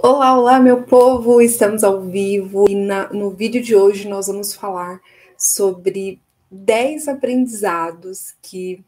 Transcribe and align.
Olá, 0.00 0.38
olá, 0.38 0.60
meu 0.60 0.84
povo! 0.84 1.40
Estamos 1.40 1.82
ao 1.82 2.00
vivo 2.02 2.66
e 2.70 2.74
na, 2.76 3.12
no 3.12 3.30
vídeo 3.30 3.60
de 3.60 3.74
hoje 3.74 4.08
nós 4.08 4.28
vamos 4.28 4.54
falar 4.54 5.02
sobre 5.36 6.20
10 6.48 7.08
aprendizados 7.08 8.36
que 8.40 8.80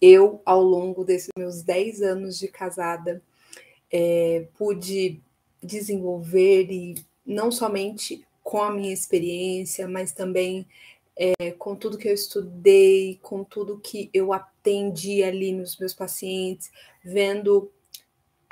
eu, 0.00 0.40
ao 0.42 0.62
longo 0.62 1.04
desses 1.04 1.28
meus 1.36 1.60
10 1.60 2.00
anos 2.00 2.38
de 2.38 2.48
casada, 2.48 3.20
é, 3.92 4.46
pude 4.56 5.20
desenvolver 5.62 6.70
e 6.70 6.94
não 7.26 7.52
somente 7.52 8.26
com 8.42 8.62
a 8.62 8.70
minha 8.70 8.92
experiência, 8.92 9.86
mas 9.86 10.12
também 10.12 10.66
é, 11.14 11.50
com 11.52 11.76
tudo 11.76 11.98
que 11.98 12.08
eu 12.08 12.14
estudei, 12.14 13.18
com 13.20 13.44
tudo 13.44 13.80
que 13.80 14.08
eu 14.14 14.32
atendi 14.32 15.22
ali 15.22 15.52
nos 15.52 15.76
meus 15.78 15.92
pacientes, 15.92 16.72
vendo 17.04 17.70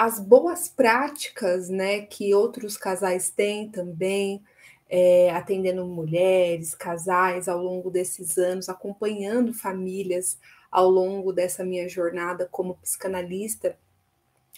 as 0.02 0.18
boas 0.18 0.68
práticas 0.68 1.68
né, 1.68 2.00
que 2.00 2.34
outros 2.34 2.76
casais 2.76 3.30
têm 3.30 3.70
também, 3.70 4.42
é, 4.90 5.30
atendendo 5.30 5.86
mulheres, 5.86 6.74
casais 6.74 7.46
ao 7.46 7.62
longo 7.62 7.88
desses 7.88 8.36
anos, 8.36 8.68
acompanhando 8.68 9.54
famílias 9.54 10.40
ao 10.72 10.90
longo 10.90 11.32
dessa 11.32 11.64
minha 11.64 11.88
jornada 11.88 12.48
como 12.50 12.74
psicanalista, 12.78 13.78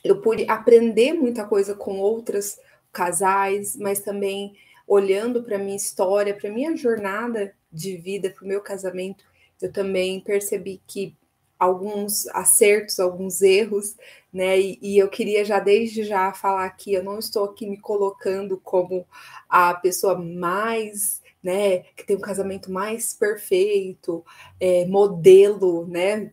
eu 0.03 0.23
pude 0.23 0.48
aprender 0.48 1.12
muita 1.12 1.45
coisa 1.45 1.75
com 1.75 1.98
outros 2.01 2.59
casais, 2.91 3.77
mas 3.77 4.01
também 4.01 4.56
olhando 4.87 5.42
para 5.42 5.59
minha 5.59 5.77
história, 5.77 6.34
para 6.34 6.51
minha 6.51 6.75
jornada 6.75 7.55
de 7.70 7.98
vida, 7.98 8.31
para 8.31 8.45
o 8.45 8.48
meu 8.48 8.62
casamento, 8.62 9.23
eu 9.61 9.70
também 9.70 10.20
percebi 10.20 10.81
que 10.87 11.15
alguns 11.59 12.27
acertos, 12.29 12.98
alguns 12.98 13.42
erros, 13.42 13.95
né? 14.34 14.59
E, 14.61 14.79
e, 14.83 14.98
eu 14.98 15.09
queria 15.09 15.45
já 15.45 15.61
desde 15.61 16.02
já 16.02 16.33
falar 16.33 16.65
aqui, 16.65 16.92
eu 16.92 17.05
não 17.05 17.20
estou 17.20 17.45
aqui 17.45 17.69
me 17.69 17.79
colocando 17.79 18.59
como 18.59 19.06
a 19.48 19.72
pessoa 19.75 20.19
mais, 20.19 21.22
né, 21.41 21.81
que 21.97 22.05
tem 22.05 22.17
um 22.17 22.20
casamento 22.20 22.70
mais 22.72 23.14
perfeito, 23.14 24.25
é, 24.59 24.84
modelo, 24.86 25.86
né? 25.86 26.33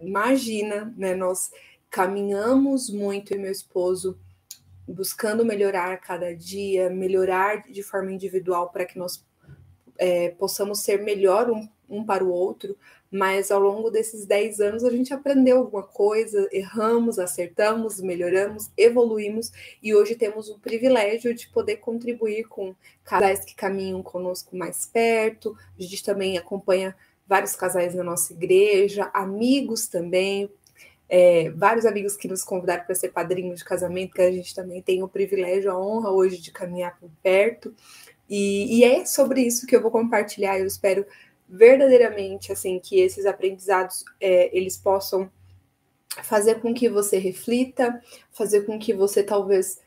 Imagina, 0.00 0.92
né? 0.96 1.14
Nós 1.14 1.50
caminhamos 1.90 2.88
muito 2.90 3.34
e 3.34 3.38
meu 3.38 3.52
esposo 3.52 4.18
buscando 4.88 5.44
melhorar 5.44 5.98
cada 5.98 6.34
dia, 6.34 6.90
melhorar 6.90 7.62
de 7.70 7.82
forma 7.82 8.12
individual 8.12 8.70
para 8.70 8.84
que 8.84 8.98
nós 8.98 9.24
é, 9.98 10.30
possamos 10.30 10.80
ser 10.80 11.02
melhor 11.02 11.50
um, 11.50 11.68
um 11.88 12.04
para 12.04 12.24
o 12.24 12.30
outro, 12.30 12.76
mas 13.10 13.52
ao 13.52 13.60
longo 13.60 13.90
desses 13.90 14.26
10 14.26 14.60
anos 14.60 14.84
a 14.84 14.90
gente 14.90 15.14
aprendeu 15.14 15.58
alguma 15.58 15.84
coisa, 15.84 16.48
erramos, 16.50 17.18
acertamos, 17.18 18.00
melhoramos, 18.00 18.70
evoluímos 18.76 19.52
e 19.80 19.94
hoje 19.94 20.16
temos 20.16 20.48
o 20.48 20.58
privilégio 20.58 21.32
de 21.32 21.48
poder 21.48 21.76
contribuir 21.76 22.48
com 22.48 22.74
casais 23.04 23.44
que 23.44 23.54
caminham 23.54 24.02
conosco 24.02 24.56
mais 24.56 24.86
perto. 24.86 25.56
A 25.78 25.82
gente 25.82 26.02
também 26.02 26.36
acompanha 26.36 26.96
vários 27.26 27.54
casais 27.54 27.94
na 27.94 28.02
nossa 28.02 28.32
igreja, 28.32 29.10
amigos 29.14 29.86
também, 29.86 30.50
é, 31.08 31.50
vários 31.50 31.86
amigos 31.86 32.16
que 32.16 32.26
nos 32.26 32.42
convidaram 32.42 32.84
para 32.84 32.94
ser 32.94 33.10
padrinho 33.10 33.54
de 33.54 33.64
casamento, 33.64 34.14
que 34.14 34.22
a 34.22 34.32
gente 34.32 34.54
também 34.54 34.82
tem 34.82 35.02
o 35.02 35.08
privilégio, 35.08 35.70
a 35.70 35.78
honra 35.78 36.10
hoje 36.10 36.38
de 36.38 36.50
caminhar 36.50 36.98
por 36.98 37.10
perto. 37.22 37.72
E, 38.28 38.78
e 38.78 38.84
é 38.84 39.04
sobre 39.04 39.42
isso 39.42 39.66
que 39.66 39.76
eu 39.76 39.82
vou 39.82 39.90
compartilhar. 39.90 40.58
Eu 40.58 40.66
espero 40.66 41.06
verdadeiramente 41.48 42.52
assim 42.52 42.80
que 42.80 43.00
esses 43.00 43.26
aprendizados 43.26 44.04
é, 44.20 44.56
eles 44.56 44.76
possam 44.76 45.30
fazer 46.22 46.60
com 46.60 46.72
que 46.72 46.88
você 46.88 47.18
reflita, 47.18 48.00
fazer 48.32 48.62
com 48.62 48.78
que 48.78 48.92
você 48.92 49.22
talvez 49.22 49.80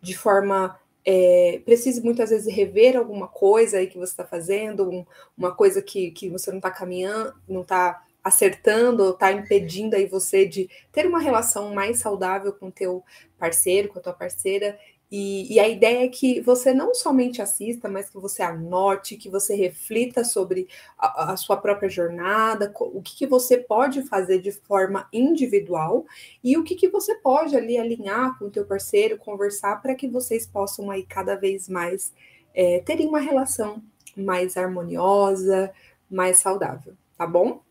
de 0.00 0.16
forma 0.16 0.78
é, 1.04 1.60
precise 1.64 2.02
muitas 2.02 2.30
vezes 2.30 2.52
rever 2.52 2.96
alguma 2.96 3.26
coisa 3.26 3.78
aí 3.78 3.86
que 3.86 3.98
você 3.98 4.12
está 4.12 4.24
fazendo, 4.24 4.88
um, 4.88 5.06
uma 5.36 5.54
coisa 5.54 5.80
que, 5.80 6.10
que 6.10 6.28
você 6.28 6.50
não 6.50 6.58
está 6.58 6.70
caminhando, 6.70 7.34
não 7.48 7.62
está 7.62 8.02
acertando 8.22 9.02
ou 9.04 9.10
está 9.10 9.32
impedindo 9.32 9.96
aí 9.96 10.06
você 10.06 10.46
de 10.46 10.68
ter 10.92 11.06
uma 11.06 11.20
relação 11.20 11.74
mais 11.74 11.98
saudável 11.98 12.52
com 12.52 12.68
o 12.68 12.72
teu 12.72 13.02
parceiro, 13.38 13.88
com 13.88 13.98
a 13.98 14.02
tua 14.02 14.12
parceira. 14.12 14.78
E, 15.10 15.52
e, 15.52 15.58
a 15.58 15.68
ideia 15.68 16.04
é 16.04 16.08
que 16.08 16.40
você 16.40 16.72
não 16.72 16.94
somente 16.94 17.42
assista, 17.42 17.88
mas 17.88 18.08
que 18.08 18.16
você 18.16 18.42
anote, 18.42 19.16
que 19.16 19.28
você 19.28 19.56
reflita 19.56 20.22
sobre 20.22 20.68
a, 20.96 21.32
a 21.32 21.36
sua 21.36 21.56
própria 21.56 21.88
jornada, 21.88 22.72
o 22.78 23.02
que, 23.02 23.16
que, 23.16 23.26
você 23.26 23.58
pode 23.58 24.02
fazer 24.02 24.40
de 24.40 24.52
forma 24.52 25.08
individual 25.12 26.06
e 26.44 26.56
o 26.56 26.62
que, 26.62 26.76
que 26.76 26.88
você 26.88 27.16
pode 27.16 27.56
ali 27.56 27.76
alinhar 27.76 28.38
com 28.38 28.44
o 28.44 28.50
teu 28.50 28.64
parceiro, 28.64 29.18
conversar 29.18 29.82
para 29.82 29.96
que 29.96 30.06
vocês 30.06 30.46
possam 30.46 30.92
aí 30.92 31.02
cada 31.02 31.34
vez 31.34 31.68
mais 31.68 32.14
é, 32.54 32.78
terem 32.78 33.08
uma 33.08 33.20
relação 33.20 33.82
mais 34.16 34.56
harmoniosa, 34.56 35.72
mais 36.08 36.38
saudável, 36.38 36.94
tá 37.18 37.26
bom? 37.26 37.62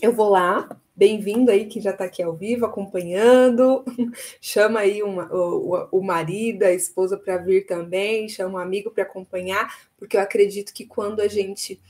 Eu 0.00 0.12
vou 0.12 0.30
lá 0.30 0.68
Bem-vindo 0.96 1.50
aí 1.50 1.66
que 1.66 1.80
já 1.80 1.90
está 1.90 2.04
aqui 2.04 2.22
ao 2.22 2.36
vivo 2.36 2.64
acompanhando. 2.64 3.84
Chama 4.40 4.78
aí 4.78 5.02
uma, 5.02 5.26
o, 5.34 5.88
o 5.90 6.00
marido, 6.00 6.62
a 6.62 6.72
esposa 6.72 7.16
para 7.16 7.36
vir 7.36 7.66
também, 7.66 8.28
chama 8.28 8.54
um 8.54 8.62
amigo 8.62 8.92
para 8.92 9.02
acompanhar, 9.02 9.74
porque 9.98 10.16
eu 10.16 10.20
acredito 10.20 10.72
que 10.72 10.86
quando 10.86 11.18
a 11.18 11.26
gente 11.26 11.80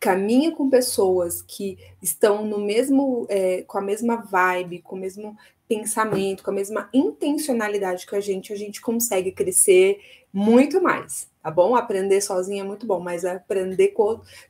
caminha 0.00 0.50
com 0.50 0.68
pessoas 0.68 1.42
que 1.42 1.78
estão 2.02 2.44
no 2.44 2.58
mesmo, 2.58 3.24
é, 3.28 3.62
com 3.62 3.78
a 3.78 3.82
mesma 3.82 4.16
vibe, 4.16 4.82
com 4.82 4.96
o 4.96 4.98
mesmo 4.98 5.36
pensamento, 5.68 6.42
com 6.42 6.50
a 6.50 6.54
mesma 6.54 6.90
intencionalidade 6.92 8.04
que 8.04 8.16
a 8.16 8.20
gente, 8.20 8.52
a 8.52 8.56
gente 8.56 8.80
consegue 8.80 9.30
crescer 9.30 10.00
muito 10.32 10.82
mais, 10.82 11.28
tá 11.40 11.52
bom? 11.52 11.76
Aprender 11.76 12.20
sozinho 12.20 12.62
é 12.62 12.66
muito 12.66 12.84
bom, 12.84 12.98
mas 12.98 13.24
aprender 13.24 13.94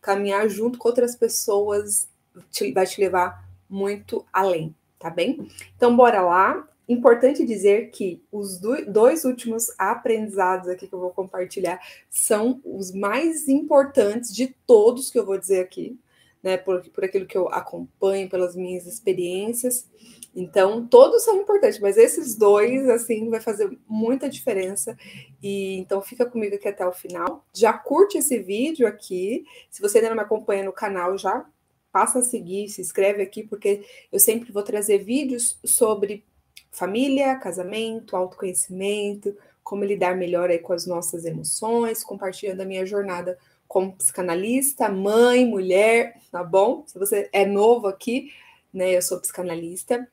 caminhar 0.00 0.48
junto 0.48 0.78
com 0.78 0.88
outras 0.88 1.14
pessoas 1.14 2.08
te, 2.50 2.72
vai 2.72 2.86
te 2.86 2.98
levar 2.98 3.49
muito 3.70 4.26
além, 4.32 4.74
tá 4.98 5.08
bem? 5.08 5.48
Então, 5.76 5.96
bora 5.96 6.20
lá. 6.20 6.66
Importante 6.88 7.46
dizer 7.46 7.90
que 7.90 8.20
os 8.32 8.58
dois 8.58 9.24
últimos 9.24 9.72
aprendizados 9.78 10.68
aqui 10.68 10.88
que 10.88 10.92
eu 10.92 10.98
vou 10.98 11.10
compartilhar 11.10 11.80
são 12.10 12.60
os 12.64 12.92
mais 12.92 13.48
importantes 13.48 14.34
de 14.34 14.48
todos 14.66 15.08
que 15.08 15.16
eu 15.16 15.24
vou 15.24 15.38
dizer 15.38 15.60
aqui, 15.60 15.96
né? 16.42 16.56
Por, 16.56 16.82
por 16.90 17.04
aquilo 17.04 17.26
que 17.26 17.38
eu 17.38 17.48
acompanho, 17.48 18.28
pelas 18.28 18.56
minhas 18.56 18.86
experiências. 18.86 19.88
Então, 20.34 20.86
todos 20.86 21.24
são 21.24 21.40
importantes, 21.40 21.78
mas 21.78 21.96
esses 21.96 22.36
dois, 22.36 22.88
assim, 22.88 23.30
vai 23.30 23.40
fazer 23.40 23.70
muita 23.86 24.28
diferença. 24.28 24.96
E 25.42 25.78
então, 25.78 26.00
fica 26.00 26.26
comigo 26.26 26.56
aqui 26.56 26.68
até 26.68 26.84
o 26.84 26.92
final. 26.92 27.44
Já 27.52 27.72
curte 27.72 28.18
esse 28.18 28.38
vídeo 28.38 28.86
aqui. 28.86 29.44
Se 29.70 29.80
você 29.80 29.98
ainda 29.98 30.10
não 30.10 30.16
me 30.16 30.22
acompanha 30.22 30.64
no 30.64 30.72
canal, 30.72 31.16
já 31.16 31.46
passa 31.92 32.20
a 32.20 32.22
seguir, 32.22 32.68
se 32.68 32.80
inscreve 32.80 33.22
aqui, 33.22 33.42
porque 33.42 33.84
eu 34.12 34.18
sempre 34.18 34.52
vou 34.52 34.62
trazer 34.62 34.98
vídeos 34.98 35.58
sobre 35.64 36.24
família, 36.70 37.36
casamento, 37.36 38.16
autoconhecimento, 38.16 39.36
como 39.62 39.84
lidar 39.84 40.16
melhor 40.16 40.50
aí 40.50 40.58
com 40.58 40.72
as 40.72 40.86
nossas 40.86 41.24
emoções, 41.24 42.04
compartilhando 42.04 42.60
a 42.60 42.64
minha 42.64 42.86
jornada 42.86 43.38
como 43.68 43.96
psicanalista, 43.96 44.88
mãe, 44.88 45.46
mulher, 45.46 46.20
tá 46.32 46.42
bom? 46.42 46.84
Se 46.86 46.98
você 46.98 47.28
é 47.32 47.46
novo 47.46 47.86
aqui, 47.86 48.32
né, 48.72 48.96
eu 48.96 49.02
sou 49.02 49.20
psicanalista, 49.20 50.08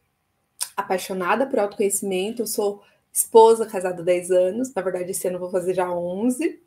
apaixonada 0.75 1.47
por 1.47 1.59
autoconhecimento, 1.59 2.43
eu 2.43 2.47
sou 2.47 2.83
esposa, 3.11 3.65
casada 3.65 4.01
há 4.01 4.05
10 4.05 4.31
anos, 4.31 4.73
na 4.73 4.81
verdade 4.81 5.09
esse 5.09 5.27
ano 5.27 5.37
eu 5.37 5.41
vou 5.41 5.49
fazer 5.49 5.73
já 5.73 5.91
11, 5.91 6.61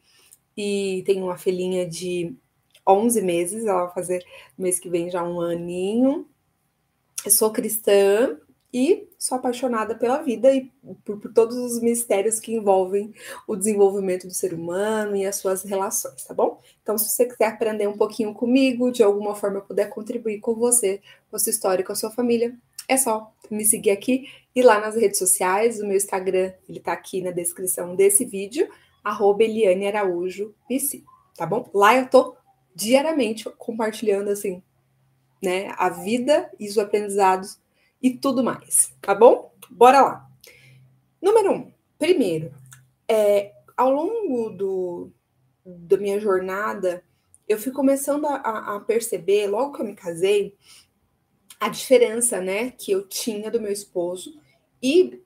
e 0.56 1.02
tenho 1.06 1.24
uma 1.24 1.38
filhinha 1.38 1.86
de 1.86 2.34
11 2.86 3.22
meses, 3.22 3.64
ela 3.64 3.84
vai 3.84 3.94
fazer 3.94 4.24
mês 4.56 4.78
que 4.78 4.88
vem 4.88 5.10
já 5.10 5.22
um 5.22 5.40
aninho. 5.40 6.26
Eu 7.24 7.30
sou 7.30 7.50
cristã 7.50 8.38
e 8.72 9.08
sou 9.18 9.36
apaixonada 9.36 9.94
pela 9.94 10.22
vida 10.22 10.52
e 10.54 10.70
por, 11.04 11.18
por, 11.18 11.32
todos 11.32 11.56
os 11.56 11.80
mistérios 11.80 12.38
que 12.38 12.54
envolvem 12.54 13.12
o 13.46 13.56
desenvolvimento 13.56 14.26
do 14.26 14.32
ser 14.32 14.54
humano 14.54 15.16
e 15.16 15.26
as 15.26 15.36
suas 15.36 15.62
relações, 15.64 16.24
tá 16.24 16.32
bom? 16.32 16.60
Então, 16.82 16.96
se 16.96 17.08
você 17.08 17.26
quiser 17.26 17.46
aprender 17.46 17.88
um 17.88 17.96
pouquinho 17.96 18.32
comigo, 18.32 18.92
de 18.92 19.02
alguma 19.02 19.34
forma 19.34 19.58
eu 19.58 19.62
puder 19.62 19.88
contribuir 19.90 20.38
com 20.40 20.54
você, 20.54 21.00
com 21.28 21.36
a 21.36 21.38
sua 21.38 21.50
história, 21.50 21.84
com 21.84 21.92
a 21.92 21.96
sua 21.96 22.10
família, 22.10 22.56
é 22.88 22.96
só 22.96 23.32
me 23.50 23.64
seguir 23.64 23.90
aqui 23.90 24.28
e 24.54 24.62
lá 24.62 24.80
nas 24.80 24.96
redes 24.96 25.18
sociais, 25.18 25.80
o 25.80 25.86
meu 25.86 25.96
Instagram, 25.96 26.52
ele 26.68 26.80
tá 26.80 26.92
aqui 26.92 27.20
na 27.20 27.30
descrição 27.30 27.94
desse 27.94 28.24
vídeo, 28.24 28.68
arroba 29.02 29.42
Eliane 29.42 29.86
Araújo 29.86 30.54
PC, 30.68 31.02
tá 31.36 31.46
bom? 31.46 31.68
Lá 31.74 31.96
eu 31.96 32.08
tô 32.08 32.36
diariamente 32.74 33.48
compartilhando 33.58 34.30
assim, 34.30 34.62
né, 35.42 35.72
a 35.76 35.88
vida 35.88 36.50
e 36.58 36.68
os 36.68 36.78
aprendizados 36.78 37.58
e 38.02 38.10
tudo 38.10 38.42
mais, 38.42 38.94
tá 39.00 39.14
bom? 39.14 39.52
Bora 39.70 40.00
lá. 40.00 40.30
Número 41.20 41.52
um, 41.52 41.72
primeiro, 41.98 42.52
é, 43.08 43.52
ao 43.76 43.90
longo 43.90 44.50
do, 44.50 45.10
da 45.64 45.96
minha 45.96 46.18
jornada, 46.18 47.04
eu 47.48 47.58
fui 47.58 47.72
começando 47.72 48.26
a, 48.26 48.76
a 48.76 48.80
perceber, 48.80 49.46
logo 49.48 49.74
que 49.74 49.82
eu 49.82 49.86
me 49.86 49.94
casei, 49.94 50.56
a 51.58 51.68
diferença, 51.68 52.40
né, 52.40 52.70
que 52.70 52.90
eu 52.92 53.06
tinha 53.06 53.50
do 53.50 53.60
meu 53.60 53.70
esposo 53.70 54.40
e 54.82 55.20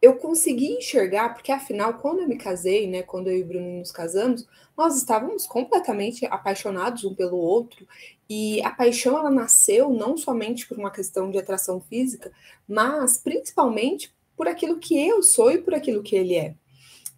eu 0.00 0.16
consegui 0.16 0.72
enxergar, 0.72 1.34
porque 1.34 1.52
afinal, 1.52 1.94
quando 1.94 2.20
eu 2.20 2.28
me 2.28 2.36
casei, 2.36 2.86
né, 2.86 3.02
quando 3.02 3.28
eu 3.28 3.36
e 3.36 3.42
o 3.42 3.46
Bruno 3.46 3.78
nos 3.78 3.92
casamos, 3.92 4.46
nós 4.76 4.96
estávamos 4.96 5.46
completamente 5.46 6.24
apaixonados 6.26 7.04
um 7.04 7.14
pelo 7.14 7.36
outro, 7.36 7.86
e 8.28 8.62
a 8.62 8.70
paixão 8.70 9.18
ela 9.18 9.30
nasceu 9.30 9.90
não 9.90 10.16
somente 10.16 10.66
por 10.66 10.78
uma 10.78 10.90
questão 10.90 11.30
de 11.30 11.38
atração 11.38 11.80
física, 11.80 12.32
mas 12.66 13.18
principalmente 13.18 14.14
por 14.36 14.48
aquilo 14.48 14.78
que 14.78 14.98
eu 14.98 15.22
sou 15.22 15.50
e 15.50 15.58
por 15.58 15.74
aquilo 15.74 16.02
que 16.02 16.16
ele 16.16 16.34
é. 16.34 16.54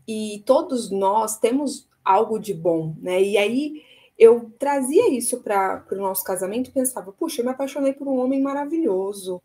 E 0.09 0.43
todos 0.45 0.91
nós 0.91 1.39
temos 1.39 1.89
algo 2.05 2.39
de 2.39 2.53
bom, 2.53 2.97
né? 3.01 3.23
E 3.23 3.37
aí 3.39 3.83
eu 4.19 4.51
trazia 4.59 5.09
isso 5.09 5.41
para 5.41 5.85
o 5.93 5.95
nosso 5.95 6.25
casamento 6.25 6.69
e 6.69 6.73
pensava, 6.73 7.13
puxa, 7.13 7.41
eu 7.41 7.45
me 7.45 7.53
apaixonei 7.53 7.93
por 7.93 8.09
um 8.09 8.19
homem 8.19 8.41
maravilhoso, 8.41 9.41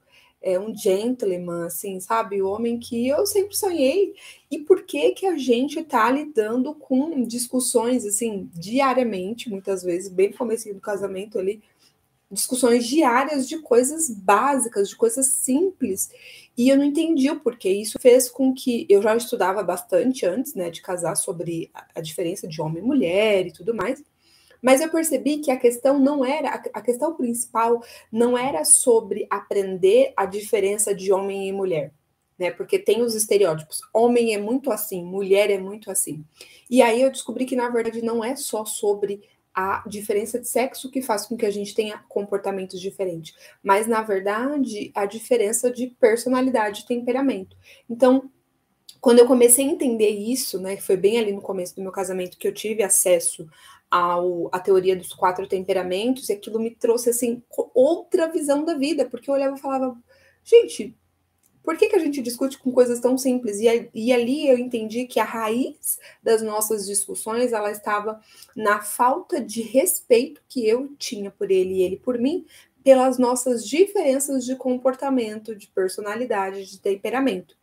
é 0.48 0.58
um 0.58 0.74
gentleman, 0.74 1.66
assim, 1.66 2.00
sabe? 2.00 2.42
O 2.42 2.48
homem 2.48 2.80
que 2.80 3.06
eu 3.06 3.26
sempre 3.26 3.54
sonhei. 3.58 4.14
E 4.50 4.60
por 4.60 4.84
que 4.84 5.12
que 5.12 5.26
a 5.26 5.38
gente 5.38 5.80
está 5.80 6.10
lidando 6.10 6.74
com 6.74 7.22
discussões, 7.24 8.06
assim, 8.06 8.50
diariamente, 8.54 9.50
muitas 9.50 9.84
vezes, 9.84 10.10
bem 10.10 10.30
no 10.30 10.38
começo 10.38 10.74
do 10.74 10.80
casamento 10.80 11.38
ali, 11.38 11.62
discussões 12.32 12.88
diárias 12.88 13.46
de 13.46 13.58
coisas 13.58 14.10
básicas, 14.10 14.88
de 14.88 14.96
coisas 14.96 15.28
simples. 15.28 16.10
E 16.58 16.70
eu 16.70 16.78
não 16.78 16.86
entendi 16.86 17.30
o 17.30 17.42
porquê. 17.42 17.70
Isso 17.70 18.00
fez 18.00 18.30
com 18.30 18.54
que 18.54 18.86
eu 18.90 19.02
já 19.02 19.18
estudava 19.18 19.62
bastante 19.64 20.26
antes, 20.26 20.54
né, 20.56 20.70
de 20.70 20.82
casar 20.82 21.16
sobre 21.16 21.70
a 21.94 22.00
diferença 22.00 22.48
de 22.48 22.62
homem 22.62 22.82
e 22.82 22.86
mulher 22.86 23.48
e 23.48 23.52
tudo 23.52 23.76
mais. 23.76 24.02
Mas 24.62 24.82
eu 24.82 24.90
percebi 24.90 25.38
que 25.38 25.52
a 25.52 25.58
questão 25.58 26.00
não 26.00 26.24
era, 26.24 26.50
a 26.74 26.82
questão 26.82 27.16
principal 27.16 27.82
não 28.12 28.38
era 28.38 28.64
sobre 28.64 29.28
aprender 29.30 30.14
a 30.16 30.26
diferença 30.26 30.94
de 30.94 31.12
homem 31.12 31.48
e 31.48 31.52
mulher, 31.52 31.94
né? 32.38 32.52
Porque 32.52 32.80
tem 32.80 33.02
os 33.02 33.16
estereótipos. 33.16 33.82
Homem 33.94 34.34
é 34.34 34.38
muito 34.38 34.72
assim, 34.72 35.04
mulher 35.04 35.50
é 35.50 35.58
muito 35.58 35.92
assim. 35.92 36.24
E 36.70 36.82
aí 36.82 37.02
eu 37.02 37.12
descobri 37.12 37.46
que 37.46 37.56
na 37.56 37.70
verdade 37.70 38.02
não 38.02 38.24
é 38.24 38.36
só 38.36 38.66
sobre 38.66 39.22
a 39.58 39.84
diferença 39.88 40.40
de 40.40 40.48
sexo 40.48 40.92
que 40.92 41.02
faz 41.02 41.26
com 41.26 41.36
que 41.36 41.46
a 41.46 41.50
gente 41.50 41.74
tenha 41.74 41.98
comportamentos 42.08 42.80
diferentes, 42.80 43.36
mas 43.64 43.88
na 43.88 44.04
verdade 44.04 44.92
a 44.94 45.08
diferença 45.08 45.72
de 45.72 45.88
personalidade 46.00 46.82
e 46.82 46.86
temperamento. 46.86 47.58
Então, 47.90 48.30
quando 49.02 49.18
eu 49.18 49.26
comecei 49.26 49.66
a 49.66 49.72
entender 49.72 50.10
isso, 50.10 50.60
né, 50.60 50.78
foi 50.78 50.96
bem 50.96 51.18
ali 51.18 51.32
no 51.32 51.42
começo 51.42 51.76
do 51.76 51.82
meu 51.82 51.92
casamento 51.92 52.38
que 52.38 52.48
eu 52.48 52.54
tive 52.54 52.84
acesso 52.84 53.48
ao, 53.90 54.50
a 54.52 54.60
teoria 54.60 54.96
dos 54.96 55.14
quatro 55.14 55.48
temperamentos, 55.48 56.30
e 56.30 56.34
aquilo 56.34 56.60
me 56.60 56.72
trouxe 56.72 57.10
assim 57.10 57.42
outra 57.74 58.28
visão 58.28 58.64
da 58.66 58.74
vida, 58.74 59.06
porque 59.06 59.30
eu 59.30 59.34
olhava 59.34 59.56
e 59.56 59.62
falava, 59.62 59.98
gente, 60.44 60.96
por 61.68 61.76
que, 61.76 61.90
que 61.90 61.98
a 61.98 62.00
gente 62.00 62.22
discute 62.22 62.58
com 62.58 62.72
coisas 62.72 63.02
tão 63.02 63.18
simples? 63.18 63.60
E, 63.60 63.90
e 63.94 64.14
ali 64.14 64.48
eu 64.48 64.58
entendi 64.58 65.06
que 65.06 65.20
a 65.20 65.26
raiz 65.26 66.00
das 66.24 66.42
nossas 66.42 66.86
discussões 66.86 67.52
ela 67.52 67.70
estava 67.70 68.22
na 68.56 68.82
falta 68.82 69.42
de 69.42 69.62
respeito 69.62 70.42
que 70.48 70.66
eu 70.66 70.96
tinha 70.98 71.30
por 71.30 71.52
ele 71.52 71.76
e 71.76 71.82
ele 71.82 71.98
por 71.98 72.18
mim, 72.18 72.46
pelas 72.86 73.18
nossas 73.18 73.68
diferenças 73.68 74.46
de 74.46 74.56
comportamento, 74.56 75.54
de 75.54 75.68
personalidade, 75.68 76.72
de 76.72 76.80
temperamento. 76.80 77.58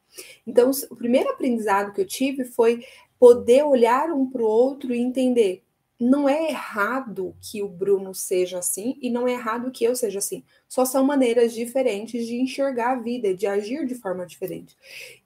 Então, 0.47 0.71
o 0.91 0.97
primeiro 0.97 1.31
aprendizado 1.31 1.95
que 1.95 2.03
eu 2.03 2.07
tive 2.07 2.45
foi 2.45 2.85
poder 3.19 3.65
olhar 3.65 4.11
um 4.11 4.29
para 4.29 4.43
o 4.43 4.47
outro 4.47 4.95
e 4.95 5.01
entender 5.01 5.64
não 6.05 6.29
é 6.29 6.51
errado 6.51 7.35
que 7.41 7.63
o 7.63 7.69
Bruno 7.69 8.15
seja 8.15 8.59
assim 8.59 8.99
e 9.01 9.11
não 9.11 9.27
é 9.27 9.33
errado 9.33 9.71
que 9.71 9.85
eu 9.85 9.97
seja 9.97 10.19
assim. 10.19 10.45
Só 10.69 10.85
são 10.85 11.05
maneiras 11.05 11.53
diferentes 11.53 12.27
de 12.27 12.37
enxergar 12.37 12.93
a 12.93 13.01
vida, 13.01 13.35
de 13.35 13.47
agir 13.47 13.87
de 13.87 13.95
forma 13.95 14.27
diferente. 14.27 14.77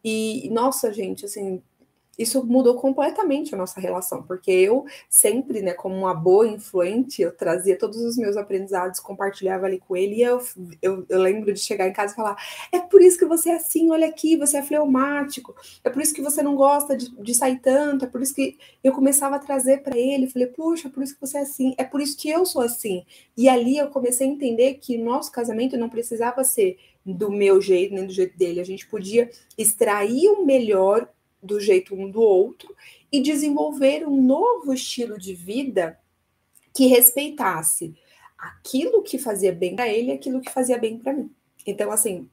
E, 0.04 0.48
nossa, 0.50 0.92
gente, 0.92 1.24
assim, 1.24 1.62
isso 2.18 2.44
mudou 2.44 2.74
completamente 2.74 3.54
a 3.54 3.58
nossa 3.58 3.80
relação, 3.80 4.22
porque 4.24 4.50
eu 4.50 4.84
sempre, 5.08 5.62
né, 5.62 5.72
como 5.72 5.94
uma 5.94 6.12
boa 6.12 6.48
influente, 6.48 7.22
eu 7.22 7.30
trazia 7.30 7.78
todos 7.78 7.98
os 7.98 8.16
meus 8.16 8.36
aprendizados, 8.36 8.98
compartilhava 8.98 9.66
ali 9.66 9.78
com 9.78 9.96
ele, 9.96 10.16
e 10.16 10.22
eu, 10.22 10.40
eu, 10.82 11.06
eu, 11.08 11.20
lembro 11.20 11.52
de 11.52 11.60
chegar 11.60 11.86
em 11.86 11.92
casa 11.92 12.12
e 12.12 12.16
falar: 12.16 12.36
é 12.72 12.80
por 12.80 13.00
isso 13.00 13.16
que 13.16 13.24
você 13.24 13.50
é 13.50 13.56
assim, 13.56 13.90
olha 13.90 14.08
aqui, 14.08 14.36
você 14.36 14.58
é 14.58 14.62
fleumático, 14.62 15.54
é 15.84 15.90
por 15.90 16.02
isso 16.02 16.12
que 16.12 16.20
você 16.20 16.42
não 16.42 16.56
gosta 16.56 16.96
de, 16.96 17.10
de 17.22 17.34
sair 17.34 17.60
tanto, 17.60 18.04
é 18.04 18.08
por 18.08 18.20
isso 18.20 18.34
que 18.34 18.58
eu 18.82 18.92
começava 18.92 19.36
a 19.36 19.38
trazer 19.38 19.82
para 19.82 19.96
ele, 19.96 20.28
falei: 20.28 20.48
puxa, 20.48 20.88
é 20.88 20.90
por 20.90 21.02
isso 21.02 21.14
que 21.14 21.20
você 21.20 21.38
é 21.38 21.42
assim, 21.42 21.74
é 21.78 21.84
por 21.84 22.00
isso 22.00 22.16
que 22.16 22.28
eu 22.28 22.44
sou 22.44 22.62
assim. 22.62 23.04
E 23.36 23.48
ali 23.48 23.78
eu 23.78 23.88
comecei 23.88 24.26
a 24.26 24.30
entender 24.30 24.74
que 24.74 24.98
nosso 24.98 25.30
casamento 25.30 25.76
não 25.76 25.88
precisava 25.88 26.42
ser 26.42 26.76
do 27.06 27.30
meu 27.30 27.60
jeito, 27.60 27.94
nem 27.94 28.06
do 28.06 28.12
jeito 28.12 28.36
dele, 28.36 28.60
a 28.60 28.64
gente 28.64 28.86
podia 28.86 29.30
extrair 29.56 30.28
o 30.28 30.44
melhor 30.44 31.08
do 31.42 31.60
jeito 31.60 31.94
um 31.94 32.10
do 32.10 32.20
outro 32.20 32.74
e 33.10 33.22
desenvolver 33.22 34.06
um 34.06 34.20
novo 34.20 34.72
estilo 34.72 35.18
de 35.18 35.34
vida 35.34 35.98
que 36.74 36.86
respeitasse 36.86 37.94
aquilo 38.36 39.02
que 39.02 39.18
fazia 39.18 39.52
bem 39.52 39.74
para 39.74 39.88
ele 39.88 40.10
e 40.10 40.14
aquilo 40.14 40.40
que 40.40 40.52
fazia 40.52 40.78
bem 40.78 40.98
para 40.98 41.12
mim. 41.12 41.30
Então, 41.66 41.90
assim, 41.90 42.28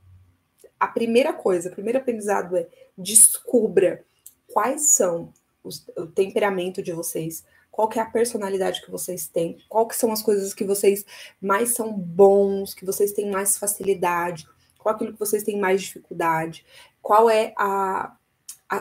a 0.80 0.88
primeira 0.88 1.34
coisa, 1.34 1.70
o 1.70 1.72
primeiro 1.72 1.98
aprendizado 1.98 2.56
é 2.56 2.68
descubra 2.98 4.06
quais 4.48 4.90
são 4.90 5.34
os, 5.64 5.86
o 5.98 6.06
temperamento 6.06 6.82
de 6.82 6.92
vocês, 6.92 7.44
qual 7.72 7.90
é 7.94 8.00
a 8.00 8.06
personalidade 8.06 8.82
que 8.82 8.92
vocês 8.92 9.28
têm, 9.28 9.58
qual 9.68 9.88
que 9.88 9.96
são 9.96 10.12
as 10.12 10.22
coisas 10.22 10.54
que 10.54 10.64
vocês 10.64 11.06
mais 11.42 11.70
são 11.70 11.92
bons, 11.92 12.74
que 12.74 12.86
vocês 12.86 13.12
têm 13.12 13.30
mais 13.30 13.58
facilidade, 13.58 14.48
qual 14.78 14.96
aquilo 14.96 15.14
que 15.14 15.20
vocês 15.20 15.44
têm 15.44 15.60
mais 15.60 15.82
dificuldade, 15.82 16.66
qual 17.02 17.30
é 17.30 17.54
a 17.58 18.16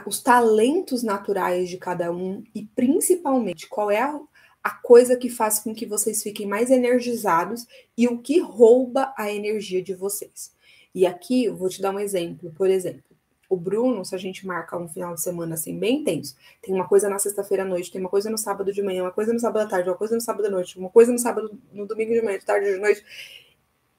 os 0.07 0.23
talentos 0.23 1.03
naturais 1.03 1.69
de 1.69 1.77
cada 1.77 2.11
um 2.11 2.43
e 2.55 2.65
principalmente 2.65 3.69
qual 3.69 3.91
é 3.91 4.01
a, 4.01 4.71
coisa 4.83 5.17
que 5.17 5.29
faz 5.29 5.59
com 5.59 5.75
que 5.75 5.87
vocês 5.87 6.23
fiquem 6.23 6.47
mais 6.47 6.71
energizados 6.71 7.67
e 7.97 8.09
o 8.09 8.19
que 8.19 8.41
rouba 8.41 9.13
a 9.17 9.31
energia 9.31 9.83
de 9.83 9.95
vocês. 9.95 10.53
E 10.95 11.07
aqui 11.07 11.45
eu 11.45 11.57
vou 11.57 11.69
te 11.69 11.83
dar 11.83 11.95
um 11.95 11.99
exemplo. 11.99 12.53
Por 12.57 12.71
exemplo, 12.71 13.03
o 13.49 13.57
Bruno, 13.57 14.05
se 14.05 14.15
a 14.15 14.19
gente 14.19 14.47
marca 14.47 14.77
um 14.77 14.89
final 14.89 15.15
de 15.15 15.21
semana 15.21 15.55
assim 15.55 15.79
bem 15.79 16.01
intenso, 16.01 16.35
tem 16.63 16.75
uma 16.75 16.89
coisa 16.89 17.09
na 17.09 17.19
sexta-feira 17.19 17.63
à 17.63 17.67
noite, 17.67 17.91
tem 17.91 18.01
uma 18.01 18.11
coisa 18.11 18.31
no 18.31 18.39
sábado 18.39 18.73
de 18.73 18.83
manhã, 18.83 19.03
uma 19.03 19.13
coisa 19.13 19.33
no 19.33 19.39
sábado 19.39 19.65
à 19.65 19.69
tarde, 19.69 19.89
uma 19.89 19.97
coisa 19.97 20.15
no 20.15 20.21
sábado 20.21 20.47
à 20.47 20.51
noite, 20.51 20.79
uma 20.79 20.91
coisa 20.91 21.13
no 21.13 21.19
sábado, 21.19 21.59
no 21.73 21.87
domingo 21.87 22.15
de 22.15 22.23
manhã, 22.23 22.39
de 22.39 22.45
tarde, 22.45 22.73
de 22.73 22.81
noite. 22.81 23.05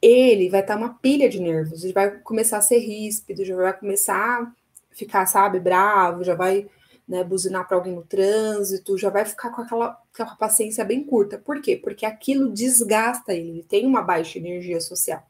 Ele 0.01 0.49
vai 0.49 0.61
estar 0.61 0.77
uma 0.77 0.95
pilha 0.95 1.29
de 1.29 1.39
nervos, 1.39 1.83
ele 1.83 1.93
vai 1.93 2.19
começar 2.19 2.57
a 2.57 2.61
ser 2.61 2.79
ríspido, 2.79 3.45
já 3.45 3.55
vai 3.55 3.77
começar 3.77 4.53
ficar, 4.95 5.25
sabe, 5.25 5.59
bravo, 5.59 6.23
já 6.23 6.33
vai 6.33 6.67
né, 7.07 7.23
buzinar 7.23 7.67
para 7.67 7.77
alguém 7.77 7.93
no 7.93 8.03
trânsito, 8.03 8.97
já 8.97 9.09
vai 9.09 9.25
ficar 9.25 9.51
com 9.51 9.61
aquela, 9.61 10.01
aquela 10.13 10.35
paciência 10.35 10.83
bem 10.83 11.03
curta. 11.03 11.37
Por 11.37 11.61
quê? 11.61 11.75
Porque 11.75 12.05
aquilo 12.05 12.51
desgasta 12.51 13.33
ele, 13.33 13.49
ele 13.49 13.63
tem 13.63 13.85
uma 13.85 14.01
baixa 14.01 14.39
energia 14.39 14.81
social. 14.81 15.23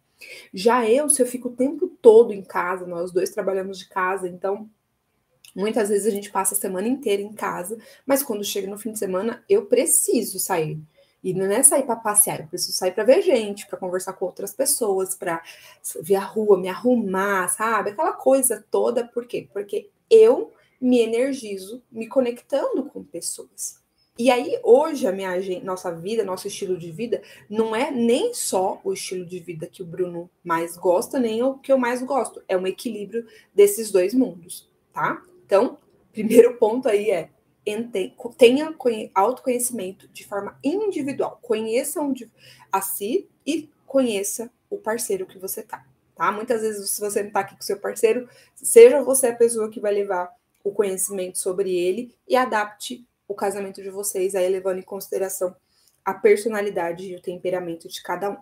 Já 0.53 0.89
eu, 0.89 1.09
se 1.09 1.21
eu 1.21 1.25
fico 1.25 1.49
o 1.49 1.55
tempo 1.55 1.87
todo 2.01 2.33
em 2.33 2.41
casa, 2.41 2.87
nós 2.87 3.11
dois 3.11 3.31
trabalhamos 3.31 3.77
de 3.79 3.89
casa, 3.89 4.27
então 4.27 4.69
muitas 5.55 5.89
vezes 5.89 6.07
a 6.07 6.11
gente 6.11 6.31
passa 6.31 6.53
a 6.53 6.57
semana 6.57 6.87
inteira 6.87 7.21
em 7.21 7.33
casa, 7.33 7.77
mas 8.05 8.23
quando 8.23 8.43
chega 8.43 8.67
no 8.67 8.77
fim 8.77 8.91
de 8.91 8.99
semana, 8.99 9.43
eu 9.49 9.65
preciso 9.65 10.39
sair. 10.39 10.79
E 11.25 11.33
não 11.33 11.45
é 11.47 11.63
sair 11.63 11.81
para 11.87 11.95
passear, 11.95 12.39
eu 12.39 12.45
preciso 12.45 12.77
sair 12.77 12.91
para 12.91 13.03
ver 13.03 13.23
gente, 13.23 13.65
para 13.65 13.79
conversar 13.79 14.13
com 14.13 14.25
outras 14.25 14.53
pessoas, 14.53 15.15
para 15.15 15.41
ver 15.99 16.17
a 16.17 16.23
rua, 16.23 16.55
me 16.55 16.69
arrumar, 16.69 17.47
sabe? 17.47 17.89
Aquela 17.89 18.13
coisa 18.13 18.63
toda. 18.69 19.07
Por 19.07 19.25
quê? 19.25 19.49
Porque 19.51 19.89
eu 20.07 20.53
me 20.79 20.99
energizo 20.99 21.81
me 21.91 22.07
conectando 22.07 22.83
com 22.83 23.03
pessoas. 23.03 23.81
E 24.19 24.29
aí, 24.29 24.59
hoje, 24.63 25.07
a 25.07 25.11
minha 25.11 25.31
nossa 25.63 25.91
vida, 25.91 26.23
nosso 26.23 26.47
estilo 26.47 26.77
de 26.77 26.91
vida, 26.91 27.23
não 27.49 27.75
é 27.75 27.89
nem 27.89 28.31
só 28.31 28.79
o 28.83 28.93
estilo 28.93 29.25
de 29.25 29.39
vida 29.39 29.65
que 29.65 29.81
o 29.81 29.85
Bruno 29.85 30.29
mais 30.43 30.77
gosta, 30.77 31.17
nem 31.17 31.41
o 31.41 31.55
que 31.57 31.71
eu 31.71 31.77
mais 31.79 32.03
gosto. 32.03 32.43
É 32.47 32.55
um 32.55 32.67
equilíbrio 32.67 33.25
desses 33.51 33.91
dois 33.91 34.13
mundos, 34.13 34.69
tá? 34.93 35.23
Então, 35.43 35.79
primeiro 36.13 36.55
ponto 36.57 36.87
aí 36.87 37.09
é 37.09 37.31
tenha 38.37 38.75
autoconhecimento 39.13 40.07
de 40.09 40.25
forma 40.25 40.57
individual. 40.63 41.39
Conheça 41.41 41.99
a 42.71 42.81
si 42.81 43.27
e 43.45 43.69
conheça 43.85 44.51
o 44.69 44.77
parceiro 44.77 45.25
que 45.25 45.39
você 45.39 45.63
tá, 45.63 45.85
tá? 46.15 46.31
Muitas 46.31 46.61
vezes, 46.61 46.89
se 46.91 47.01
você 47.01 47.23
não 47.23 47.31
tá 47.31 47.41
aqui 47.41 47.55
com 47.55 47.61
seu 47.61 47.79
parceiro, 47.79 48.29
seja 48.55 49.01
você 49.03 49.27
a 49.27 49.35
pessoa 49.35 49.69
que 49.69 49.79
vai 49.79 49.93
levar 49.93 50.31
o 50.63 50.71
conhecimento 50.71 51.37
sobre 51.37 51.75
ele 51.75 52.15
e 52.27 52.35
adapte 52.35 53.05
o 53.27 53.33
casamento 53.33 53.81
de 53.81 53.89
vocês 53.89 54.35
aí 54.35 54.47
levando 54.49 54.79
em 54.79 54.83
consideração 54.83 55.55
a 56.03 56.13
personalidade 56.13 57.07
e 57.07 57.15
o 57.15 57.21
temperamento 57.21 57.87
de 57.87 58.01
cada 58.01 58.31
um. 58.31 58.37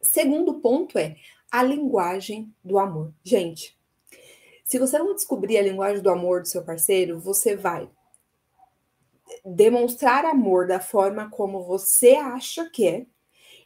Segundo 0.00 0.54
ponto 0.60 0.98
é 0.98 1.16
a 1.50 1.62
linguagem 1.62 2.54
do 2.62 2.78
amor. 2.78 3.12
Gente, 3.24 3.76
se 4.64 4.78
você 4.78 4.98
não 4.98 5.14
descobrir 5.14 5.58
a 5.58 5.62
linguagem 5.62 6.02
do 6.02 6.10
amor 6.10 6.42
do 6.42 6.48
seu 6.48 6.62
parceiro, 6.62 7.18
você 7.18 7.56
vai 7.56 7.90
demonstrar 9.44 10.24
amor 10.24 10.66
da 10.66 10.80
forma 10.80 11.30
como 11.30 11.64
você 11.64 12.14
acha 12.14 12.68
que 12.70 12.86
é. 12.86 13.06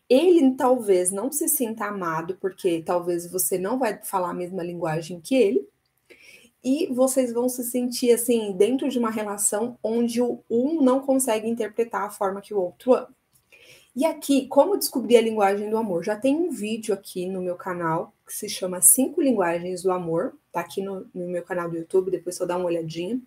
Ele 0.09 0.55
talvez 0.57 1.11
não 1.11 1.33
se 1.33 1.49
sinta 1.49 1.87
amado, 1.87 2.37
porque 2.41 2.83
talvez 2.85 3.31
você 3.31 3.59
não 3.59 3.79
vai 3.79 4.01
falar 4.05 4.31
a 4.31 4.35
mesma 4.35 4.63
linguagem 4.63 5.21
que 5.21 5.35
ele. 5.35 5.69
e 6.65 6.87
vocês 6.93 7.33
vão 7.33 7.49
se 7.49 7.65
sentir 7.65 8.13
assim 8.13 8.53
dentro 8.53 8.89
de 8.89 8.99
uma 8.99 9.11
relação 9.11 9.79
onde 9.83 10.23
o 10.23 10.45
um 10.49 10.81
não 10.83 11.01
consegue 11.01 11.49
interpretar 11.49 12.05
a 12.05 12.11
forma 12.11 12.41
que 12.41 12.55
o 12.55 12.61
outro 12.61 12.95
ama. 12.95 13.15
E 13.95 14.07
aqui, 14.07 14.47
como 14.49 14.79
descobrir 14.79 15.19
a 15.19 15.21
linguagem 15.21 15.69
do 15.69 15.77
amor? 15.77 16.03
Já 16.03 16.17
tem 16.17 16.35
um 16.35 16.51
vídeo 16.51 16.95
aqui 16.95 17.27
no 17.27 17.43
meu 17.43 17.57
canal 17.57 18.15
que 18.27 18.33
se 18.33 18.49
chama 18.49 18.81
Cinco 18.81 19.21
Linguagens 19.21 19.83
do 19.83 19.93
Amor, 19.93 20.35
tá 20.51 20.61
aqui 20.61 20.81
no, 20.81 21.07
no 21.15 21.29
meu 21.29 21.43
canal 21.43 21.69
do 21.69 21.77
YouTube, 21.77 22.11
depois 22.11 22.37
só 22.37 22.47
dá 22.47 22.57
uma 22.57 22.67
olhadinha. 22.67 23.21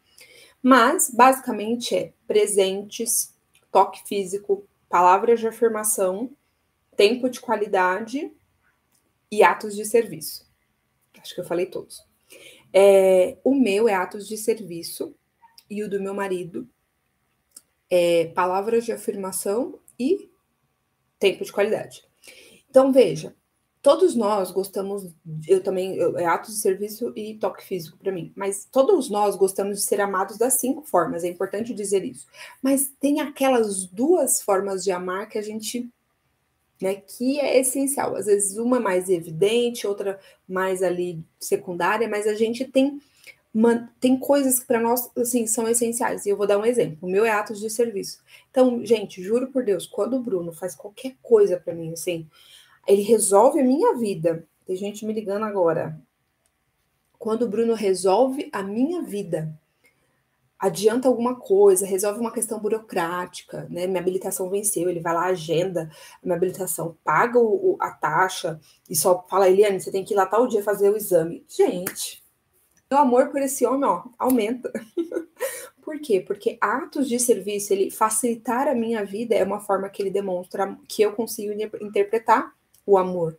Mas, 0.67 1.11
basicamente, 1.11 1.95
é 1.95 2.11
presentes, 2.25 3.35
toque 3.71 4.01
físico, 4.07 4.67
palavras 4.89 5.39
de 5.39 5.47
afirmação, 5.47 6.35
tempo 6.97 7.29
de 7.29 7.39
qualidade 7.39 8.33
e 9.31 9.43
atos 9.43 9.75
de 9.75 9.85
serviço. 9.85 10.43
Acho 11.21 11.35
que 11.35 11.41
eu 11.41 11.45
falei 11.45 11.67
todos. 11.67 12.03
É, 12.73 13.37
o 13.43 13.53
meu 13.53 13.87
é 13.87 13.93
atos 13.93 14.27
de 14.27 14.37
serviço 14.37 15.15
e 15.69 15.83
o 15.83 15.87
do 15.87 16.01
meu 16.01 16.15
marido 16.15 16.67
é 17.87 18.31
palavras 18.33 18.85
de 18.85 18.91
afirmação 18.91 19.79
e 19.99 20.31
tempo 21.19 21.45
de 21.45 21.51
qualidade. 21.53 22.03
Então, 22.67 22.91
veja, 22.91 23.35
todos 23.85 24.15
nós 24.15 24.49
gostamos, 24.49 25.13
eu 25.47 25.61
também, 25.61 25.95
eu, 25.95 26.17
é 26.17 26.25
atos 26.25 26.55
de 26.55 26.59
serviço 26.59 27.13
e 27.15 27.35
toque 27.35 27.63
físico 27.63 27.99
para 27.99 28.11
mim, 28.11 28.33
mas 28.35 28.67
todos 28.71 29.11
nós 29.11 29.35
gostamos 29.35 29.77
de 29.77 29.85
ser 29.85 30.01
amados 30.01 30.39
das 30.39 30.55
cinco 30.55 30.81
formas, 30.81 31.23
é 31.23 31.27
importante 31.27 31.71
dizer 31.71 32.03
isso. 32.03 32.25
Mas 32.63 32.91
tem 32.99 33.21
aquelas 33.21 33.85
duas 33.85 34.41
formas 34.41 34.83
de 34.83 34.91
amar 34.91 35.29
que 35.29 35.37
a 35.37 35.41
gente, 35.43 35.87
né, 36.81 36.95
que 36.95 37.39
é 37.39 37.59
essencial. 37.59 38.15
Às 38.15 38.25
vezes 38.25 38.57
uma 38.57 38.79
mais 38.79 39.07
evidente, 39.07 39.85
outra 39.85 40.19
mais 40.49 40.81
ali 40.81 41.23
secundária, 41.39 42.09
mas 42.09 42.25
a 42.25 42.33
gente 42.33 42.65
tem 42.65 42.99
uma, 43.53 43.87
tem 43.99 44.17
coisas 44.17 44.59
que 44.59 44.65
para 44.65 44.81
nós 44.81 45.11
assim 45.15 45.45
são 45.45 45.69
essenciais. 45.69 46.25
E 46.25 46.29
eu 46.29 46.37
vou 46.37 46.47
dar 46.47 46.57
um 46.57 46.65
exemplo. 46.65 47.07
O 47.07 47.11
meu 47.11 47.23
é 47.23 47.29
atos 47.29 47.59
de 47.59 47.69
serviço. 47.69 48.17
Então, 48.49 48.83
gente, 48.83 49.21
juro 49.21 49.51
por 49.51 49.63
Deus, 49.63 49.85
quando 49.85 50.15
o 50.15 50.23
Bruno 50.23 50.51
faz 50.51 50.73
qualquer 50.73 51.15
coisa 51.21 51.59
para 51.63 51.75
mim 51.75 51.93
assim, 51.93 52.27
ele 52.87 53.01
resolve 53.01 53.59
a 53.59 53.63
minha 53.63 53.95
vida. 53.95 54.47
Tem 54.65 54.75
gente 54.75 55.05
me 55.05 55.13
ligando 55.13 55.43
agora. 55.43 55.99
Quando 57.17 57.43
o 57.43 57.47
Bruno 57.47 57.73
resolve 57.73 58.49
a 58.51 58.61
minha 58.61 59.01
vida, 59.01 59.57
adianta 60.59 61.07
alguma 61.07 61.35
coisa, 61.35 61.85
resolve 61.85 62.19
uma 62.19 62.31
questão 62.31 62.59
burocrática, 62.59 63.67
né? 63.69 63.87
Minha 63.87 63.99
habilitação 63.99 64.49
venceu, 64.49 64.89
ele 64.89 64.99
vai 64.99 65.13
lá, 65.13 65.25
agenda 65.25 65.89
a 66.21 66.25
minha 66.25 66.35
habilitação, 66.35 66.97
paga 67.03 67.39
o, 67.39 67.77
a 67.79 67.91
taxa 67.91 68.59
e 68.89 68.95
só 68.95 69.25
fala, 69.29 69.49
Eliane, 69.49 69.79
você 69.79 69.91
tem 69.91 70.03
que 70.03 70.13
ir 70.13 70.17
lá 70.17 70.25
tal 70.25 70.47
dia 70.47 70.63
fazer 70.63 70.89
o 70.89 70.97
exame. 70.97 71.43
Gente, 71.47 72.23
meu 72.89 72.99
amor 72.99 73.29
por 73.29 73.41
esse 73.41 73.65
homem, 73.65 73.89
ó, 73.89 74.03
aumenta. 74.17 74.71
por 75.83 75.99
quê? 75.99 76.19
Porque 76.19 76.57
atos 76.61 77.07
de 77.07 77.19
serviço, 77.19 77.73
ele 77.73 77.91
facilitar 77.91 78.67
a 78.67 78.75
minha 78.75 79.03
vida 79.03 79.35
é 79.35 79.43
uma 79.43 79.59
forma 79.59 79.89
que 79.89 80.01
ele 80.01 80.11
demonstra 80.11 80.77
que 80.87 81.01
eu 81.01 81.13
consigo 81.13 81.53
interpretar 81.81 82.53
o 82.85 82.97
amor. 82.97 83.37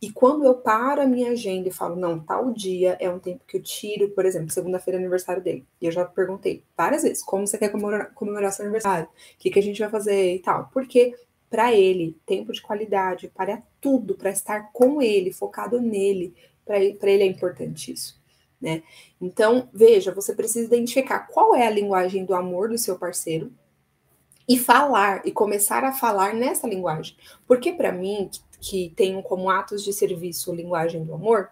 E 0.00 0.10
quando 0.10 0.44
eu 0.44 0.54
paro 0.54 1.00
a 1.00 1.06
minha 1.06 1.30
agenda 1.30 1.68
e 1.68 1.72
falo, 1.72 1.96
não, 1.96 2.18
tal 2.18 2.52
dia 2.52 2.96
é 3.00 3.08
um 3.08 3.18
tempo 3.18 3.44
que 3.46 3.56
eu 3.56 3.62
tiro, 3.62 4.10
por 4.10 4.26
exemplo, 4.26 4.50
segunda-feira 4.50 4.98
é 4.98 5.00
aniversário 5.00 5.42
dele. 5.42 5.66
E 5.80 5.86
eu 5.86 5.92
já 5.92 6.04
perguntei 6.04 6.64
várias 6.76 7.02
vezes, 7.02 7.22
como 7.22 7.46
você 7.46 7.56
quer 7.56 7.70
comemorar, 7.70 8.12
comemorar 8.12 8.52
seu 8.52 8.64
aniversário? 8.64 9.06
O 9.06 9.38
que, 9.38 9.50
que 9.50 9.58
a 9.58 9.62
gente 9.62 9.80
vai 9.80 9.88
fazer 9.88 10.34
e 10.34 10.38
tal? 10.40 10.68
Porque 10.72 11.14
para 11.48 11.72
ele, 11.72 12.18
tempo 12.26 12.52
de 12.52 12.60
qualidade, 12.60 13.28
para 13.28 13.62
tudo, 13.80 14.14
para 14.14 14.30
estar 14.30 14.72
com 14.72 15.00
ele, 15.00 15.32
focado 15.32 15.80
nele, 15.80 16.34
para 16.64 16.78
ele 16.78 17.22
é 17.22 17.26
importante 17.26 17.92
isso. 17.92 18.20
Né? 18.60 18.82
Então, 19.20 19.68
veja, 19.72 20.14
você 20.14 20.34
precisa 20.34 20.66
identificar 20.66 21.26
qual 21.28 21.54
é 21.54 21.66
a 21.66 21.70
linguagem 21.70 22.24
do 22.24 22.34
amor 22.34 22.68
do 22.68 22.78
seu 22.78 22.98
parceiro, 22.98 23.52
e 24.48 24.58
falar 24.58 25.22
e 25.24 25.30
começar 25.30 25.84
a 25.84 25.92
falar 25.92 26.34
nessa 26.34 26.66
linguagem. 26.66 27.16
Porque 27.46 27.72
para 27.72 27.92
mim, 27.92 28.28
que 28.62 28.92
tenho 28.94 29.20
como 29.24 29.50
atos 29.50 29.82
de 29.82 29.92
serviço 29.92 30.54
linguagem 30.54 31.04
do 31.04 31.12
amor, 31.12 31.50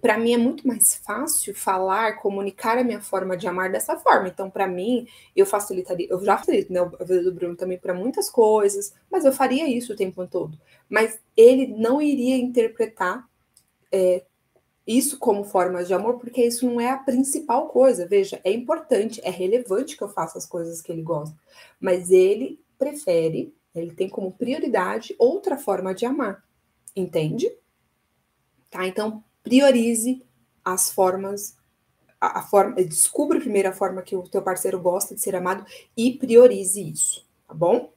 para 0.00 0.16
mim 0.16 0.32
é 0.32 0.38
muito 0.38 0.66
mais 0.66 0.94
fácil 0.94 1.52
falar, 1.54 2.18
comunicar 2.18 2.78
a 2.78 2.84
minha 2.84 3.00
forma 3.00 3.36
de 3.36 3.48
amar 3.48 3.72
dessa 3.72 3.96
forma. 3.98 4.28
Então, 4.28 4.48
para 4.48 4.68
mim, 4.68 5.08
eu 5.34 5.44
facilitaria, 5.44 6.06
eu 6.08 6.24
já 6.24 6.38
facilito 6.38 6.72
né, 6.72 6.78
a 6.78 7.04
vida 7.04 7.24
do 7.24 7.34
Bruno 7.34 7.56
também 7.56 7.78
para 7.78 7.92
muitas 7.92 8.30
coisas, 8.30 8.94
mas 9.10 9.24
eu 9.24 9.32
faria 9.32 9.68
isso 9.68 9.92
o 9.92 9.96
tempo 9.96 10.24
todo. 10.28 10.56
Mas 10.88 11.18
ele 11.36 11.66
não 11.66 12.00
iria 12.00 12.36
interpretar 12.36 13.28
é, 13.90 14.22
isso 14.86 15.18
como 15.18 15.42
formas 15.42 15.88
de 15.88 15.94
amor, 15.94 16.18
porque 16.18 16.44
isso 16.44 16.64
não 16.66 16.80
é 16.80 16.90
a 16.90 16.98
principal 16.98 17.66
coisa. 17.68 18.06
Veja, 18.06 18.40
é 18.44 18.52
importante, 18.52 19.20
é 19.24 19.30
relevante 19.30 19.96
que 19.96 20.04
eu 20.04 20.08
faça 20.08 20.38
as 20.38 20.46
coisas 20.46 20.80
que 20.80 20.92
ele 20.92 21.02
gosta, 21.02 21.36
mas 21.80 22.10
ele 22.10 22.60
prefere 22.78 23.52
ele 23.74 23.92
tem 23.92 24.08
como 24.08 24.32
prioridade 24.32 25.14
outra 25.18 25.56
forma 25.56 25.94
de 25.94 26.04
amar. 26.04 26.44
Entende? 26.94 27.50
Tá? 28.70 28.86
Então, 28.86 29.22
priorize 29.42 30.24
as 30.64 30.90
formas 30.90 31.56
a, 32.20 32.40
a 32.40 32.42
forma, 32.42 32.74
descubra 32.76 33.40
a 33.68 33.72
forma 33.72 34.02
que 34.02 34.14
o 34.14 34.22
teu 34.22 34.42
parceiro 34.42 34.78
gosta 34.78 35.14
de 35.14 35.20
ser 35.20 35.34
amado 35.34 35.64
e 35.96 36.12
priorize 36.18 36.90
isso, 36.90 37.26
tá 37.48 37.54
bom? 37.54 37.92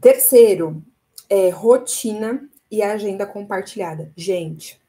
Terceiro, 0.00 0.82
é 1.28 1.48
rotina 1.50 2.48
e 2.70 2.82
agenda 2.82 3.26
compartilhada. 3.26 4.12
Gente, 4.16 4.80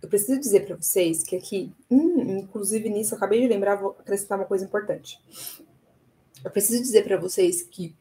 eu 0.00 0.08
preciso 0.08 0.38
dizer 0.38 0.66
para 0.66 0.76
vocês 0.76 1.22
que 1.22 1.34
aqui, 1.34 1.72
hum, 1.90 2.38
inclusive 2.38 2.88
nisso, 2.88 3.14
eu 3.14 3.16
acabei 3.16 3.40
de 3.40 3.48
lembrar, 3.48 3.76
vou 3.76 3.96
acrescentar 3.98 4.38
uma 4.38 4.46
coisa 4.46 4.64
importante. 4.64 5.18
Eu 6.44 6.50
preciso 6.50 6.80
dizer 6.82 7.04
para 7.04 7.16
vocês 7.16 7.62
que 7.62 7.94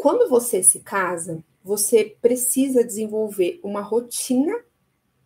quando 0.00 0.30
você 0.30 0.62
se 0.62 0.80
casa, 0.80 1.44
você 1.62 2.16
precisa 2.22 2.82
desenvolver 2.82 3.60
uma 3.62 3.82
rotina 3.82 4.58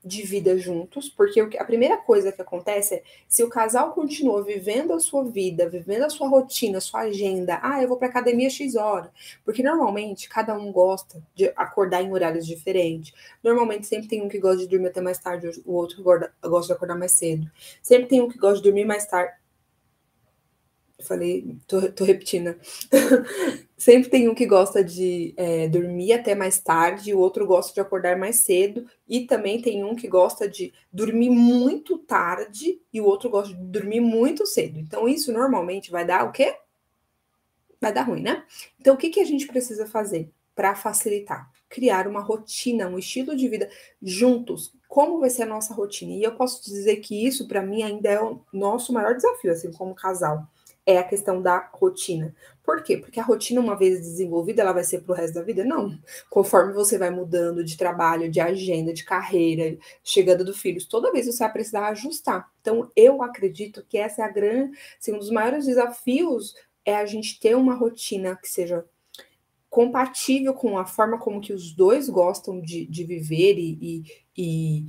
de 0.04 0.22
vida 0.22 0.58
juntos, 0.58 1.08
porque 1.08 1.38
a 1.56 1.64
primeira 1.64 1.96
coisa 1.96 2.32
que 2.32 2.42
acontece 2.42 2.96
é 2.96 3.02
se 3.28 3.44
o 3.44 3.48
casal 3.48 3.92
continua 3.92 4.42
vivendo 4.42 4.92
a 4.92 4.98
sua 4.98 5.22
vida, 5.22 5.68
vivendo 5.68 6.02
a 6.02 6.10
sua 6.10 6.28
rotina, 6.28 6.78
a 6.78 6.80
sua 6.80 7.02
agenda, 7.02 7.60
ah, 7.62 7.80
eu 7.80 7.88
vou 7.88 7.96
para 7.96 8.08
academia 8.08 8.50
X 8.50 8.74
hora, 8.74 9.12
porque 9.44 9.62
normalmente 9.62 10.28
cada 10.28 10.58
um 10.58 10.72
gosta 10.72 11.22
de 11.36 11.52
acordar 11.54 12.02
em 12.02 12.12
horários 12.12 12.44
diferentes. 12.44 13.14
Normalmente 13.44 13.86
sempre 13.86 14.08
tem 14.08 14.22
um 14.22 14.28
que 14.28 14.40
gosta 14.40 14.58
de 14.58 14.66
dormir 14.66 14.88
até 14.88 15.00
mais 15.00 15.20
tarde, 15.20 15.52
o 15.64 15.72
outro 15.72 16.02
gosta 16.02 16.66
de 16.66 16.72
acordar 16.72 16.98
mais 16.98 17.12
cedo. 17.12 17.48
Sempre 17.80 18.08
tem 18.08 18.20
um 18.20 18.28
que 18.28 18.38
gosta 18.38 18.56
de 18.56 18.64
dormir 18.64 18.84
mais 18.84 19.06
tarde, 19.06 19.34
falei, 21.02 21.56
tô, 21.66 21.90
tô 21.90 22.04
repetindo. 22.04 22.54
Sempre 23.76 24.08
tem 24.08 24.28
um 24.28 24.34
que 24.34 24.46
gosta 24.46 24.82
de 24.82 25.34
é, 25.36 25.68
dormir 25.68 26.12
até 26.12 26.34
mais 26.34 26.58
tarde, 26.58 27.12
o 27.12 27.18
outro 27.18 27.46
gosta 27.46 27.74
de 27.74 27.80
acordar 27.80 28.16
mais 28.16 28.36
cedo, 28.36 28.86
e 29.08 29.26
também 29.26 29.60
tem 29.60 29.84
um 29.84 29.94
que 29.94 30.08
gosta 30.08 30.48
de 30.48 30.72
dormir 30.92 31.30
muito 31.30 31.98
tarde 31.98 32.80
e 32.92 33.00
o 33.00 33.04
outro 33.04 33.28
gosta 33.28 33.52
de 33.52 33.60
dormir 33.60 34.00
muito 34.00 34.46
cedo. 34.46 34.78
Então, 34.78 35.08
isso 35.08 35.32
normalmente 35.32 35.90
vai 35.90 36.04
dar 36.04 36.24
o 36.24 36.32
quê? 36.32 36.56
Vai 37.80 37.92
dar 37.92 38.02
ruim, 38.02 38.22
né? 38.22 38.44
Então, 38.80 38.94
o 38.94 38.98
que, 38.98 39.10
que 39.10 39.20
a 39.20 39.26
gente 39.26 39.46
precisa 39.46 39.86
fazer 39.86 40.30
para 40.54 40.74
facilitar? 40.74 41.50
Criar 41.68 42.06
uma 42.06 42.20
rotina, 42.20 42.88
um 42.88 42.98
estilo 42.98 43.36
de 43.36 43.48
vida 43.48 43.68
juntos. 44.00 44.72
Como 44.88 45.18
vai 45.18 45.28
ser 45.28 45.42
a 45.42 45.46
nossa 45.46 45.74
rotina? 45.74 46.12
E 46.12 46.22
eu 46.22 46.36
posso 46.36 46.64
dizer 46.64 46.96
que 46.96 47.26
isso, 47.26 47.48
para 47.48 47.60
mim, 47.60 47.82
ainda 47.82 48.08
é 48.08 48.22
o 48.22 48.40
nosso 48.52 48.92
maior 48.92 49.14
desafio, 49.14 49.50
assim, 49.50 49.72
como 49.72 49.94
casal 49.94 50.48
é 50.86 50.98
a 50.98 51.04
questão 51.04 51.40
da 51.40 51.70
rotina. 51.72 52.34
Por 52.62 52.82
quê? 52.82 52.96
Porque 52.96 53.18
a 53.18 53.22
rotina, 53.22 53.60
uma 53.60 53.76
vez 53.76 54.00
desenvolvida, 54.00 54.62
ela 54.62 54.72
vai 54.72 54.84
ser 54.84 55.00
para 55.00 55.12
o 55.12 55.16
resto 55.16 55.34
da 55.34 55.42
vida? 55.42 55.64
Não. 55.64 55.98
Conforme 56.28 56.72
você 56.72 56.98
vai 56.98 57.10
mudando 57.10 57.64
de 57.64 57.76
trabalho, 57.76 58.30
de 58.30 58.40
agenda, 58.40 58.92
de 58.92 59.04
carreira, 59.04 59.78
chegada 60.02 60.44
do 60.44 60.54
filho, 60.54 60.86
toda 60.88 61.12
vez 61.12 61.26
você 61.26 61.38
vai 61.38 61.52
precisar 61.52 61.88
ajustar. 61.88 62.50
Então, 62.60 62.90
eu 62.94 63.22
acredito 63.22 63.84
que 63.88 63.98
essa 63.98 64.22
é 64.22 64.24
a 64.24 64.30
grande, 64.30 64.76
assim, 64.98 65.12
um 65.12 65.18
dos 65.18 65.30
maiores 65.30 65.66
desafios 65.66 66.54
é 66.84 66.96
a 66.96 67.06
gente 67.06 67.40
ter 67.40 67.56
uma 67.56 67.74
rotina 67.74 68.36
que 68.36 68.48
seja 68.48 68.84
compatível 69.70 70.54
com 70.54 70.78
a 70.78 70.84
forma 70.84 71.18
como 71.18 71.40
que 71.40 71.52
os 71.52 71.72
dois 71.72 72.08
gostam 72.08 72.60
de, 72.60 72.86
de 72.86 73.04
viver 73.04 73.58
e, 73.58 73.78
e, 73.82 74.04
e 74.36 74.86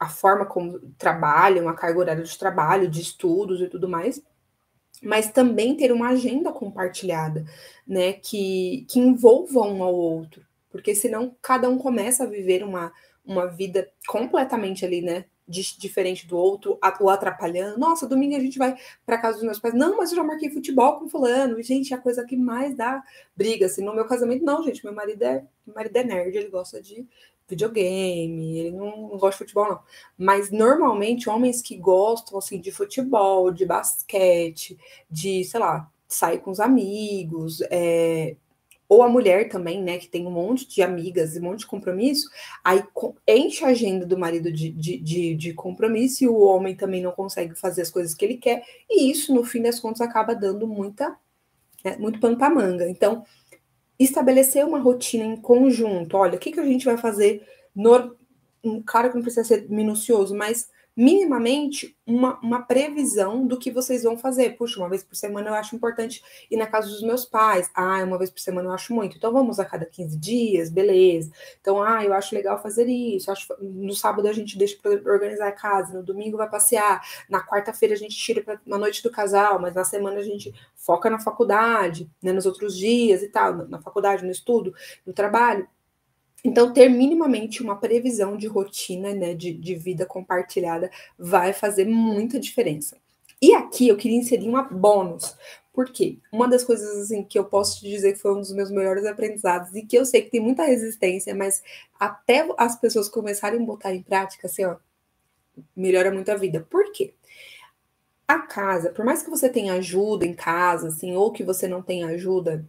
a 0.00 0.08
forma 0.08 0.44
como 0.44 0.80
trabalham, 0.98 1.68
a 1.68 1.74
carga 1.74 1.98
horária 1.98 2.24
de 2.24 2.38
trabalho, 2.38 2.88
de 2.88 3.00
estudos 3.00 3.60
e 3.60 3.68
tudo 3.68 3.88
mais, 3.88 4.20
mas 5.02 5.30
também 5.30 5.76
ter 5.76 5.92
uma 5.92 6.08
agenda 6.08 6.52
compartilhada, 6.52 7.44
né, 7.86 8.14
que, 8.14 8.86
que 8.88 8.98
envolva 8.98 9.60
um 9.60 9.82
ao 9.82 9.94
outro, 9.94 10.44
porque 10.70 10.94
senão 10.94 11.36
cada 11.40 11.68
um 11.68 11.78
começa 11.78 12.24
a 12.24 12.26
viver 12.26 12.62
uma, 12.64 12.92
uma 13.24 13.46
vida 13.46 13.88
completamente 14.06 14.84
ali, 14.84 15.02
né, 15.02 15.24
diferente 15.48 16.26
do 16.26 16.36
outro, 16.36 16.78
ou 17.00 17.10
atrapalhando. 17.10 17.78
Nossa, 17.78 18.06
domingo 18.06 18.36
a 18.36 18.40
gente 18.40 18.58
vai 18.58 18.76
para 19.04 19.18
casa 19.18 19.34
dos 19.34 19.44
meus 19.44 19.60
pais. 19.60 19.74
Não, 19.74 19.96
mas 19.96 20.10
eu 20.10 20.16
já 20.16 20.24
marquei 20.24 20.50
futebol 20.50 20.98
com 20.98 21.08
fulano. 21.08 21.62
Gente, 21.62 21.94
é 21.94 21.96
a 21.96 22.00
coisa 22.00 22.24
que 22.24 22.36
mais 22.36 22.74
dá 22.74 23.02
briga. 23.36 23.66
Assim, 23.66 23.84
no 23.84 23.94
meu 23.94 24.06
casamento, 24.06 24.44
não, 24.44 24.62
gente. 24.62 24.84
Meu 24.84 24.92
marido 24.92 25.22
é, 25.22 25.44
meu 25.64 25.74
marido 25.74 25.96
é 25.96 26.04
nerd, 26.04 26.36
ele 26.36 26.48
gosta 26.48 26.82
de, 26.82 27.06
videogame, 27.48 28.58
ele 28.58 28.70
não, 28.72 29.08
não, 29.08 29.18
gosta 29.18 29.30
de 29.30 29.38
futebol, 29.38 29.68
não. 29.68 29.80
Mas 30.18 30.50
normalmente 30.50 31.28
homens 31.28 31.62
que 31.62 31.76
gostam 31.76 32.38
assim 32.38 32.60
de 32.60 32.72
futebol, 32.72 33.52
de 33.52 33.64
basquete, 33.64 34.76
de, 35.10 35.44
sei 35.44 35.60
lá, 35.60 35.90
sair 36.08 36.38
com 36.38 36.50
os 36.50 36.60
amigos, 36.60 37.60
é, 37.70 38.36
ou 38.88 39.02
a 39.02 39.08
mulher 39.08 39.48
também, 39.48 39.82
né, 39.82 39.98
que 39.98 40.08
tem 40.08 40.26
um 40.26 40.30
monte 40.30 40.68
de 40.68 40.82
amigas 40.82 41.34
e 41.34 41.40
um 41.40 41.44
monte 41.44 41.60
de 41.60 41.66
compromisso, 41.66 42.28
aí 42.62 42.82
enche 43.26 43.64
a 43.64 43.68
agenda 43.68 44.06
do 44.06 44.18
marido 44.18 44.52
de, 44.52 44.70
de, 44.70 44.98
de, 44.98 45.34
de, 45.34 45.54
compromisso 45.54 46.24
e 46.24 46.28
o 46.28 46.38
homem 46.38 46.74
também 46.74 47.02
não 47.02 47.12
consegue 47.12 47.54
fazer 47.54 47.82
as 47.82 47.90
coisas 47.90 48.14
que 48.14 48.24
ele 48.24 48.36
quer, 48.36 48.62
e 48.88 49.10
isso, 49.10 49.34
no 49.34 49.44
fim 49.44 49.62
das 49.62 49.80
contas, 49.80 50.00
acaba 50.00 50.34
dando 50.34 50.66
muita, 50.66 51.16
né, 51.84 51.96
muito 51.98 52.20
pano 52.20 52.38
para 52.38 52.54
manga. 52.54 52.88
Então, 52.88 53.24
estabelecer 53.98 54.64
uma 54.64 54.78
rotina 54.78 55.24
em 55.24 55.36
conjunto, 55.36 56.16
olha, 56.16 56.36
o 56.36 56.38
que, 56.38 56.52
que 56.52 56.60
a 56.60 56.64
gente 56.64 56.84
vai 56.84 56.96
fazer, 56.96 57.46
no, 57.74 58.16
claro 58.84 59.10
que 59.10 59.16
não 59.16 59.22
precisa 59.22 59.44
ser 59.44 59.68
minucioso, 59.68 60.34
mas 60.34 60.68
minimamente 60.96 61.94
uma, 62.06 62.40
uma 62.40 62.62
previsão 62.62 63.46
do 63.46 63.58
que 63.58 63.70
vocês 63.70 64.04
vão 64.04 64.16
fazer. 64.16 64.56
Puxa, 64.56 64.80
uma 64.80 64.88
vez 64.88 65.04
por 65.04 65.14
semana 65.14 65.50
eu 65.50 65.54
acho 65.54 65.76
importante 65.76 66.22
ir 66.50 66.56
na 66.56 66.66
casa 66.66 66.88
dos 66.88 67.02
meus 67.02 67.26
pais. 67.26 67.70
Ah, 67.74 68.02
uma 68.02 68.16
vez 68.16 68.30
por 68.30 68.40
semana 68.40 68.68
eu 68.68 68.72
acho 68.72 68.94
muito. 68.94 69.16
Então 69.16 69.30
vamos 69.30 69.60
a 69.60 69.64
cada 69.64 69.84
15 69.84 70.16
dias, 70.16 70.70
beleza. 70.70 71.30
Então, 71.60 71.82
ah, 71.82 72.02
eu 72.02 72.14
acho 72.14 72.34
legal 72.34 72.62
fazer 72.62 72.86
isso. 72.86 73.30
Acho, 73.30 73.46
no 73.60 73.94
sábado 73.94 74.26
a 74.26 74.32
gente 74.32 74.56
deixa 74.56 74.78
para 74.80 74.92
organizar 75.12 75.48
a 75.48 75.52
casa, 75.52 75.92
no 75.92 76.02
domingo 76.02 76.38
vai 76.38 76.48
passear, 76.48 77.02
na 77.28 77.44
quarta-feira 77.44 77.94
a 77.94 77.98
gente 77.98 78.16
tira 78.16 78.42
para 78.42 78.58
uma 78.64 78.78
noite 78.78 79.02
do 79.02 79.10
casal, 79.10 79.60
mas 79.60 79.74
na 79.74 79.84
semana 79.84 80.20
a 80.20 80.22
gente 80.22 80.54
foca 80.74 81.10
na 81.10 81.18
faculdade, 81.18 82.10
né, 82.22 82.32
nos 82.32 82.46
outros 82.46 82.76
dias 82.76 83.22
e 83.22 83.28
tal, 83.28 83.54
na 83.68 83.80
faculdade, 83.82 84.24
no 84.24 84.30
estudo, 84.30 84.74
no 85.04 85.12
trabalho. 85.12 85.68
Então, 86.44 86.72
ter 86.72 86.88
minimamente 86.88 87.62
uma 87.62 87.76
previsão 87.76 88.36
de 88.36 88.46
rotina, 88.46 89.12
né, 89.14 89.34
de, 89.34 89.52
de 89.52 89.74
vida 89.74 90.06
compartilhada, 90.06 90.90
vai 91.18 91.52
fazer 91.52 91.86
muita 91.86 92.38
diferença. 92.38 92.96
E 93.40 93.54
aqui 93.54 93.88
eu 93.88 93.96
queria 93.96 94.16
inserir 94.18 94.48
uma 94.48 94.62
bônus, 94.62 95.36
porque 95.72 96.18
uma 96.32 96.48
das 96.48 96.64
coisas 96.64 96.96
assim 97.02 97.22
que 97.22 97.38
eu 97.38 97.44
posso 97.44 97.80
te 97.80 97.88
dizer 97.88 98.14
que 98.14 98.18
foi 98.18 98.32
um 98.34 98.40
dos 98.40 98.52
meus 98.52 98.70
melhores 98.70 99.04
aprendizados 99.04 99.74
e 99.74 99.82
que 99.82 99.96
eu 99.96 100.06
sei 100.06 100.22
que 100.22 100.30
tem 100.30 100.40
muita 100.40 100.64
resistência, 100.64 101.34
mas 101.34 101.62
até 102.00 102.48
as 102.56 102.80
pessoas 102.80 103.08
começarem 103.08 103.60
a 103.60 103.64
botar 103.64 103.94
em 103.94 104.02
prática, 104.02 104.46
assim, 104.46 104.64
ó, 104.64 104.76
melhora 105.76 106.10
muito 106.10 106.30
a 106.30 106.36
vida. 106.36 106.66
Por 106.70 106.90
quê? 106.92 107.14
A 108.26 108.38
casa, 108.40 108.90
por 108.90 109.04
mais 109.04 109.22
que 109.22 109.30
você 109.30 109.48
tenha 109.48 109.74
ajuda 109.74 110.24
em 110.26 110.34
casa, 110.34 110.88
assim, 110.88 111.14
ou 111.14 111.30
que 111.32 111.44
você 111.44 111.68
não 111.68 111.82
tenha 111.82 112.06
ajuda, 112.08 112.66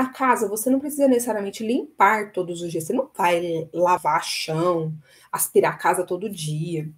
a 0.00 0.08
casa, 0.08 0.48
você 0.48 0.70
não 0.70 0.80
precisa 0.80 1.06
necessariamente 1.08 1.64
limpar 1.64 2.32
todos 2.32 2.62
os 2.62 2.70
dias. 2.70 2.84
Você 2.84 2.92
não 2.92 3.10
vai 3.16 3.68
lavar 3.72 4.24
chão, 4.24 4.94
aspirar 5.30 5.74
a 5.74 5.76
casa 5.76 6.04
todo 6.04 6.28
dia. 6.28 6.90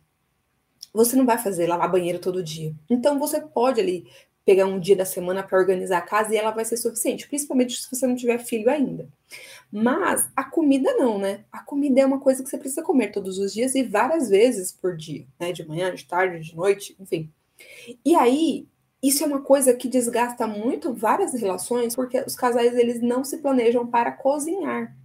Você 0.92 1.16
não 1.16 1.26
vai 1.26 1.38
fazer 1.38 1.66
lavar 1.66 1.90
banheiro 1.90 2.18
todo 2.18 2.42
dia. 2.42 2.74
Então 2.88 3.18
você 3.18 3.40
pode 3.40 3.80
ali 3.80 4.06
pegar 4.44 4.66
um 4.66 4.80
dia 4.80 4.96
da 4.96 5.04
semana 5.04 5.42
para 5.42 5.58
organizar 5.58 5.98
a 5.98 6.02
casa 6.02 6.34
e 6.34 6.36
ela 6.36 6.50
vai 6.50 6.64
ser 6.64 6.76
suficiente, 6.76 7.28
principalmente 7.28 7.80
se 7.80 7.88
você 7.88 8.06
não 8.06 8.16
tiver 8.16 8.38
filho 8.38 8.68
ainda. 8.68 9.08
Mas 9.70 10.28
a 10.34 10.44
comida 10.44 10.94
não, 10.94 11.18
né? 11.18 11.44
A 11.50 11.60
comida 11.62 12.00
é 12.00 12.06
uma 12.06 12.20
coisa 12.20 12.42
que 12.42 12.50
você 12.50 12.58
precisa 12.58 12.82
comer 12.82 13.12
todos 13.12 13.38
os 13.38 13.52
dias 13.52 13.74
e 13.74 13.82
várias 13.82 14.28
vezes 14.28 14.72
por 14.72 14.96
dia, 14.96 15.26
né? 15.38 15.52
De 15.52 15.66
manhã, 15.66 15.94
de 15.94 16.04
tarde, 16.04 16.40
de 16.40 16.56
noite, 16.56 16.96
enfim. 17.00 17.30
E 18.04 18.14
aí, 18.14 18.66
isso 19.02 19.24
é 19.24 19.26
uma 19.26 19.40
coisa 19.40 19.74
que 19.74 19.88
desgasta 19.88 20.46
muito 20.46 20.94
várias 20.94 21.34
relações, 21.34 21.96
porque 21.96 22.20
os 22.20 22.36
casais 22.36 22.76
eles 22.76 23.02
não 23.02 23.24
se 23.24 23.38
planejam 23.38 23.86
para 23.86 24.12
cozinhar. 24.12 24.96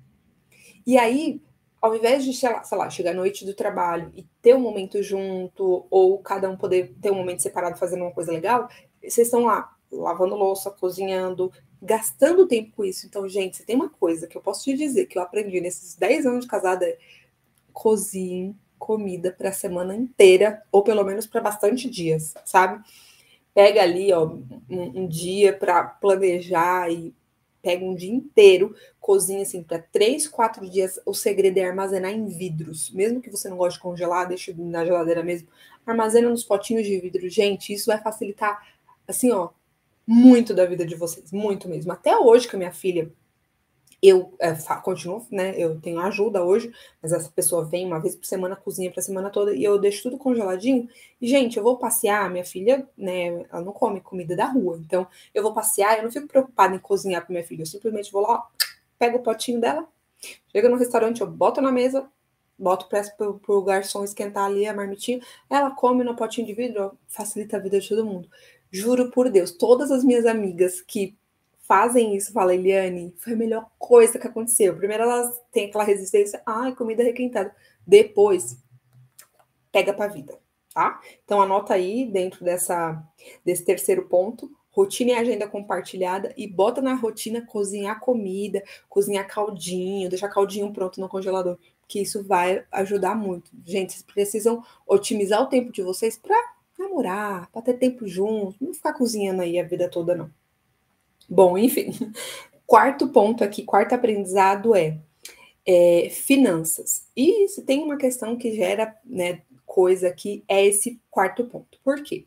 E 0.85 0.97
aí, 0.97 1.41
ao 1.81 1.95
invés 1.95 2.23
de, 2.23 2.33
sei 2.33 2.49
lá, 2.49 2.63
sei 2.63 2.77
lá, 2.77 2.89
chegar 2.89 3.11
à 3.11 3.15
noite 3.15 3.45
do 3.45 3.53
trabalho 3.53 4.11
e 4.15 4.23
ter 4.41 4.55
um 4.55 4.59
momento 4.59 5.01
junto, 5.01 5.85
ou 5.89 6.19
cada 6.19 6.49
um 6.49 6.55
poder 6.55 6.95
ter 7.01 7.11
um 7.11 7.15
momento 7.15 7.41
separado 7.41 7.77
fazendo 7.77 8.03
uma 8.03 8.11
coisa 8.11 8.31
legal, 8.31 8.69
vocês 9.01 9.27
estão 9.27 9.45
lá 9.45 9.73
lavando 9.91 10.35
louça, 10.35 10.69
cozinhando, 10.69 11.51
gastando 11.81 12.47
tempo 12.47 12.71
com 12.75 12.85
isso. 12.85 13.05
Então, 13.07 13.27
gente, 13.27 13.57
se 13.57 13.65
tem 13.65 13.75
uma 13.75 13.89
coisa 13.89 14.27
que 14.27 14.37
eu 14.37 14.41
posso 14.41 14.63
te 14.63 14.75
dizer 14.75 15.05
que 15.05 15.17
eu 15.17 15.21
aprendi 15.21 15.61
nesses 15.61 15.95
10 15.95 16.25
anos 16.25 16.45
de 16.45 16.51
casada 16.51 16.85
é 16.85 16.97
cozinhe 17.73 18.55
comida 18.77 19.31
para 19.31 19.49
a 19.49 19.53
semana 19.53 19.95
inteira, 19.95 20.61
ou 20.71 20.83
pelo 20.83 21.03
menos 21.03 21.25
para 21.25 21.41
bastante 21.41 21.89
dias, 21.89 22.33
sabe? 22.45 22.83
Pega 23.57 23.81
ali 23.81 24.13
ó, 24.13 24.23
um, 24.69 25.01
um 25.01 25.07
dia 25.07 25.51
para 25.51 25.83
planejar 25.83 26.91
e 26.91 27.11
pega 27.59 27.83
um 27.83 27.95
dia 27.95 28.13
inteiro, 28.13 28.75
cozinha 29.01 29.41
assim 29.41 29.63
para 29.63 29.79
três, 29.79 30.27
quatro 30.27 30.69
dias. 30.69 30.99
O 31.03 31.11
segredo 31.11 31.57
é 31.57 31.65
armazenar 31.65 32.11
em 32.11 32.27
vidros, 32.27 32.91
mesmo 32.91 33.19
que 33.19 33.31
você 33.31 33.49
não 33.49 33.57
goste 33.57 33.79
de 33.79 33.81
congelar, 33.81 34.27
deixa 34.27 34.53
na 34.55 34.85
geladeira 34.85 35.23
mesmo. 35.23 35.47
Armazena 35.87 36.29
nos 36.29 36.43
potinhos 36.43 36.85
de 36.85 36.99
vidro, 36.99 37.27
gente. 37.29 37.73
Isso 37.73 37.87
vai 37.87 37.99
facilitar 37.99 38.61
assim, 39.07 39.31
ó, 39.31 39.49
muito 40.05 40.53
da 40.53 40.67
vida 40.67 40.85
de 40.85 40.93
vocês, 40.93 41.31
muito 41.31 41.67
mesmo. 41.67 41.91
Até 41.91 42.15
hoje 42.15 42.47
que 42.47 42.55
a 42.55 42.59
minha 42.59 42.71
filha 42.71 43.11
eu 44.01 44.35
é, 44.39 44.53
continuo, 44.83 45.25
né? 45.31 45.53
Eu 45.57 45.79
tenho 45.81 45.99
ajuda 45.99 46.43
hoje, 46.43 46.71
mas 47.01 47.11
essa 47.11 47.29
pessoa 47.29 47.65
vem 47.65 47.85
uma 47.85 47.99
vez 47.99 48.15
por 48.15 48.25
semana, 48.25 48.55
cozinha 48.55 48.91
para 48.91 48.99
a 48.99 49.03
semana 49.03 49.29
toda 49.29 49.55
e 49.55 49.63
eu 49.63 49.79
deixo 49.79 50.03
tudo 50.03 50.17
congeladinho. 50.17 50.87
E, 51.19 51.27
gente, 51.27 51.57
eu 51.57 51.63
vou 51.63 51.77
passear, 51.77 52.29
minha 52.29 52.45
filha, 52.45 52.87
né? 52.95 53.45
Ela 53.51 53.61
não 53.61 53.73
come 53.73 53.99
comida 53.99 54.35
da 54.35 54.45
rua, 54.45 54.79
então 54.83 55.07
eu 55.33 55.41
vou 55.41 55.53
passear, 55.53 55.97
eu 55.97 56.03
não 56.03 56.11
fico 56.11 56.27
preocupada 56.27 56.75
em 56.75 56.79
cozinhar 56.79 57.25
para 57.25 57.33
minha 57.33 57.43
filha, 57.43 57.63
eu 57.63 57.65
simplesmente 57.65 58.11
vou 58.11 58.21
lá, 58.21 58.45
pego 58.99 59.17
o 59.17 59.23
potinho 59.23 59.59
dela, 59.59 59.87
chega 60.51 60.69
no 60.69 60.77
restaurante, 60.77 61.21
eu 61.21 61.27
boto 61.27 61.59
na 61.59 61.71
mesa, 61.71 62.07
boto 62.57 62.87
para 62.87 63.03
o 63.47 63.61
garçom 63.63 64.03
esquentar 64.03 64.45
ali 64.45 64.67
a 64.67 64.73
marmitinha, 64.73 65.19
ela 65.49 65.71
come 65.71 66.03
no 66.03 66.15
potinho 66.15 66.45
de 66.45 66.53
vidro, 66.53 66.97
facilita 67.07 67.57
a 67.57 67.59
vida 67.59 67.79
de 67.79 67.89
todo 67.89 68.05
mundo. 68.05 68.29
Juro 68.71 69.11
por 69.11 69.29
Deus, 69.29 69.51
todas 69.51 69.91
as 69.91 70.03
minhas 70.03 70.25
amigas 70.25 70.81
que 70.81 71.15
fazem 71.67 72.15
isso, 72.15 72.31
fala 72.31 72.55
Eliane, 72.55 73.13
foi 73.17 73.33
a 73.33 73.35
melhor 73.35 73.69
coisa 73.77 74.17
que 74.17 74.27
aconteceu. 74.27 74.75
Primeiro 74.75 75.03
elas 75.03 75.39
têm 75.51 75.65
aquela 75.67 75.83
resistência, 75.83 76.41
ai, 76.45 76.73
comida 76.73 77.03
requentada. 77.03 77.53
Depois, 77.85 78.57
pega 79.71 79.93
para 79.93 80.05
a 80.05 80.13
vida, 80.13 80.39
tá? 80.73 81.01
Então 81.23 81.41
anota 81.41 81.73
aí 81.73 82.05
dentro 82.05 82.43
dessa 82.43 83.03
desse 83.43 83.65
terceiro 83.65 84.07
ponto, 84.07 84.49
rotina 84.71 85.11
e 85.11 85.15
agenda 85.15 85.47
compartilhada 85.47 86.33
e 86.37 86.47
bota 86.47 86.81
na 86.81 86.93
rotina 86.93 87.45
cozinhar 87.45 87.99
comida, 87.99 88.63
cozinhar 88.87 89.27
caldinho, 89.27 90.09
deixar 90.09 90.29
caldinho 90.29 90.71
pronto 90.71 91.01
no 91.01 91.09
congelador, 91.09 91.57
que 91.87 92.01
isso 92.01 92.23
vai 92.23 92.65
ajudar 92.71 93.15
muito. 93.15 93.51
Gente, 93.65 93.93
vocês 93.93 94.03
precisam 94.03 94.63
otimizar 94.85 95.41
o 95.41 95.47
tempo 95.47 95.71
de 95.71 95.81
vocês 95.81 96.17
para 96.17 96.37
namorar, 96.79 97.49
para 97.51 97.61
ter 97.61 97.73
tempo 97.73 98.07
junto, 98.07 98.63
não 98.63 98.73
ficar 98.73 98.93
cozinhando 98.93 99.41
aí 99.41 99.59
a 99.59 99.63
vida 99.63 99.89
toda 99.89 100.15
não. 100.15 100.31
Bom, 101.27 101.57
enfim. 101.57 101.91
Quarto 102.65 103.07
ponto 103.07 103.45
aqui, 103.45 103.63
quarto 103.63 103.93
aprendizado 103.93 104.75
é, 104.75 104.99
é 105.65 106.09
finanças. 106.09 107.07
E 107.15 107.47
se 107.47 107.61
tem 107.61 107.81
uma 107.81 107.95
questão 107.95 108.35
que 108.35 108.53
gera 108.53 108.93
né, 109.05 109.41
coisa 109.65 110.09
aqui, 110.09 110.43
é 110.49 110.65
esse 110.65 110.99
quarto 111.09 111.45
ponto. 111.45 111.79
Por 111.81 112.03
quê? 112.03 112.25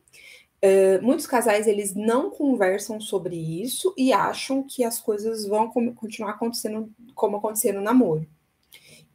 Uh, 0.63 1.03
muitos 1.03 1.27
casais 1.27 1.67
eles 1.67 1.95
não 1.95 2.31
conversam 2.31 2.99
sobre 3.01 3.37
isso 3.37 3.95
e 3.99 4.15
acham 4.15 4.63
que 4.63 4.83
as 4.83 4.99
coisas 4.99 5.47
vão 5.47 5.71
continuar 5.71 6.31
acontecendo 6.31 6.91
como 7.15 7.37
aconteceram 7.37 7.81
no 7.81 7.85
namoro. 7.85 8.27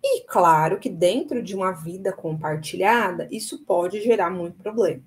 E 0.04 0.21
claro 0.28 0.80
que 0.80 0.89
dentro 0.89 1.41
de 1.41 1.56
uma 1.56 1.71
vida 1.71 2.13
compartilhada, 2.13 3.28
isso 3.32 3.65
pode 3.65 4.02
gerar 4.02 4.30
muito 4.30 4.58
problema. 4.58 5.02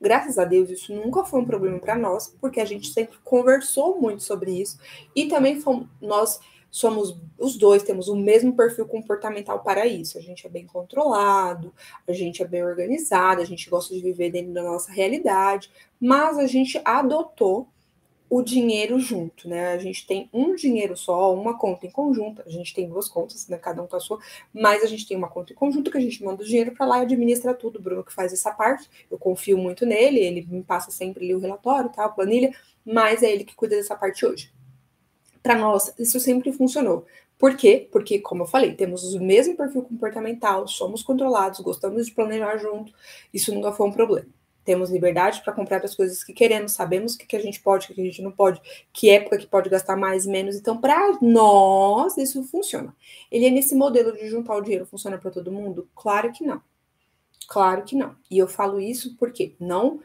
Graças 0.00 0.38
a 0.38 0.44
Deus, 0.44 0.68
isso 0.68 0.94
nunca 0.94 1.24
foi 1.24 1.40
um 1.40 1.46
problema 1.46 1.78
para 1.78 1.96
nós, 1.96 2.34
porque 2.40 2.60
a 2.60 2.64
gente 2.64 2.88
sempre 2.88 3.16
conversou 3.24 3.98
muito 4.00 4.22
sobre 4.22 4.50
isso 4.50 4.78
e 5.14 5.26
também 5.26 5.60
fomos, 5.60 5.88
nós 6.00 6.38
somos 6.70 7.18
os 7.38 7.56
dois 7.56 7.82
temos 7.82 8.08
o 8.08 8.14
mesmo 8.14 8.54
perfil 8.54 8.86
comportamental 8.86 9.60
para 9.60 9.86
isso. 9.86 10.18
A 10.18 10.20
gente 10.20 10.46
é 10.46 10.50
bem 10.50 10.66
controlado, 10.66 11.72
a 12.06 12.12
gente 12.12 12.42
é 12.42 12.46
bem 12.46 12.62
organizado, 12.62 13.40
a 13.40 13.44
gente 13.46 13.70
gosta 13.70 13.94
de 13.94 14.02
viver 14.02 14.30
dentro 14.30 14.52
da 14.52 14.62
nossa 14.62 14.92
realidade, 14.92 15.70
mas 15.98 16.36
a 16.36 16.46
gente 16.46 16.78
adotou 16.84 17.68
o 18.28 18.42
dinheiro 18.42 18.98
junto, 18.98 19.48
né? 19.48 19.68
A 19.68 19.78
gente 19.78 20.06
tem 20.06 20.28
um 20.32 20.54
dinheiro 20.54 20.96
só, 20.96 21.32
uma 21.34 21.56
conta 21.58 21.86
em 21.86 21.90
conjunto. 21.90 22.42
A 22.44 22.50
gente 22.50 22.74
tem 22.74 22.88
duas 22.88 23.08
contas, 23.08 23.46
né? 23.48 23.56
Cada 23.56 23.82
um 23.82 23.86
com 23.86 23.96
a 23.96 24.00
sua, 24.00 24.18
mas 24.52 24.82
a 24.82 24.86
gente 24.86 25.06
tem 25.06 25.16
uma 25.16 25.28
conta 25.28 25.52
em 25.52 25.56
conjunto 25.56 25.90
que 25.90 25.98
a 25.98 26.00
gente 26.00 26.22
manda 26.24 26.42
o 26.42 26.46
dinheiro 26.46 26.72
para 26.72 26.86
lá 26.86 26.98
e 26.98 27.02
administra 27.02 27.54
tudo. 27.54 27.78
O 27.78 27.82
Bruno 27.82 28.04
que 28.04 28.12
faz 28.12 28.32
essa 28.32 28.50
parte, 28.50 28.88
eu 29.10 29.18
confio 29.18 29.56
muito 29.56 29.86
nele, 29.86 30.18
ele 30.20 30.46
me 30.48 30.62
passa 30.62 30.90
sempre 30.90 31.24
ali 31.24 31.34
o 31.34 31.38
relatório, 31.38 31.90
tal, 31.90 32.06
a 32.06 32.08
planilha, 32.08 32.52
mas 32.84 33.22
é 33.22 33.30
ele 33.30 33.44
que 33.44 33.54
cuida 33.54 33.76
dessa 33.76 33.94
parte 33.94 34.26
hoje. 34.26 34.52
Para 35.42 35.56
nós, 35.56 35.94
isso 35.98 36.18
sempre 36.18 36.52
funcionou. 36.52 37.06
Por 37.38 37.56
quê? 37.56 37.88
Porque, 37.92 38.18
como 38.18 38.42
eu 38.42 38.46
falei, 38.46 38.74
temos 38.74 39.14
o 39.14 39.20
mesmo 39.22 39.56
perfil 39.56 39.82
comportamental, 39.82 40.66
somos 40.66 41.02
controlados, 41.02 41.60
gostamos 41.60 42.06
de 42.06 42.12
planejar 42.12 42.56
junto, 42.56 42.92
isso 43.32 43.54
nunca 43.54 43.72
foi 43.72 43.86
um 43.86 43.92
problema. 43.92 44.26
Temos 44.66 44.90
liberdade 44.90 45.40
para 45.42 45.52
comprar 45.52 45.82
as 45.84 45.94
coisas 45.94 46.22
que 46.24 46.34
queremos, 46.34 46.72
sabemos 46.72 47.14
o 47.14 47.18
que, 47.18 47.24
que 47.24 47.36
a 47.36 47.40
gente 47.40 47.60
pode, 47.60 47.86
o 47.86 47.94
que 47.94 48.00
a 48.00 48.04
gente 48.04 48.20
não 48.20 48.32
pode, 48.32 48.60
que 48.92 49.08
época 49.08 49.38
que 49.38 49.46
pode 49.46 49.70
gastar 49.70 49.96
mais, 49.96 50.26
menos. 50.26 50.56
Então, 50.56 50.76
para 50.76 51.16
nós, 51.22 52.18
isso 52.18 52.42
funciona. 52.42 52.94
Ele 53.30 53.46
é 53.46 53.50
nesse 53.50 53.76
modelo 53.76 54.12
de 54.12 54.28
juntar 54.28 54.56
o 54.56 54.60
dinheiro, 54.60 54.84
funciona 54.84 55.16
para 55.16 55.30
todo 55.30 55.52
mundo? 55.52 55.88
Claro 55.94 56.32
que 56.32 56.44
não. 56.44 56.60
Claro 57.48 57.84
que 57.84 57.94
não. 57.94 58.16
E 58.28 58.36
eu 58.36 58.48
falo 58.48 58.80
isso 58.80 59.16
porque 59.16 59.54
não 59.60 60.00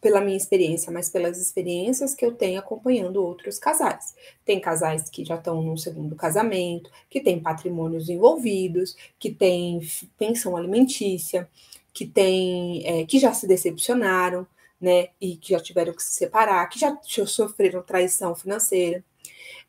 pela 0.00 0.20
minha 0.22 0.36
experiência, 0.36 0.90
mas 0.90 1.10
pelas 1.10 1.38
experiências 1.38 2.14
que 2.14 2.24
eu 2.24 2.32
tenho 2.32 2.58
acompanhando 2.58 3.22
outros 3.22 3.58
casais. 3.58 4.14
Tem 4.46 4.58
casais 4.58 5.10
que 5.10 5.24
já 5.24 5.34
estão 5.34 5.60
no 5.62 5.76
segundo 5.76 6.16
casamento, 6.16 6.90
que 7.10 7.20
têm 7.20 7.38
patrimônios 7.38 8.08
envolvidos, 8.08 8.96
que 9.18 9.30
têm 9.30 9.80
pensão 10.18 10.56
alimentícia, 10.56 11.46
que 11.92 12.06
tem, 12.06 12.86
é, 12.86 13.04
que 13.06 13.18
já 13.18 13.32
se 13.32 13.46
decepcionaram, 13.46 14.46
né, 14.80 15.08
e 15.20 15.36
que 15.36 15.50
já 15.50 15.60
tiveram 15.60 15.92
que 15.92 16.02
se 16.02 16.12
separar, 16.16 16.66
que 16.68 16.78
já 16.78 16.98
sofreram 17.26 17.82
traição 17.82 18.34
financeira. 18.34 19.04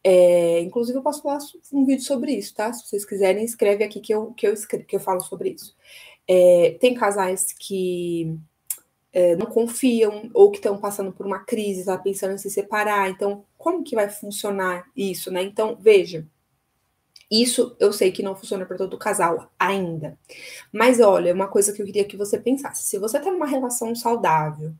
É, 0.04 0.62
inclusive, 0.62 0.98
eu 0.98 1.04
posso 1.04 1.22
falar 1.22 1.40
um 1.72 1.86
vídeo 1.86 2.04
sobre 2.04 2.32
isso, 2.34 2.56
tá? 2.56 2.72
Se 2.74 2.88
vocês 2.88 3.06
quiserem, 3.06 3.44
escreve 3.44 3.84
aqui 3.84 4.00
que 4.00 4.14
eu, 4.14 4.34
que 4.34 4.48
eu, 4.48 4.54
escrevo, 4.54 4.86
que 4.86 4.96
eu 4.96 5.00
falo 5.00 5.22
sobre 5.22 5.50
isso. 5.52 5.76
É, 6.28 6.78
tem 6.80 6.94
casais 6.96 7.54
que 7.54 8.36
é, 9.14 9.36
não 9.36 9.46
confiam 9.48 10.30
ou 10.34 10.50
que 10.50 10.58
estão 10.58 10.78
passando 10.78 11.12
por 11.12 11.26
uma 11.26 11.40
crise, 11.40 11.86
tá 11.86 11.98
pensando 11.98 12.34
em 12.34 12.38
se 12.38 12.50
separar. 12.50 13.10
Então, 13.10 13.46
como 13.58 13.84
que 13.84 13.96
vai 13.96 14.10
funcionar 14.10 14.86
isso, 14.96 15.30
né? 15.32 15.44
Então, 15.44 15.78
veja, 15.80 16.26
isso 17.32 17.76
eu 17.80 17.94
sei 17.94 18.12
que 18.12 18.22
não 18.22 18.36
funciona 18.36 18.66
para 18.66 18.78
todo 18.78 18.98
casal 18.98 19.50
ainda. 19.58 20.18
Mas 20.72 21.00
olha, 21.00 21.34
uma 21.34 21.48
coisa 21.48 21.72
que 21.72 21.82
eu 21.82 21.86
queria 21.86 22.04
que 22.04 22.18
você 22.18 22.38
pensasse: 22.38 22.84
se 22.84 23.00
você 23.00 23.18
está 23.18 23.32
numa 23.32 23.46
relação 23.46 23.96
saudável, 23.96 24.74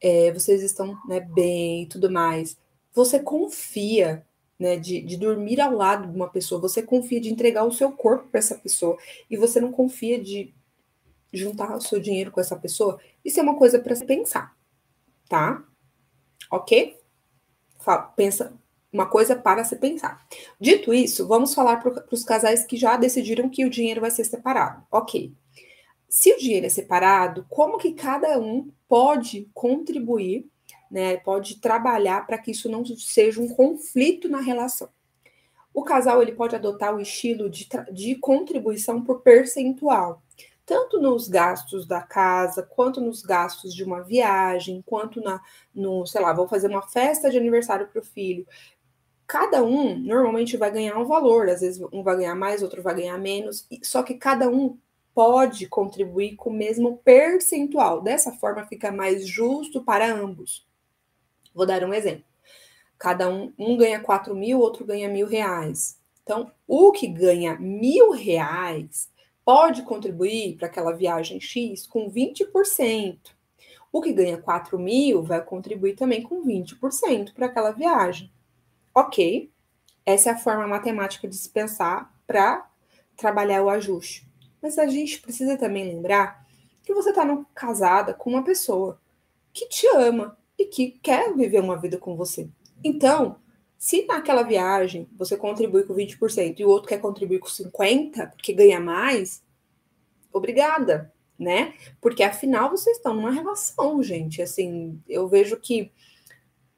é, 0.00 0.32
vocês 0.32 0.62
estão 0.62 0.96
né, 1.08 1.20
bem 1.20 1.82
e 1.82 1.86
tudo 1.86 2.10
mais, 2.10 2.56
você 2.94 3.18
confia 3.18 4.24
né, 4.58 4.76
de, 4.76 5.00
de 5.00 5.16
dormir 5.16 5.60
ao 5.60 5.74
lado 5.74 6.08
de 6.08 6.14
uma 6.14 6.28
pessoa, 6.28 6.60
você 6.60 6.82
confia 6.82 7.20
de 7.20 7.30
entregar 7.30 7.64
o 7.64 7.72
seu 7.72 7.90
corpo 7.90 8.28
para 8.28 8.38
essa 8.38 8.54
pessoa 8.54 8.96
e 9.28 9.36
você 9.36 9.60
não 9.60 9.72
confia 9.72 10.22
de 10.22 10.54
juntar 11.32 11.74
o 11.76 11.80
seu 11.80 11.98
dinheiro 11.98 12.30
com 12.30 12.40
essa 12.40 12.56
pessoa, 12.56 13.00
isso 13.24 13.40
é 13.40 13.42
uma 13.42 13.56
coisa 13.56 13.78
para 13.78 13.94
se 13.94 14.04
pensar, 14.04 14.56
tá? 15.28 15.64
Ok? 16.50 16.98
Fala, 17.78 18.02
pensa, 18.02 18.52
uma 18.92 19.06
coisa 19.06 19.36
para 19.36 19.64
se 19.64 19.76
pensar. 19.76 20.26
Dito 20.60 20.92
isso, 20.92 21.26
vamos 21.26 21.54
falar 21.54 21.76
para 21.76 22.04
os 22.10 22.24
casais 22.24 22.64
que 22.64 22.76
já 22.76 22.96
decidiram 22.96 23.48
que 23.48 23.64
o 23.64 23.70
dinheiro 23.70 24.00
vai 24.00 24.10
ser 24.10 24.24
separado. 24.24 24.84
Ok. 24.90 25.32
Se 26.08 26.32
o 26.32 26.38
dinheiro 26.38 26.66
é 26.66 26.68
separado, 26.68 27.46
como 27.48 27.78
que 27.78 27.92
cada 27.92 28.38
um 28.38 28.68
pode 28.88 29.48
contribuir, 29.54 30.48
né? 30.90 31.18
Pode 31.18 31.60
trabalhar 31.60 32.26
para 32.26 32.36
que 32.36 32.50
isso 32.50 32.68
não 32.68 32.84
seja 32.84 33.40
um 33.40 33.48
conflito 33.48 34.28
na 34.28 34.40
relação. 34.40 34.88
O 35.72 35.84
casal 35.84 36.20
ele 36.20 36.32
pode 36.32 36.56
adotar 36.56 36.92
o 36.92 37.00
estilo 37.00 37.48
de, 37.48 37.68
de 37.92 38.16
contribuição 38.16 39.04
por 39.04 39.20
percentual 39.20 40.20
tanto 40.70 41.00
nos 41.00 41.26
gastos 41.26 41.84
da 41.84 42.00
casa, 42.00 42.62
quanto 42.62 43.00
nos 43.00 43.22
gastos 43.22 43.74
de 43.74 43.82
uma 43.82 44.04
viagem, 44.04 44.80
quanto 44.86 45.20
na, 45.20 45.40
no, 45.74 46.06
sei 46.06 46.20
lá, 46.20 46.32
vou 46.32 46.46
fazer 46.46 46.68
uma 46.68 46.82
festa 46.82 47.28
de 47.28 47.36
aniversário 47.36 47.88
para 47.88 48.00
o 48.00 48.04
filho 48.04 48.46
cada 49.30 49.62
um 49.62 49.96
normalmente 49.96 50.56
vai 50.56 50.72
ganhar 50.72 50.98
um 50.98 51.04
valor, 51.04 51.48
às 51.48 51.60
vezes 51.60 51.80
um 51.92 52.02
vai 52.02 52.16
ganhar 52.16 52.34
mais, 52.34 52.64
outro 52.64 52.82
vai 52.82 52.96
ganhar 52.96 53.16
menos, 53.16 53.64
só 53.80 54.02
que 54.02 54.14
cada 54.14 54.50
um 54.50 54.76
pode 55.14 55.68
contribuir 55.68 56.34
com 56.34 56.50
o 56.50 56.52
mesmo 56.52 56.96
percentual. 57.04 58.02
Dessa 58.02 58.32
forma 58.32 58.66
fica 58.66 58.90
mais 58.90 59.24
justo 59.24 59.84
para 59.84 60.12
ambos. 60.12 60.66
Vou 61.54 61.64
dar 61.64 61.84
um 61.84 61.94
exemplo. 61.94 62.24
Cada 62.98 63.28
um, 63.28 63.52
um 63.56 63.76
ganha 63.76 64.00
4 64.00 64.34
mil, 64.34 64.58
outro 64.58 64.84
ganha 64.84 65.08
mil 65.08 65.28
reais. 65.28 65.96
Então, 66.24 66.50
o 66.66 66.90
que 66.90 67.06
ganha 67.06 67.56
mil 67.56 68.10
reais 68.10 69.08
pode 69.44 69.82
contribuir 69.82 70.56
para 70.56 70.66
aquela 70.66 70.90
viagem 70.90 71.40
X 71.40 71.86
com 71.86 72.10
20%. 72.10 73.16
O 73.92 74.00
que 74.00 74.12
ganha 74.12 74.38
4 74.38 74.76
mil 74.76 75.22
vai 75.22 75.40
contribuir 75.40 75.94
também 75.94 76.20
com 76.20 76.44
20% 76.44 77.32
para 77.32 77.46
aquela 77.46 77.70
viagem. 77.70 78.28
Ok, 78.94 79.50
essa 80.04 80.30
é 80.30 80.32
a 80.32 80.38
forma 80.38 80.66
matemática 80.66 81.28
de 81.28 81.36
se 81.36 81.48
pensar 81.48 82.12
para 82.26 82.68
trabalhar 83.16 83.62
o 83.62 83.70
ajuste. 83.70 84.26
Mas 84.62 84.78
a 84.78 84.86
gente 84.86 85.20
precisa 85.20 85.56
também 85.56 85.84
lembrar 85.84 86.46
que 86.82 86.92
você 86.92 87.10
está 87.10 87.24
casada 87.54 88.14
com 88.14 88.30
uma 88.30 88.42
pessoa 88.42 89.00
que 89.52 89.68
te 89.68 89.86
ama 89.96 90.36
e 90.58 90.64
que 90.64 90.92
quer 91.02 91.34
viver 91.34 91.60
uma 91.60 91.76
vida 91.76 91.98
com 91.98 92.16
você. 92.16 92.48
Então, 92.82 93.36
se 93.78 94.04
naquela 94.06 94.42
viagem 94.42 95.08
você 95.12 95.36
contribui 95.36 95.84
com 95.84 95.94
20% 95.94 96.58
e 96.58 96.64
o 96.64 96.68
outro 96.68 96.88
quer 96.88 97.00
contribuir 97.00 97.38
com 97.38 97.48
50% 97.48 98.32
porque 98.32 98.52
ganha 98.52 98.80
mais, 98.80 99.42
obrigada, 100.32 101.12
né? 101.38 101.74
Porque 102.00 102.22
afinal 102.22 102.70
vocês 102.70 102.96
estão 102.96 103.14
numa 103.14 103.30
relação, 103.30 104.02
gente. 104.02 104.42
Assim, 104.42 105.00
eu 105.08 105.28
vejo 105.28 105.56
que 105.56 105.90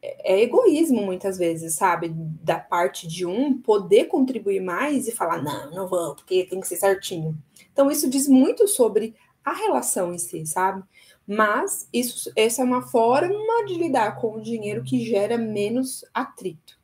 é 0.03 0.43
egoísmo 0.43 1.01
muitas 1.03 1.39
vezes, 1.39 1.75
sabe? 1.75 2.09
Da 2.43 2.59
parte 2.59 3.07
de 3.07 3.25
um 3.25 3.57
poder 3.61 4.07
contribuir 4.07 4.61
mais 4.61 5.07
e 5.07 5.13
falar, 5.13 5.41
não, 5.41 5.71
não 5.71 5.87
vou, 5.87 6.17
porque 6.17 6.45
tem 6.45 6.61
que 6.61 6.67
ser 6.67 6.77
certinho. 6.77 7.39
Então, 7.73 7.91
isso 7.91 8.11
diz 8.11 8.27
muito 8.27 8.67
sobre 8.67 9.15
a 9.45 9.53
relação 9.53 10.13
em 10.13 10.19
si, 10.19 10.45
sabe? 10.45 10.83
Mas 11.27 11.89
isso, 11.93 12.33
essa 12.35 12.63
é 12.63 12.65
uma 12.65 12.83
forma 12.83 13.65
de 13.67 13.75
lidar 13.75 14.21
com 14.21 14.35
o 14.35 14.43
dinheiro 14.43 14.83
que 14.83 15.05
gera 15.05 15.39
menos 15.39 16.05
atrito, 16.13 16.79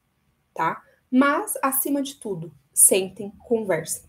tá? 0.55 0.81
Mas, 1.11 1.55
acima 1.61 2.01
de 2.01 2.15
tudo, 2.15 2.53
sentem, 2.73 3.33
conversem. 3.41 4.05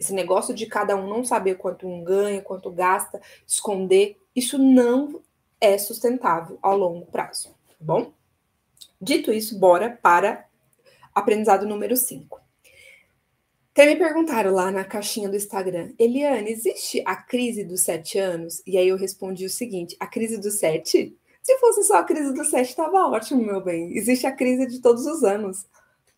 Esse 0.00 0.12
negócio 0.12 0.52
de 0.54 0.66
cada 0.66 0.96
um 0.96 1.08
não 1.08 1.24
saber 1.24 1.56
quanto 1.56 1.86
um 1.86 2.02
ganha, 2.02 2.42
quanto 2.42 2.70
gasta, 2.70 3.20
esconder, 3.46 4.16
isso 4.34 4.58
não 4.58 5.20
é 5.60 5.76
sustentável 5.78 6.58
ao 6.60 6.76
longo 6.76 7.06
prazo, 7.06 7.48
tá 7.48 7.74
bom? 7.80 8.17
Dito 9.00 9.32
isso, 9.32 9.58
bora 9.58 9.98
para 10.02 10.46
aprendizado 11.14 11.66
número 11.66 11.96
5. 11.96 12.48
Até 13.78 13.86
me 13.86 13.94
perguntaram 13.94 14.52
lá 14.52 14.72
na 14.72 14.84
caixinha 14.84 15.28
do 15.28 15.36
Instagram, 15.36 15.92
Eliane, 15.96 16.50
existe 16.50 17.00
a 17.06 17.14
crise 17.14 17.62
dos 17.62 17.82
sete 17.82 18.18
anos? 18.18 18.60
E 18.66 18.76
aí 18.76 18.88
eu 18.88 18.96
respondi 18.96 19.46
o 19.46 19.50
seguinte: 19.50 19.96
a 20.00 20.06
crise 20.08 20.36
dos 20.36 20.58
sete? 20.58 21.16
Se 21.40 21.58
fosse 21.58 21.84
só 21.84 21.98
a 21.98 22.04
crise 22.04 22.34
dos 22.34 22.50
sete, 22.50 22.70
estava 22.70 23.06
ótimo, 23.06 23.40
meu 23.40 23.62
bem. 23.62 23.96
Existe 23.96 24.26
a 24.26 24.32
crise 24.32 24.66
de 24.66 24.80
todos 24.80 25.06
os 25.06 25.22
anos. 25.22 25.64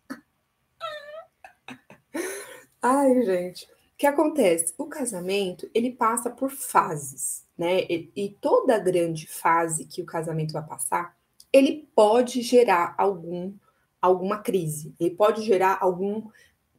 Ai, 2.81 3.21
gente. 3.21 3.65
O 3.65 3.67
que 3.95 4.07
acontece? 4.07 4.73
O 4.75 4.87
casamento, 4.87 5.69
ele 5.71 5.91
passa 5.91 6.31
por 6.31 6.49
fases, 6.49 7.45
né? 7.55 7.81
E, 7.81 8.35
toda 8.41 8.79
grande 8.79 9.27
fase 9.27 9.85
que 9.85 10.01
o 10.01 10.05
casamento 10.05 10.51
vai 10.51 10.65
passar, 10.65 11.15
ele 11.51 11.87
pode 11.95 12.41
gerar 12.41 12.95
algum, 12.97 13.53
alguma 14.01 14.39
crise, 14.39 14.93
ele 14.99 15.11
pode 15.11 15.43
gerar 15.43 15.77
algum 15.81 16.23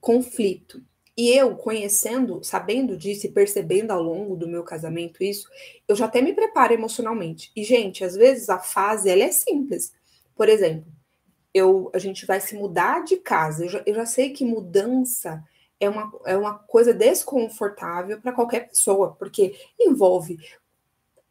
conflito. 0.00 0.82
E 1.16 1.28
eu, 1.30 1.54
conhecendo, 1.56 2.42
sabendo 2.42 2.96
disso 2.96 3.26
e 3.26 3.30
percebendo 3.30 3.90
ao 3.90 4.02
longo 4.02 4.34
do 4.34 4.48
meu 4.48 4.62
casamento 4.62 5.22
isso, 5.22 5.46
eu 5.86 5.94
já 5.94 6.06
até 6.06 6.22
me 6.22 6.32
preparo 6.32 6.72
emocionalmente. 6.72 7.52
E, 7.54 7.62
gente, 7.62 8.02
às 8.02 8.14
vezes 8.14 8.48
a 8.48 8.58
fase 8.58 9.10
ela 9.10 9.22
é 9.22 9.30
simples. 9.30 9.92
Por 10.34 10.48
exemplo, 10.48 10.90
eu, 11.52 11.90
a 11.94 11.98
gente 11.98 12.24
vai 12.24 12.40
se 12.40 12.56
mudar 12.56 13.04
de 13.04 13.16
casa. 13.16 13.64
Eu 13.64 13.68
já, 13.68 13.82
eu 13.84 13.94
já 13.94 14.06
sei 14.06 14.30
que 14.30 14.44
mudança 14.44 15.44
é 15.78 15.88
uma, 15.88 16.12
é 16.24 16.36
uma 16.36 16.54
coisa 16.54 16.94
desconfortável 16.94 18.20
para 18.20 18.32
qualquer 18.32 18.68
pessoa, 18.68 19.14
porque 19.18 19.54
envolve 19.78 20.38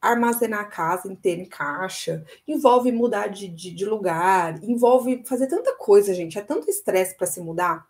armazenar 0.01 0.61
a 0.61 0.65
casa 0.65 1.11
inteira 1.11 1.41
em 1.41 1.45
caixa, 1.45 2.25
envolve 2.47 2.91
mudar 2.91 3.27
de, 3.27 3.47
de, 3.47 3.71
de 3.71 3.85
lugar, 3.85 4.61
envolve 4.63 5.23
fazer 5.27 5.47
tanta 5.47 5.75
coisa, 5.75 6.13
gente. 6.13 6.39
É 6.39 6.41
tanto 6.41 6.69
estresse 6.69 7.15
para 7.15 7.27
se 7.27 7.39
mudar. 7.39 7.85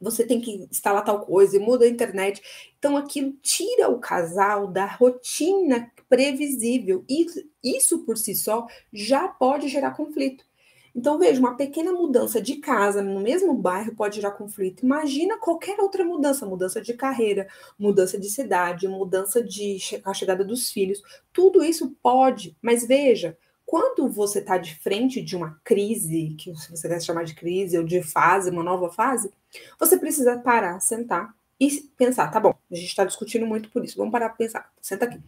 Você 0.00 0.26
tem 0.26 0.40
que 0.40 0.66
instalar 0.70 1.04
tal 1.04 1.20
coisa 1.20 1.56
e 1.56 1.60
muda 1.60 1.84
a 1.84 1.88
internet. 1.88 2.40
Então, 2.78 2.96
aquilo 2.96 3.34
tira 3.42 3.90
o 3.90 3.98
casal 3.98 4.66
da 4.66 4.86
rotina 4.86 5.92
previsível. 6.08 7.04
E 7.06 7.26
isso 7.62 7.98
por 8.06 8.16
si 8.16 8.34
só 8.34 8.66
já 8.90 9.28
pode 9.28 9.68
gerar 9.68 9.90
conflito. 9.90 10.49
Então, 10.94 11.18
veja, 11.18 11.40
uma 11.40 11.56
pequena 11.56 11.92
mudança 11.92 12.40
de 12.40 12.56
casa 12.56 13.02
no 13.02 13.20
mesmo 13.20 13.54
bairro 13.54 13.94
pode 13.94 14.16
gerar 14.16 14.32
conflito. 14.32 14.84
Imagina 14.84 15.38
qualquer 15.38 15.78
outra 15.80 16.04
mudança, 16.04 16.46
mudança 16.46 16.80
de 16.80 16.94
carreira, 16.94 17.48
mudança 17.78 18.18
de 18.18 18.30
cidade, 18.30 18.88
mudança 18.88 19.42
de 19.42 19.78
a 20.04 20.12
chegada 20.12 20.44
dos 20.44 20.70
filhos. 20.70 21.02
Tudo 21.32 21.62
isso 21.62 21.96
pode, 22.02 22.56
mas 22.60 22.84
veja, 22.84 23.36
quando 23.70 24.08
você 24.08 24.40
está 24.40 24.58
de 24.58 24.74
frente 24.74 25.22
de 25.22 25.36
uma 25.36 25.60
crise, 25.62 26.34
que 26.36 26.52
você 26.52 26.88
quer 26.88 27.00
chamar 27.00 27.24
de 27.24 27.34
crise, 27.34 27.78
ou 27.78 27.84
de 27.84 28.02
fase, 28.02 28.50
uma 28.50 28.64
nova 28.64 28.90
fase, 28.90 29.32
você 29.78 29.96
precisa 29.96 30.36
parar, 30.38 30.80
sentar 30.80 31.32
e 31.58 31.70
pensar, 31.96 32.28
tá 32.32 32.40
bom, 32.40 32.52
a 32.70 32.74
gente 32.74 32.88
está 32.88 33.04
discutindo 33.04 33.46
muito 33.46 33.70
por 33.70 33.84
isso, 33.84 33.96
vamos 33.96 34.10
parar 34.10 34.30
para 34.30 34.38
pensar. 34.38 34.72
Senta 34.80 35.04
aqui. 35.04 35.20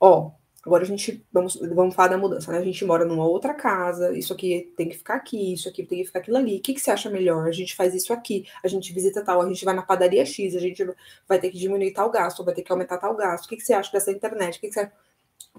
Ó, 0.00 0.32
Agora 0.66 0.82
a 0.82 0.86
gente 0.86 1.24
vamos, 1.32 1.54
vamos 1.56 1.94
falar 1.94 2.08
da 2.08 2.18
mudança, 2.18 2.50
né? 2.50 2.58
A 2.58 2.64
gente 2.64 2.84
mora 2.84 3.04
numa 3.04 3.26
outra 3.26 3.54
casa, 3.54 4.16
isso 4.16 4.32
aqui 4.32 4.72
tem 4.76 4.88
que 4.88 4.96
ficar 4.96 5.14
aqui, 5.14 5.52
isso 5.52 5.68
aqui 5.68 5.84
tem 5.84 6.00
que 6.00 6.06
ficar 6.06 6.18
aquilo 6.18 6.36
ali. 6.36 6.58
O 6.58 6.60
que, 6.60 6.74
que 6.74 6.80
você 6.80 6.90
acha 6.90 7.08
melhor? 7.08 7.46
A 7.46 7.52
gente 7.52 7.76
faz 7.76 7.94
isso 7.94 8.12
aqui, 8.12 8.44
a 8.62 8.66
gente 8.68 8.92
visita 8.92 9.22
tal, 9.24 9.40
a 9.40 9.48
gente 9.48 9.64
vai 9.64 9.74
na 9.74 9.82
padaria 9.82 10.26
X, 10.26 10.56
a 10.56 10.58
gente 10.58 10.84
vai 11.28 11.38
ter 11.38 11.50
que 11.50 11.58
diminuir 11.58 11.92
tal 11.92 12.10
gasto, 12.10 12.44
vai 12.44 12.54
ter 12.54 12.62
que 12.62 12.72
aumentar 12.72 12.98
tal 12.98 13.14
gasto. 13.14 13.46
O 13.46 13.48
que, 13.48 13.56
que 13.56 13.62
você 13.62 13.72
acha 13.72 13.92
dessa 13.92 14.10
internet? 14.10 14.58
O 14.58 14.60
que, 14.60 14.68
que 14.68 14.74
você 14.74 14.90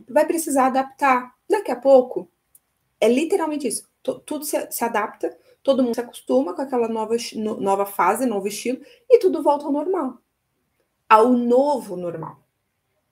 vai 0.10 0.26
precisar 0.26 0.68
adaptar? 0.68 1.34
Daqui 1.50 1.72
a 1.72 1.78
pouco, 1.78 2.30
é 3.00 3.08
literalmente 3.08 3.68
isso. 3.68 3.88
Tudo 4.04 4.44
se, 4.44 4.70
se 4.70 4.84
adapta, 4.84 5.36
todo 5.64 5.82
mundo 5.82 5.96
se 5.96 6.02
acostuma 6.02 6.54
com 6.54 6.62
aquela 6.62 6.88
nova, 6.88 7.16
nova 7.36 7.86
fase, 7.86 8.26
novo 8.26 8.48
estilo, 8.48 8.82
e 9.10 9.18
tudo 9.20 9.42
volta 9.42 9.66
ao 9.66 9.72
normal. 9.72 10.20
Ao 11.08 11.30
novo 11.30 11.96
normal 11.96 12.49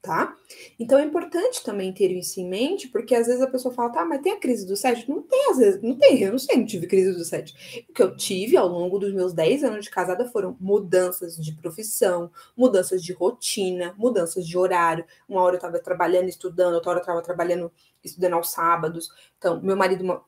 tá? 0.02 0.36
Então 0.80 0.98
é 1.00 1.04
importante 1.04 1.64
também 1.64 1.92
ter 1.92 2.12
isso 2.12 2.40
em 2.40 2.48
mente, 2.48 2.88
porque 2.88 3.14
às 3.16 3.28
vezes 3.28 3.42
a 3.42 3.48
pessoa 3.50 3.74
fala, 3.74 3.92
tá, 3.92 4.06
mas 4.06 4.22
tem 4.22 4.34
a 4.34 4.40
crise 4.40 4.66
do 4.66 4.76
sete? 4.76 5.10
Não 5.10 5.22
tem, 5.22 5.52
às 5.52 5.58
vezes, 5.58 5.82
não 5.82 5.96
tem, 5.98 6.22
eu 6.22 6.32
não 6.32 6.40
sei, 6.40 6.58
não 6.58 6.66
tive 6.66 6.88
crise 6.88 7.14
do 7.14 7.24
sete. 7.26 7.86
O 7.90 7.94
que 7.94 8.02
eu 8.02 8.16
tive 8.16 8.56
ao 8.56 8.68
longo 8.68 9.00
dos 9.00 9.14
meus 9.14 9.34
10 9.34 9.64
anos 9.64 9.86
de 9.86 9.92
casada 9.92 10.26
foram 10.30 10.56
mudanças 10.60 11.36
de 11.36 11.54
profissão, 11.54 12.32
mudanças 12.56 13.04
de 13.04 13.12
rotina, 13.14 13.94
mudanças 13.98 14.48
de 14.48 14.58
horário. 14.58 15.06
Uma 15.28 15.42
hora 15.42 15.56
eu 15.56 15.58
estava 15.58 15.80
trabalhando, 15.80 16.30
estudando, 16.30 16.76
outra 16.76 16.92
hora 16.92 17.00
eu 17.00 17.04
estava 17.04 17.22
trabalhando, 17.22 17.72
estudando 18.04 18.34
aos 18.34 18.52
sábados. 18.52 19.10
Então, 19.38 19.62
meu 19.62 19.76
marido 19.76 20.04
uma, 20.04 20.24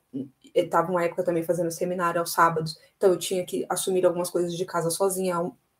estava 0.53 0.91
uma 0.91 1.03
época 1.03 1.23
também 1.23 1.43
fazendo 1.43 1.71
seminário 1.71 2.19
aos 2.19 2.31
sábados, 2.31 2.77
então 2.97 3.11
eu 3.11 3.17
tinha 3.17 3.45
que 3.45 3.65
assumir 3.69 4.05
algumas 4.05 4.29
coisas 4.29 4.55
de 4.55 4.65
casa 4.65 4.89
sozinha, 4.89 5.35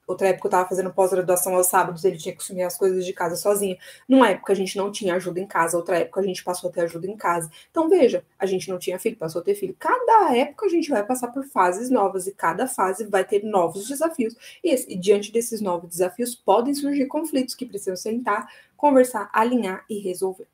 Outra 0.10 0.30
época 0.30 0.48
eu 0.48 0.50
estava 0.50 0.68
fazendo 0.68 0.92
pós-graduação 0.92 1.54
aos 1.54 1.68
sábados, 1.68 2.04
ele 2.04 2.18
tinha 2.18 2.34
que 2.34 2.42
assumir 2.42 2.64
as 2.64 2.76
coisas 2.76 3.06
de 3.06 3.14
casa 3.14 3.36
sozinho. 3.36 3.78
Numa 4.08 4.28
época 4.28 4.54
a 4.54 4.56
gente 4.56 4.76
não 4.76 4.92
tinha 4.92 5.14
ajuda 5.14 5.40
em 5.40 5.46
casa, 5.46 5.78
outra 5.78 6.00
época 6.00 6.20
a 6.20 6.24
gente 6.24 6.44
passou 6.44 6.68
a 6.68 6.74
ter 6.74 6.82
ajuda 6.82 7.06
em 7.06 7.16
casa. 7.16 7.48
Então 7.70 7.88
veja, 7.88 8.26
a 8.40 8.48
gente 8.48 8.68
não 8.70 8.80
tinha 8.80 8.98
filho, 8.98 9.16
passou 9.16 9.40
a 9.40 9.44
ter 9.44 9.54
filho. 9.54 9.76
Cada 9.78 10.36
época 10.36 10.66
a 10.66 10.70
gente 10.70 10.90
vai 10.90 11.06
passar 11.06 11.28
por 11.28 11.46
fases 11.46 11.92
novas 11.92 12.26
e 12.26 12.32
cada 12.32 12.66
fase 12.66 13.06
vai 13.06 13.24
ter 13.24 13.44
novos 13.44 13.88
desafios. 13.88 14.36
E, 14.64 14.72
esse, 14.72 14.92
e 14.92 14.98
diante 14.98 15.32
desses 15.32 15.62
novos 15.62 15.92
desafios 15.92 16.34
podem 16.34 16.74
surgir 16.74 17.06
conflitos 17.06 17.54
que 17.54 17.68
precisam 17.68 17.96
sentar, 17.96 18.52
conversar, 18.76 19.30
alinhar 19.32 19.86
e 19.88 20.00
resolver. 20.00 20.48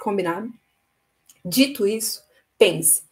Combinado? 0.00 0.50
Dito 1.44 1.86
isso, 1.86 2.24
pense 2.56 3.02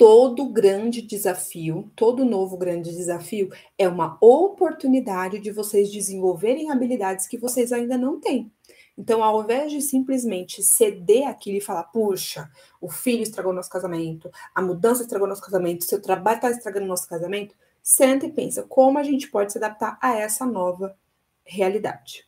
todo 0.00 0.48
grande 0.48 1.02
desafio, 1.02 1.92
todo 1.94 2.24
novo 2.24 2.56
grande 2.56 2.90
desafio 2.90 3.52
é 3.76 3.86
uma 3.86 4.16
oportunidade 4.18 5.38
de 5.38 5.50
vocês 5.50 5.92
desenvolverem 5.92 6.70
habilidades 6.70 7.28
que 7.28 7.36
vocês 7.36 7.70
ainda 7.70 7.98
não 7.98 8.18
têm. 8.18 8.50
Então, 8.96 9.22
ao 9.22 9.42
invés 9.42 9.70
de 9.70 9.82
simplesmente 9.82 10.62
ceder 10.62 11.28
aquilo 11.28 11.58
e 11.58 11.60
falar, 11.60 11.84
puxa, 11.84 12.50
o 12.80 12.88
filho 12.88 13.22
estragou 13.22 13.52
nosso 13.52 13.68
casamento, 13.68 14.30
a 14.54 14.62
mudança 14.62 15.02
estragou 15.02 15.28
nosso 15.28 15.42
casamento, 15.42 15.84
seu 15.84 16.00
trabalho 16.00 16.36
está 16.36 16.50
estragando 16.50 16.86
nosso 16.86 17.06
casamento, 17.06 17.54
senta 17.82 18.24
e 18.24 18.32
pensa 18.32 18.62
como 18.62 18.96
a 18.96 19.02
gente 19.02 19.30
pode 19.30 19.52
se 19.52 19.58
adaptar 19.58 19.98
a 20.00 20.16
essa 20.16 20.46
nova 20.46 20.96
realidade. 21.44 22.26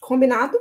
Combinado? 0.00 0.58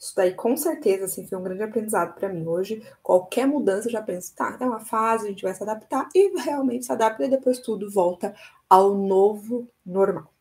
Isso 0.00 0.16
daí, 0.16 0.32
com 0.32 0.56
certeza, 0.56 1.04
assim, 1.04 1.26
foi 1.26 1.36
um 1.36 1.42
grande 1.42 1.62
aprendizado 1.62 2.14
para 2.14 2.30
mim. 2.30 2.46
Hoje, 2.46 2.82
qualquer 3.02 3.46
mudança, 3.46 3.86
eu 3.86 3.92
já 3.92 4.00
penso, 4.00 4.34
tá, 4.34 4.56
é 4.58 4.64
uma 4.64 4.80
fase, 4.80 5.26
a 5.26 5.28
gente 5.28 5.42
vai 5.42 5.52
se 5.52 5.62
adaptar, 5.62 6.08
e 6.14 6.40
realmente 6.40 6.86
se 6.86 6.92
adapta, 6.92 7.22
e 7.22 7.28
depois 7.28 7.58
tudo 7.58 7.90
volta 7.90 8.34
ao 8.68 8.94
novo 8.94 9.68
normal. 9.84 10.32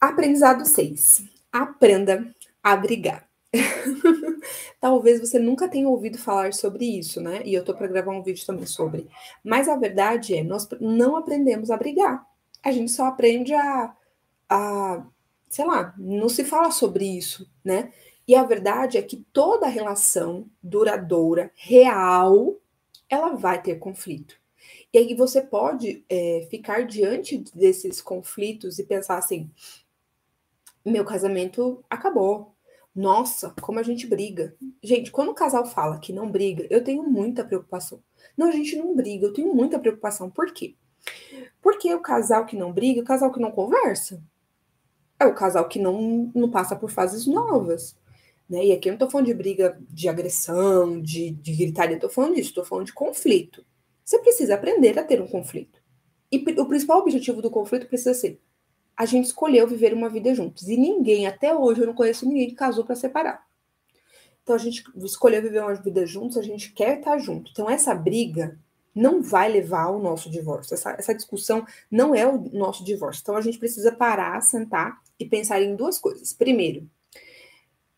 Aprendizado 0.00 0.64
6. 0.64 1.24
Aprenda 1.50 2.32
a 2.62 2.76
brigar. 2.76 3.28
Talvez 4.80 5.18
você 5.18 5.40
nunca 5.40 5.68
tenha 5.68 5.88
ouvido 5.88 6.16
falar 6.16 6.54
sobre 6.54 6.84
isso, 6.84 7.20
né? 7.20 7.42
E 7.44 7.52
eu 7.52 7.64
tô 7.64 7.74
para 7.74 7.88
gravar 7.88 8.12
um 8.12 8.22
vídeo 8.22 8.46
também 8.46 8.66
sobre. 8.66 9.08
Mas 9.42 9.68
a 9.68 9.74
verdade 9.76 10.36
é, 10.36 10.44
nós 10.44 10.68
não 10.80 11.16
aprendemos 11.16 11.72
a 11.72 11.76
brigar. 11.76 12.24
A 12.62 12.70
gente 12.70 12.92
só 12.92 13.06
aprende 13.06 13.52
a, 13.52 13.92
a 14.48 15.02
sei 15.50 15.66
lá, 15.66 15.92
não 15.98 16.28
se 16.28 16.44
fala 16.44 16.70
sobre 16.70 17.04
isso, 17.04 17.50
né? 17.62 17.92
E 18.26 18.36
a 18.36 18.44
verdade 18.44 18.96
é 18.96 19.02
que 19.02 19.26
toda 19.32 19.66
relação 19.66 20.48
duradoura, 20.62 21.50
real, 21.56 22.56
ela 23.08 23.34
vai 23.34 23.60
ter 23.60 23.74
conflito. 23.80 24.36
E 24.94 24.98
aí 24.98 25.14
você 25.14 25.42
pode 25.42 26.04
é, 26.08 26.46
ficar 26.48 26.86
diante 26.86 27.38
desses 27.52 28.00
conflitos 28.00 28.78
e 28.78 28.84
pensar 28.84 29.18
assim: 29.18 29.50
meu 30.84 31.04
casamento 31.04 31.84
acabou. 31.90 32.54
Nossa, 32.94 33.54
como 33.60 33.78
a 33.78 33.82
gente 33.82 34.06
briga. 34.06 34.54
Gente, 34.82 35.10
quando 35.10 35.30
o 35.30 35.34
casal 35.34 35.64
fala 35.66 35.98
que 35.98 36.12
não 36.12 36.30
briga, 36.30 36.66
eu 36.70 36.82
tenho 36.82 37.02
muita 37.02 37.44
preocupação. 37.44 38.00
Não, 38.36 38.48
a 38.48 38.52
gente 38.52 38.76
não 38.76 38.94
briga, 38.94 39.26
eu 39.26 39.32
tenho 39.32 39.52
muita 39.54 39.78
preocupação. 39.78 40.30
Por 40.30 40.52
quê? 40.52 40.76
Porque 41.62 41.92
o 41.94 42.00
casal 42.00 42.46
que 42.46 42.56
não 42.56 42.72
briga, 42.72 43.00
o 43.00 43.04
casal 43.04 43.32
que 43.32 43.40
não 43.40 43.50
conversa 43.50 44.22
é 45.20 45.26
o 45.26 45.34
casal 45.34 45.68
que 45.68 45.78
não, 45.78 46.32
não 46.34 46.50
passa 46.50 46.74
por 46.74 46.90
fases 46.90 47.26
novas. 47.26 47.94
Né? 48.48 48.66
E 48.66 48.72
aqui 48.72 48.88
eu 48.88 48.92
não 48.92 48.96
estou 48.96 49.10
falando 49.10 49.26
de 49.26 49.34
briga 49.34 49.78
de 49.88 50.08
agressão, 50.08 51.00
de, 51.00 51.30
de 51.30 51.54
gritaria, 51.54 51.94
estou 51.94 52.10
falando 52.10 52.34
disso, 52.34 52.48
estou 52.48 52.64
falando 52.64 52.86
de 52.86 52.94
conflito. 52.94 53.64
Você 54.04 54.18
precisa 54.18 54.54
aprender 54.54 54.98
a 54.98 55.04
ter 55.04 55.20
um 55.20 55.28
conflito. 55.28 55.80
E 56.32 56.38
o 56.38 56.66
principal 56.66 56.98
objetivo 56.98 57.42
do 57.42 57.50
conflito 57.50 57.86
precisa 57.86 58.14
ser: 58.14 58.40
a 58.96 59.04
gente 59.04 59.26
escolheu 59.26 59.68
viver 59.68 59.92
uma 59.92 60.08
vida 60.08 60.34
juntos. 60.34 60.68
E 60.68 60.76
ninguém, 60.76 61.26
até 61.26 61.54
hoje, 61.54 61.82
eu 61.82 61.86
não 61.86 61.94
conheço 61.94 62.26
ninguém 62.26 62.48
que 62.48 62.54
casou 62.54 62.84
para 62.84 62.96
separar. 62.96 63.44
Então 64.42 64.54
a 64.54 64.58
gente 64.58 64.82
escolheu 64.96 65.42
viver 65.42 65.62
uma 65.62 65.74
vida 65.74 66.04
juntos, 66.06 66.36
a 66.36 66.42
gente 66.42 66.72
quer 66.72 66.98
estar 66.98 67.18
junto. 67.18 67.50
Então 67.50 67.68
essa 67.68 67.94
briga 67.94 68.58
não 68.94 69.22
vai 69.22 69.48
levar 69.48 69.84
ao 69.84 70.00
nosso 70.00 70.28
divórcio. 70.30 70.74
Essa, 70.74 70.92
essa 70.92 71.14
discussão 71.14 71.64
não 71.90 72.14
é 72.14 72.26
o 72.26 72.38
nosso 72.52 72.82
divórcio. 72.82 73.20
Então 73.22 73.36
a 73.36 73.40
gente 73.40 73.58
precisa 73.58 73.92
parar, 73.92 74.40
sentar 74.40 75.00
e 75.20 75.26
pensar 75.26 75.62
em 75.62 75.76
duas 75.76 75.98
coisas. 75.98 76.32
Primeiro, 76.32 76.88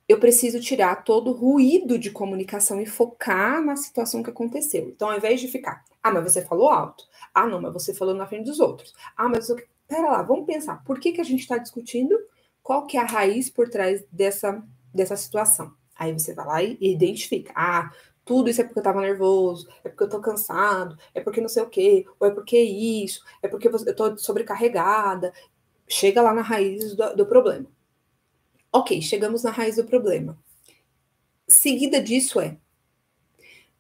eu 0.08 0.18
preciso 0.18 0.60
tirar 0.60 1.04
todo 1.04 1.30
o 1.30 1.34
ruído 1.34 1.98
de 1.98 2.10
comunicação 2.10 2.80
e 2.80 2.86
focar 2.86 3.64
na 3.64 3.76
situação 3.76 4.22
que 4.22 4.30
aconteceu. 4.30 4.88
Então, 4.88 5.08
ao 5.08 5.16
invés 5.16 5.40
de 5.40 5.48
ficar, 5.48 5.84
ah, 6.02 6.10
mas 6.10 6.24
você 6.24 6.44
falou 6.44 6.68
alto. 6.68 7.04
Ah, 7.32 7.46
não, 7.46 7.60
mas 7.60 7.72
você 7.72 7.94
falou 7.94 8.14
na 8.14 8.26
frente 8.26 8.44
dos 8.44 8.60
outros. 8.60 8.92
Ah, 9.16 9.28
mas 9.28 9.48
eu... 9.48 9.56
pera 9.86 10.10
lá, 10.10 10.22
vamos 10.22 10.44
pensar. 10.44 10.82
Por 10.84 10.98
que, 10.98 11.12
que 11.12 11.20
a 11.20 11.24
gente 11.24 11.40
está 11.40 11.56
discutindo? 11.56 12.18
Qual 12.62 12.86
que 12.86 12.96
é 12.96 13.00
a 13.00 13.06
raiz 13.06 13.48
por 13.48 13.68
trás 13.70 14.04
dessa, 14.10 14.62
dessa 14.92 15.16
situação? 15.16 15.72
Aí 15.96 16.12
você 16.12 16.34
vai 16.34 16.46
lá 16.46 16.62
e 16.62 16.76
identifica. 16.80 17.52
Ah, 17.54 17.90
tudo 18.24 18.48
isso 18.48 18.60
é 18.60 18.64
porque 18.64 18.78
eu 18.78 18.82
estava 18.82 19.00
nervoso, 19.00 19.68
é 19.82 19.88
porque 19.88 20.04
eu 20.04 20.06
estou 20.06 20.20
cansado, 20.20 20.96
é 21.12 21.20
porque 21.20 21.40
não 21.40 21.48
sei 21.48 21.62
o 21.62 21.68
quê, 21.68 22.04
ou 22.20 22.28
é 22.28 22.30
porque 22.30 22.58
isso, 22.58 23.24
é 23.42 23.48
porque 23.48 23.66
eu 23.66 23.74
estou 23.74 24.16
sobrecarregada, 24.16 25.32
chega 25.92 26.22
lá 26.22 26.32
na 26.32 26.42
raiz 26.42 26.94
do, 26.94 27.16
do 27.16 27.26
problema. 27.26 27.66
Ok, 28.72 29.02
chegamos 29.02 29.42
na 29.42 29.50
raiz 29.50 29.76
do 29.76 29.84
problema. 29.84 30.38
Seguida 31.46 32.02
disso 32.02 32.40
é, 32.40 32.56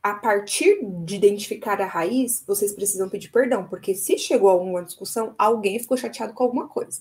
a 0.02 0.14
partir 0.14 0.78
de 1.04 1.16
identificar 1.16 1.80
a 1.80 1.86
raiz, 1.86 2.44
vocês 2.46 2.72
precisam 2.72 3.08
pedir 3.08 3.30
perdão, 3.30 3.66
porque 3.66 3.94
se 3.94 4.18
chegou 4.18 4.50
a 4.50 4.52
alguma 4.52 4.84
discussão, 4.84 5.34
alguém 5.38 5.78
ficou 5.78 5.96
chateado 5.96 6.34
com 6.34 6.44
alguma 6.44 6.68
coisa. 6.68 7.00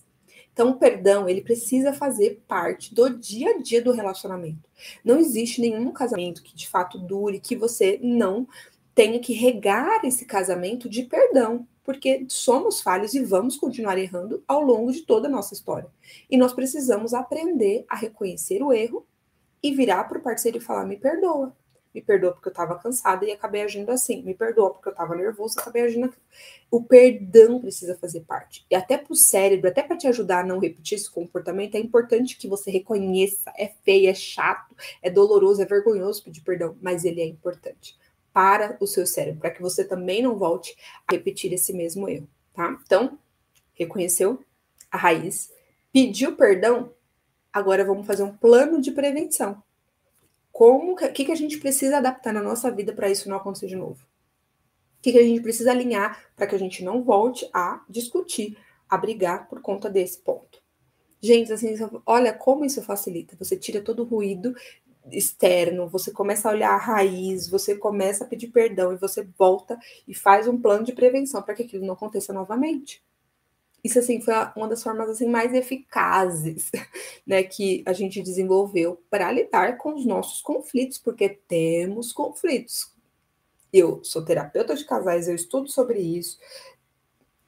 Então, 0.53 0.69
o 0.69 0.77
perdão, 0.77 1.27
ele 1.27 1.41
precisa 1.41 1.91
fazer 1.91 2.41
parte 2.47 2.93
do 2.93 3.09
dia 3.09 3.55
a 3.55 3.57
dia 3.57 3.81
do 3.81 3.91
relacionamento. 3.91 4.69
Não 5.03 5.17
existe 5.17 5.59
nenhum 5.59 5.91
casamento 5.91 6.43
que 6.43 6.55
de 6.55 6.67
fato 6.67 6.97
dure, 6.97 7.39
que 7.39 7.55
você 7.55 7.99
não 8.01 8.47
tenha 8.95 9.19
que 9.19 9.33
regar 9.33 10.05
esse 10.05 10.25
casamento 10.25 10.87
de 10.89 11.03
perdão 11.03 11.67
porque 11.83 12.25
somos 12.29 12.81
falhos 12.81 13.13
e 13.13 13.23
vamos 13.23 13.57
continuar 13.57 13.97
errando 13.97 14.43
ao 14.47 14.61
longo 14.61 14.91
de 14.91 15.01
toda 15.01 15.27
a 15.27 15.31
nossa 15.31 15.53
história. 15.53 15.89
E 16.29 16.37
nós 16.37 16.53
precisamos 16.53 17.13
aprender 17.13 17.85
a 17.89 17.95
reconhecer 17.95 18.61
o 18.61 18.71
erro 18.71 19.05
e 19.63 19.73
virar 19.73 20.03
para 20.05 20.17
o 20.17 20.21
parceiro 20.21 20.57
e 20.57 20.61
falar: 20.61 20.85
me 20.85 20.97
perdoa. 20.97 21.55
Me 21.93 22.01
perdoa 22.01 22.31
porque 22.31 22.47
eu 22.47 22.51
estava 22.51 22.79
cansada 22.79 23.25
e 23.25 23.31
acabei 23.31 23.63
agindo 23.63 23.89
assim. 23.89 24.23
Me 24.23 24.33
perdoa 24.33 24.71
porque 24.71 24.87
eu 24.87 24.91
estava 24.91 25.13
nervoso 25.13 25.57
e 25.57 25.61
acabei 25.61 25.81
agindo. 25.81 26.13
O 26.69 26.81
perdão 26.81 27.59
precisa 27.59 27.97
fazer 27.97 28.21
parte. 28.21 28.65
E 28.71 28.75
até 28.75 28.97
para 28.97 29.11
o 29.11 29.15
cérebro, 29.15 29.67
até 29.67 29.83
para 29.83 29.97
te 29.97 30.07
ajudar 30.07 30.39
a 30.39 30.47
não 30.47 30.57
repetir 30.57 30.97
esse 30.97 31.11
comportamento, 31.11 31.75
é 31.75 31.79
importante 31.79 32.37
que 32.37 32.47
você 32.47 32.71
reconheça. 32.71 33.51
É 33.57 33.67
feio, 33.83 34.09
é 34.09 34.13
chato, 34.13 34.73
é 35.01 35.09
doloroso, 35.09 35.61
é 35.61 35.65
vergonhoso 35.65 36.23
pedir 36.23 36.41
perdão, 36.41 36.77
mas 36.81 37.03
ele 37.03 37.19
é 37.19 37.25
importante 37.25 37.99
para 38.33 38.77
o 38.79 38.87
seu 38.87 39.05
cérebro, 39.05 39.41
para 39.41 39.51
que 39.51 39.61
você 39.61 39.83
também 39.83 40.21
não 40.21 40.37
volte 40.37 40.75
a 41.07 41.13
repetir 41.13 41.51
esse 41.53 41.73
mesmo 41.73 42.07
erro, 42.07 42.27
tá? 42.53 42.79
Então, 42.85 43.17
reconheceu 43.73 44.43
a 44.89 44.97
raiz, 44.97 45.51
pediu 45.91 46.35
perdão, 46.35 46.93
agora 47.51 47.85
vamos 47.85 48.07
fazer 48.07 48.23
um 48.23 48.35
plano 48.35 48.81
de 48.81 48.91
prevenção. 48.91 49.61
Como 50.51 50.95
que, 50.95 51.07
que, 51.09 51.25
que 51.25 51.31
a 51.31 51.35
gente 51.35 51.57
precisa 51.57 51.97
adaptar 51.97 52.33
na 52.33 52.41
nossa 52.41 52.69
vida 52.71 52.93
para 52.93 53.09
isso 53.09 53.29
não 53.29 53.37
acontecer 53.37 53.67
de 53.67 53.75
novo? 53.75 54.03
O 54.99 55.01
que, 55.01 55.11
que 55.11 55.17
a 55.17 55.23
gente 55.23 55.41
precisa 55.41 55.71
alinhar 55.71 56.23
para 56.35 56.45
que 56.45 56.55
a 56.55 56.59
gente 56.59 56.83
não 56.83 57.03
volte 57.03 57.49
a 57.53 57.83
discutir, 57.89 58.57
a 58.87 58.97
brigar 58.97 59.49
por 59.49 59.61
conta 59.61 59.89
desse 59.89 60.19
ponto? 60.19 60.61
Gente, 61.19 61.51
assim, 61.53 61.75
olha 62.05 62.33
como 62.33 62.65
isso 62.65 62.81
facilita. 62.81 63.35
Você 63.39 63.55
tira 63.55 63.81
todo 63.81 64.03
o 64.03 64.05
ruído 64.05 64.55
externo, 65.09 65.87
você 65.87 66.11
começa 66.11 66.49
a 66.49 66.51
olhar 66.51 66.71
a 66.71 66.77
raiz, 66.77 67.49
você 67.49 67.75
começa 67.75 68.23
a 68.23 68.27
pedir 68.27 68.47
perdão 68.47 68.93
e 68.93 68.97
você 68.97 69.27
volta 69.37 69.79
e 70.07 70.13
faz 70.13 70.47
um 70.47 70.59
plano 70.59 70.83
de 70.83 70.93
prevenção 70.93 71.41
para 71.41 71.55
que 71.55 71.63
aquilo 71.63 71.85
não 71.85 71.93
aconteça 71.93 72.31
novamente. 72.33 73.03
Isso 73.83 73.97
assim 73.97 74.21
foi 74.21 74.33
uma 74.55 74.67
das 74.67 74.83
formas 74.83 75.09
assim 75.09 75.27
mais 75.27 75.53
eficazes, 75.53 76.69
né, 77.25 77.41
que 77.43 77.83
a 77.85 77.93
gente 77.93 78.21
desenvolveu 78.21 79.01
para 79.09 79.31
lidar 79.31 79.77
com 79.77 79.95
os 79.95 80.05
nossos 80.05 80.41
conflitos, 80.41 80.97
porque 80.99 81.29
temos 81.29 82.13
conflitos. 82.13 82.91
Eu 83.73 84.03
sou 84.03 84.23
terapeuta 84.23 84.75
de 84.75 84.85
casais, 84.85 85.27
eu 85.27 85.35
estudo 85.35 85.69
sobre 85.69 85.99
isso. 85.99 86.37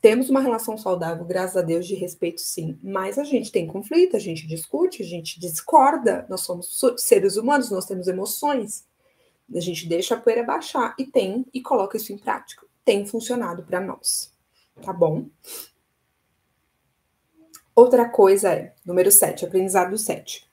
Temos 0.04 0.30
uma 0.30 0.42
relação 0.42 0.78
saudável, 0.78 1.24
graças 1.24 1.56
a 1.56 1.62
Deus, 1.62 1.88
de 1.88 1.96
respeito, 1.96 2.42
sim. 2.42 2.78
Mas 2.84 3.18
a 3.18 3.24
gente 3.24 3.50
tem 3.50 3.66
conflito, 3.66 4.18
a 4.18 4.20
gente 4.20 4.46
discute, 4.46 5.02
a 5.02 5.06
gente 5.06 5.40
discorda. 5.40 6.26
Nós 6.30 6.42
somos 6.42 6.78
seres 6.98 7.38
humanos, 7.38 7.72
nós 7.72 7.86
temos 7.86 8.10
emoções. 8.10 8.86
A 9.56 9.62
gente 9.62 9.88
deixa 9.88 10.16
a 10.16 10.20
poeira 10.20 10.44
baixar 10.44 10.94
e 11.00 11.06
tem 11.06 11.46
e 11.54 11.62
coloca 11.62 11.96
isso 11.96 12.12
em 12.12 12.18
prática. 12.18 12.68
Tem 12.84 13.06
funcionado 13.06 13.64
para 13.64 13.80
nós. 13.80 14.34
Tá 14.82 14.92
bom? 14.92 15.28
Outra 17.74 18.10
coisa 18.10 18.52
é, 18.52 18.76
número 18.86 19.10
7, 19.10 19.46
aprendizado 19.46 19.98
7. 19.98 20.46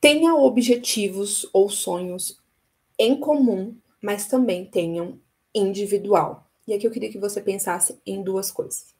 Tenha 0.00 0.34
objetivos 0.34 1.46
ou 1.52 1.68
sonhos 1.68 2.40
em 2.98 3.20
comum, 3.20 3.76
mas 4.00 4.28
também 4.28 4.64
tenham 4.64 5.20
individual. 5.54 6.49
E 6.66 6.74
aqui 6.74 6.86
eu 6.86 6.90
queria 6.90 7.10
que 7.10 7.18
você 7.18 7.40
pensasse 7.40 8.00
em 8.06 8.22
duas 8.22 8.50
coisas. 8.50 8.94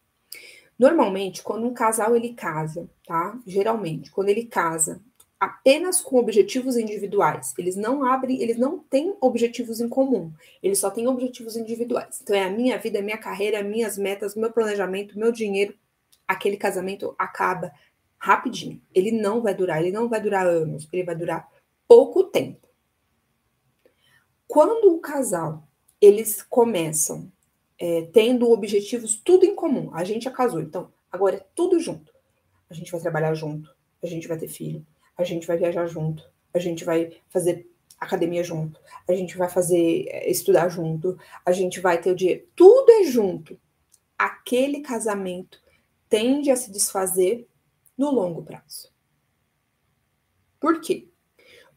Normalmente, 0.78 1.42
quando 1.42 1.66
um 1.66 1.74
casal 1.74 2.16
ele 2.16 2.32
casa, 2.32 2.88
tá? 3.06 3.38
Geralmente, 3.46 4.10
quando 4.10 4.30
ele 4.30 4.46
casa 4.46 5.00
apenas 5.38 6.00
com 6.00 6.18
objetivos 6.18 6.76
individuais, 6.76 7.54
eles 7.58 7.76
não 7.76 8.04
abrem, 8.04 8.42
eles 8.42 8.58
não 8.58 8.78
têm 8.78 9.14
objetivos 9.20 9.80
em 9.80 9.88
comum, 9.88 10.32
eles 10.62 10.78
só 10.78 10.90
têm 10.90 11.06
objetivos 11.06 11.56
individuais. 11.56 12.20
Então 12.22 12.36
é 12.36 12.44
a 12.44 12.50
minha 12.50 12.78
vida, 12.78 12.98
a 12.98 13.02
minha 13.02 13.18
carreira, 13.18 13.62
minhas 13.62 13.96
metas, 13.96 14.34
meu 14.34 14.50
planejamento, 14.52 15.18
meu 15.18 15.32
dinheiro. 15.32 15.74
Aquele 16.26 16.56
casamento 16.56 17.14
acaba 17.18 17.72
rapidinho. 18.18 18.80
Ele 18.94 19.10
não 19.10 19.40
vai 19.40 19.54
durar, 19.54 19.80
ele 19.80 19.92
não 19.92 20.08
vai 20.08 20.20
durar 20.20 20.46
anos, 20.46 20.88
ele 20.92 21.04
vai 21.04 21.14
durar 21.14 21.48
pouco 21.88 22.24
tempo. 22.24 22.68
Quando 24.46 24.94
o 24.94 24.98
casal 24.98 25.66
eles 26.00 26.42
começam 26.42 27.30
é, 27.80 28.02
tendo 28.12 28.50
objetivos 28.50 29.16
tudo 29.16 29.46
em 29.46 29.54
comum. 29.54 29.90
A 29.94 30.04
gente 30.04 30.24
já 30.24 30.30
casou, 30.30 30.60
então 30.60 30.92
agora 31.10 31.36
é 31.36 31.46
tudo 31.54 31.80
junto. 31.80 32.12
A 32.68 32.74
gente 32.74 32.92
vai 32.92 33.00
trabalhar 33.00 33.32
junto, 33.34 33.74
a 34.02 34.06
gente 34.06 34.28
vai 34.28 34.36
ter 34.36 34.48
filho, 34.48 34.86
a 35.16 35.24
gente 35.24 35.46
vai 35.46 35.56
viajar 35.56 35.86
junto, 35.86 36.22
a 36.52 36.58
gente 36.58 36.84
vai 36.84 37.16
fazer 37.28 37.68
academia 37.98 38.44
junto, 38.44 38.80
a 39.08 39.12
gente 39.14 39.36
vai 39.36 39.48
fazer 39.48 40.06
é, 40.08 40.30
estudar 40.30 40.68
junto, 40.68 41.18
a 41.44 41.52
gente 41.52 41.80
vai 41.80 42.00
ter 42.00 42.12
o 42.12 42.16
dia. 42.16 42.44
Tudo 42.54 42.90
é 42.92 43.04
junto. 43.04 43.58
Aquele 44.18 44.80
casamento 44.80 45.60
tende 46.08 46.50
a 46.50 46.56
se 46.56 46.70
desfazer 46.70 47.48
no 47.96 48.10
longo 48.10 48.42
prazo. 48.42 48.90
Por 50.58 50.80
quê? 50.80 51.08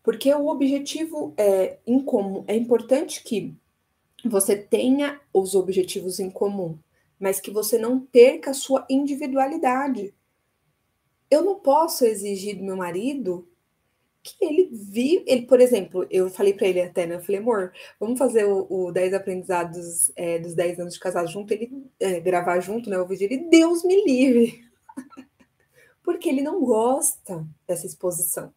Porque 0.02 0.34
o 0.34 0.48
objetivo 0.48 1.34
é 1.38 1.80
em 1.88 2.04
comum. 2.04 2.44
É 2.48 2.56
importante 2.56 3.24
que 3.24 3.56
você 4.30 4.56
tenha 4.56 5.20
os 5.34 5.56
objetivos 5.56 6.20
em 6.20 6.30
comum, 6.30 6.78
mas 7.20 7.40
que 7.40 7.52
você 7.52 7.78
não 7.78 8.00
perca 8.00 8.52
a 8.52 8.54
sua 8.54 8.86
individualidade. 8.90 10.14
Eu 11.30 11.44
não 11.44 11.60
posso 11.60 12.06
exigir 12.06 12.58
do 12.58 12.64
meu 12.64 12.76
marido 12.76 13.48
que 14.24 14.44
ele 14.44 14.70
vive. 14.72 15.24
Ele, 15.28 15.46
por 15.46 15.60
exemplo, 15.60 16.08
eu 16.10 16.30
falei 16.30 16.54
para 16.54 16.68
ele 16.68 16.82
até, 16.82 17.06
né? 17.06 17.16
Eu 17.16 17.22
falei, 17.22 17.42
amor, 17.42 17.74
vamos 18.00 18.18
fazer 18.18 18.46
o, 18.46 18.66
o 18.70 18.92
10 18.92 19.14
aprendizados 19.14 20.12
é, 20.16 20.40
dos 20.40 20.56
10 20.56 20.80
anos 20.80 20.94
de 20.94 21.00
casado 21.00 21.30
junto, 21.30 21.52
ele 21.52 21.86
é, 22.00 22.20
gravar 22.22 22.60
junto, 22.62 22.90
né? 22.90 22.98
O 22.98 23.06
vídeo, 23.06 23.26
ele, 23.26 23.50
Deus 23.50 23.84
me 23.84 24.04
livre. 24.06 24.64
Porque 26.02 26.30
ele 26.30 26.42
não 26.42 26.64
gosta 26.64 27.46
dessa 27.68 27.86
exposição. 27.86 28.54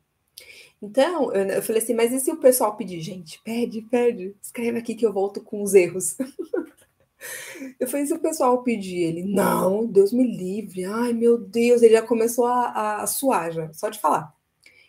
Então, 0.80 1.32
eu, 1.32 1.46
eu 1.46 1.62
falei 1.62 1.82
assim, 1.82 1.94
mas 1.94 2.12
e 2.12 2.20
se 2.20 2.30
o 2.30 2.36
pessoal 2.36 2.76
pedir? 2.76 3.00
Gente, 3.00 3.40
pede, 3.42 3.82
pede, 3.82 4.34
escreve 4.42 4.78
aqui 4.78 4.94
que 4.94 5.06
eu 5.06 5.12
volto 5.12 5.40
com 5.42 5.62
os 5.62 5.74
erros. 5.74 6.16
eu 7.80 7.88
falei, 7.88 8.06
se 8.06 8.12
o 8.12 8.18
pessoal 8.18 8.62
pedir, 8.62 9.02
ele, 9.02 9.22
não, 9.24 9.86
Deus 9.86 10.12
me 10.12 10.24
livre, 10.24 10.84
ai 10.84 11.12
meu 11.12 11.38
Deus, 11.38 11.82
ele 11.82 11.94
já 11.94 12.02
começou 12.02 12.46
a, 12.46 13.02
a 13.02 13.06
suar 13.06 13.52
já, 13.52 13.72
só 13.72 13.88
de 13.88 13.98
falar. 13.98 14.34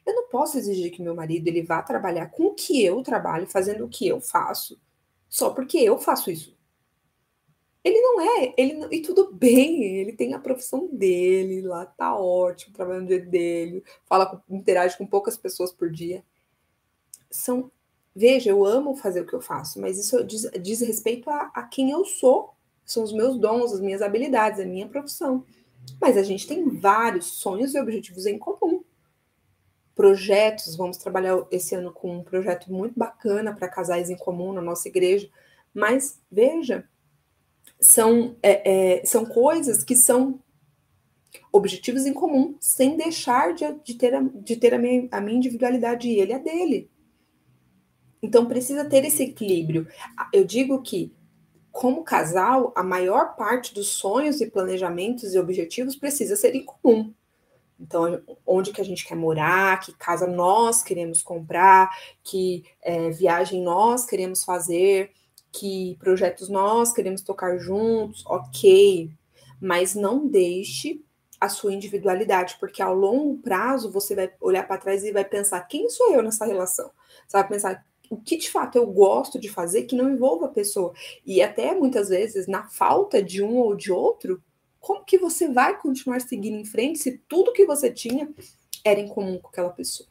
Eu 0.06 0.14
não 0.16 0.28
posso 0.30 0.58
exigir 0.58 0.92
que 0.92 1.02
meu 1.02 1.16
marido 1.16 1.48
ele 1.48 1.64
vá 1.64 1.82
trabalhar 1.82 2.28
com 2.28 2.48
o 2.48 2.54
que 2.54 2.84
eu 2.84 3.02
trabalho, 3.02 3.48
fazendo 3.48 3.86
o 3.86 3.90
que 3.90 4.08
eu 4.08 4.22
faço, 4.22 4.80
só 5.30 5.50
porque 5.50 5.78
eu 5.78 5.98
faço 5.98 6.32
isso. 6.32 6.57
Ele 7.88 8.02
não 8.02 8.20
é, 8.20 8.54
ele 8.58 8.74
não, 8.74 8.92
e 8.92 9.02
tudo 9.02 9.32
bem, 9.32 9.82
ele 9.82 10.12
tem 10.12 10.34
a 10.34 10.40
profissão 10.40 10.90
dele 10.92 11.62
lá, 11.62 11.86
tá 11.86 12.20
ótimo, 12.20 12.74
trabalhando 12.74 13.08
dia 13.08 13.22
dele, 13.22 13.82
fala, 14.06 14.44
interage 14.50 14.98
com 14.98 15.08
poucas 15.08 15.38
pessoas 15.38 15.72
por 15.72 15.90
dia. 15.90 16.22
São, 17.32 17.72
veja, 18.14 18.50
eu 18.50 18.66
amo 18.66 18.98
fazer 18.98 19.22
o 19.22 19.26
que 19.26 19.34
eu 19.34 19.40
faço, 19.40 19.80
mas 19.80 19.98
isso 19.98 20.22
diz, 20.26 20.52
diz 20.62 20.82
respeito 20.82 21.30
a, 21.30 21.50
a 21.54 21.64
quem 21.64 21.92
eu 21.92 22.04
sou, 22.04 22.54
são 22.84 23.04
os 23.04 23.14
meus 23.14 23.40
dons, 23.40 23.72
as 23.72 23.80
minhas 23.80 24.02
habilidades, 24.02 24.60
a 24.60 24.66
minha 24.66 24.90
profissão. 24.90 25.46
Mas 26.02 26.18
a 26.18 26.24
gente 26.24 26.46
tem 26.46 26.68
vários 26.68 27.26
sonhos 27.40 27.74
e 27.74 27.80
objetivos 27.80 28.26
em 28.26 28.38
comum. 28.38 28.84
Projetos, 29.96 30.76
vamos 30.76 30.98
trabalhar 30.98 31.48
esse 31.52 31.74
ano 31.74 31.94
com 31.94 32.18
um 32.18 32.24
projeto 32.24 32.70
muito 32.70 33.00
bacana 33.00 33.56
para 33.56 33.70
casais 33.70 34.10
em 34.10 34.18
comum 34.18 34.52
na 34.52 34.62
nossa 34.62 34.90
igreja. 34.90 35.30
Mas 35.74 36.22
veja, 36.30 36.86
são, 37.80 38.36
é, 38.42 39.00
é, 39.00 39.06
são 39.06 39.26
coisas 39.26 39.84
que 39.84 39.96
são 39.96 40.40
objetivos 41.52 42.06
em 42.06 42.14
comum, 42.14 42.56
sem 42.60 42.98
deixar 42.98 43.54
de, 43.54 43.66
de 43.84 43.96
ter, 43.96 44.14
a, 44.14 44.22
de 44.22 44.56
ter 44.56 44.74
a, 44.74 44.78
minha, 44.78 45.08
a 45.12 45.22
minha 45.22 45.38
individualidade 45.38 46.08
e 46.08 46.20
ele 46.20 46.34
a 46.34 46.38
dele. 46.38 46.90
Então 48.22 48.46
precisa 48.46 48.86
ter 48.86 49.06
esse 49.06 49.24
equilíbrio. 49.24 49.88
Eu 50.34 50.44
digo 50.44 50.82
que, 50.82 51.14
como 51.72 52.04
casal, 52.04 52.74
a 52.76 52.84
maior 52.84 53.36
parte 53.36 53.74
dos 53.74 53.90
sonhos 53.90 54.42
e 54.42 54.50
planejamentos 54.50 55.34
e 55.34 55.40
objetivos 55.40 55.96
precisa 55.96 56.36
ser 56.36 56.56
em 56.56 56.66
comum. 56.66 57.14
Então, 57.80 58.20
onde 58.46 58.72
que 58.72 58.82
a 58.82 58.84
gente 58.84 59.06
quer 59.06 59.16
morar, 59.16 59.80
que 59.80 59.94
casa 59.94 60.26
nós 60.26 60.82
queremos 60.82 61.22
comprar, 61.22 61.90
que 62.24 62.66
é, 62.82 63.12
viagem 63.12 63.62
nós 63.62 64.04
queremos 64.04 64.44
fazer, 64.44 65.12
que 65.58 65.98
projetos 66.00 66.50
nós 66.50 66.94
queremos 66.94 67.22
tocar 67.22 67.58
juntos, 67.58 68.24
ok, 68.26 69.10
mas 69.60 69.96
não 69.96 70.28
deixe 70.28 71.02
a 71.40 71.50
sua 71.50 71.74
individualidade, 71.74 72.58
porque 72.60 72.82
ao 72.82 72.94
longo 72.94 73.38
prazo 73.38 73.92
você 73.92 74.16
vai 74.16 74.32
olhar 74.42 74.68
para 74.68 74.80
trás 74.80 75.04
e 75.04 75.12
vai 75.12 75.26
pensar 75.26 75.62
quem 75.62 75.90
sou 75.90 76.14
eu 76.14 76.22
nessa 76.22 76.46
relação. 76.46 76.92
Você 77.28 77.38
vai 77.38 77.48
pensar 77.48 77.86
o 78.10 78.18
que 78.18 78.38
de 78.38 78.50
fato 78.50 78.78
eu 78.78 78.88
gosto 78.88 79.40
de 79.40 79.50
fazer 79.50 79.84
que 79.84 79.96
não 79.96 80.10
envolva 80.10 80.46
a 80.46 80.50
pessoa. 80.50 80.94
E 81.26 81.42
até 81.42 81.76
muitas 81.76 82.10
vezes, 82.10 82.48
na 82.48 82.68
falta 82.68 83.22
de 83.22 83.44
um 83.44 83.58
ou 83.58 83.76
de 83.76 83.92
outro, 83.92 84.42
como 84.80 85.06
que 85.06 85.18
você 85.18 85.48
vai 85.48 85.80
continuar 85.80 86.22
seguindo 86.22 86.56
em 86.56 86.66
frente 86.66 87.00
se 87.00 87.18
tudo 87.28 87.54
que 87.54 87.66
você 87.66 87.92
tinha 87.92 88.34
era 88.84 89.00
em 89.00 89.08
comum 89.08 89.38
com 89.40 89.50
aquela 89.50 89.70
pessoa? 89.70 90.08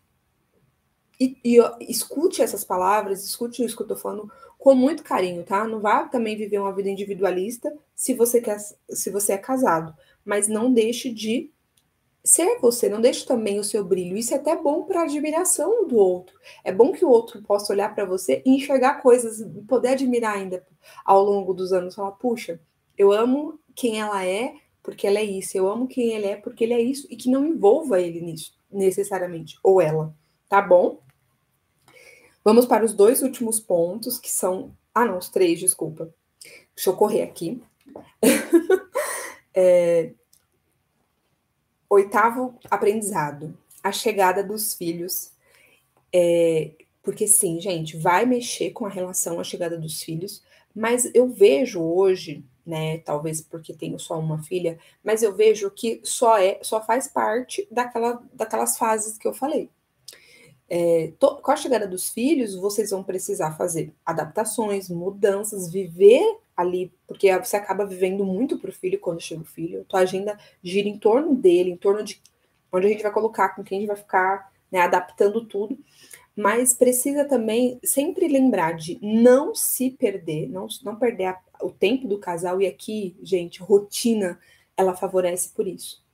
E, 1.18 1.38
e 1.42 1.58
escute 1.90 2.42
essas 2.42 2.62
palavras, 2.62 3.24
escute 3.24 3.64
isso 3.64 3.74
que 3.74 3.82
eu 3.82 3.86
tô 3.86 3.96
falando 3.96 4.30
com 4.66 4.74
muito 4.74 5.04
carinho, 5.04 5.44
tá? 5.44 5.64
Não 5.64 5.78
vá 5.78 6.08
também 6.08 6.36
viver 6.36 6.58
uma 6.58 6.74
vida 6.74 6.90
individualista 6.90 7.72
se 7.94 8.12
você 8.14 8.40
quer, 8.40 8.58
se 8.90 9.10
você 9.10 9.34
é 9.34 9.38
casado, 9.38 9.94
mas 10.24 10.48
não 10.48 10.72
deixe 10.72 11.08
de 11.08 11.52
ser 12.24 12.58
você, 12.58 12.88
não 12.88 13.00
deixe 13.00 13.24
também 13.24 13.60
o 13.60 13.64
seu 13.64 13.84
brilho. 13.84 14.16
Isso 14.16 14.34
é 14.34 14.38
até 14.38 14.60
bom 14.60 14.82
para 14.82 15.02
admiração 15.02 15.86
do 15.86 15.94
outro. 15.94 16.36
É 16.64 16.72
bom 16.72 16.90
que 16.90 17.04
o 17.04 17.08
outro 17.08 17.40
possa 17.42 17.72
olhar 17.72 17.94
para 17.94 18.04
você 18.04 18.42
e 18.44 18.56
enxergar 18.56 19.00
coisas, 19.00 19.40
poder 19.68 19.90
admirar 19.90 20.34
ainda 20.34 20.66
ao 21.04 21.22
longo 21.22 21.54
dos 21.54 21.72
anos, 21.72 21.94
falar, 21.94 22.10
puxa, 22.10 22.58
eu 22.98 23.12
amo 23.12 23.60
quem 23.72 24.00
ela 24.00 24.26
é 24.26 24.52
porque 24.82 25.06
ela 25.06 25.20
é 25.20 25.24
isso, 25.24 25.56
eu 25.56 25.68
amo 25.68 25.86
quem 25.86 26.12
ele 26.12 26.26
é 26.26 26.34
porque 26.34 26.64
ele 26.64 26.74
é 26.74 26.80
isso 26.80 27.06
e 27.08 27.14
que 27.14 27.30
não 27.30 27.46
envolva 27.46 28.00
ele 28.00 28.20
nisso 28.20 28.52
necessariamente 28.68 29.56
ou 29.62 29.80
ela, 29.80 30.12
tá 30.48 30.60
bom? 30.60 31.05
Vamos 32.46 32.64
para 32.64 32.84
os 32.84 32.94
dois 32.94 33.22
últimos 33.22 33.58
pontos, 33.58 34.20
que 34.20 34.30
são. 34.30 34.72
Ah, 34.94 35.04
não, 35.04 35.18
os 35.18 35.28
três, 35.28 35.58
desculpa. 35.58 36.14
Deixa 36.76 36.90
eu 36.90 36.96
correr 36.96 37.22
aqui. 37.22 37.60
é... 39.52 40.12
Oitavo 41.90 42.56
aprendizado: 42.70 43.58
a 43.82 43.90
chegada 43.90 44.44
dos 44.44 44.74
filhos. 44.74 45.32
É... 46.14 46.70
Porque, 47.02 47.26
sim, 47.26 47.60
gente, 47.60 47.96
vai 47.96 48.24
mexer 48.24 48.70
com 48.70 48.86
a 48.86 48.90
relação, 48.90 49.40
a 49.40 49.44
chegada 49.44 49.76
dos 49.76 50.00
filhos, 50.00 50.40
mas 50.72 51.12
eu 51.16 51.28
vejo 51.28 51.82
hoje, 51.82 52.44
né, 52.64 52.98
talvez 52.98 53.40
porque 53.40 53.74
tenho 53.74 53.98
só 53.98 54.20
uma 54.20 54.40
filha, 54.44 54.78
mas 55.02 55.20
eu 55.20 55.34
vejo 55.34 55.68
que 55.68 56.00
só 56.04 56.38
é, 56.38 56.60
só 56.62 56.80
faz 56.80 57.08
parte 57.08 57.66
daquela, 57.72 58.22
daquelas 58.32 58.78
fases 58.78 59.18
que 59.18 59.26
eu 59.26 59.34
falei. 59.34 59.68
É, 60.68 61.12
to, 61.18 61.36
com 61.36 61.50
a 61.50 61.56
chegada 61.56 61.86
dos 61.86 62.10
filhos, 62.10 62.54
vocês 62.54 62.90
vão 62.90 63.02
precisar 63.02 63.52
fazer 63.52 63.92
adaptações, 64.04 64.88
mudanças, 64.90 65.70
viver 65.70 66.38
ali, 66.56 66.92
porque 67.06 67.36
você 67.38 67.56
acaba 67.56 67.86
vivendo 67.86 68.24
muito 68.24 68.58
para 68.58 68.70
o 68.70 68.72
filho 68.72 68.98
quando 68.98 69.20
chega 69.20 69.42
o 69.42 69.44
filho. 69.44 69.84
Tua 69.84 70.00
agenda 70.00 70.38
gira 70.62 70.88
em 70.88 70.98
torno 70.98 71.34
dele, 71.34 71.70
em 71.70 71.76
torno 71.76 72.02
de 72.02 72.20
onde 72.72 72.86
a 72.86 72.90
gente 72.90 73.02
vai 73.02 73.12
colocar, 73.12 73.50
com 73.50 73.62
quem 73.62 73.78
a 73.78 73.80
gente 73.80 73.88
vai 73.88 73.96
ficar, 73.96 74.52
né, 74.70 74.80
adaptando 74.80 75.44
tudo. 75.44 75.78
Mas 76.34 76.74
precisa 76.74 77.24
também 77.24 77.78
sempre 77.82 78.28
lembrar 78.28 78.72
de 78.72 78.98
não 79.00 79.54
se 79.54 79.90
perder, 79.90 80.48
não, 80.48 80.66
não 80.82 80.96
perder 80.96 81.26
a, 81.26 81.40
o 81.62 81.70
tempo 81.70 82.06
do 82.06 82.18
casal. 82.18 82.60
E 82.60 82.66
aqui, 82.66 83.16
gente, 83.22 83.62
rotina, 83.62 84.38
ela 84.76 84.94
favorece 84.94 85.50
por 85.50 85.66
isso. 85.66 86.04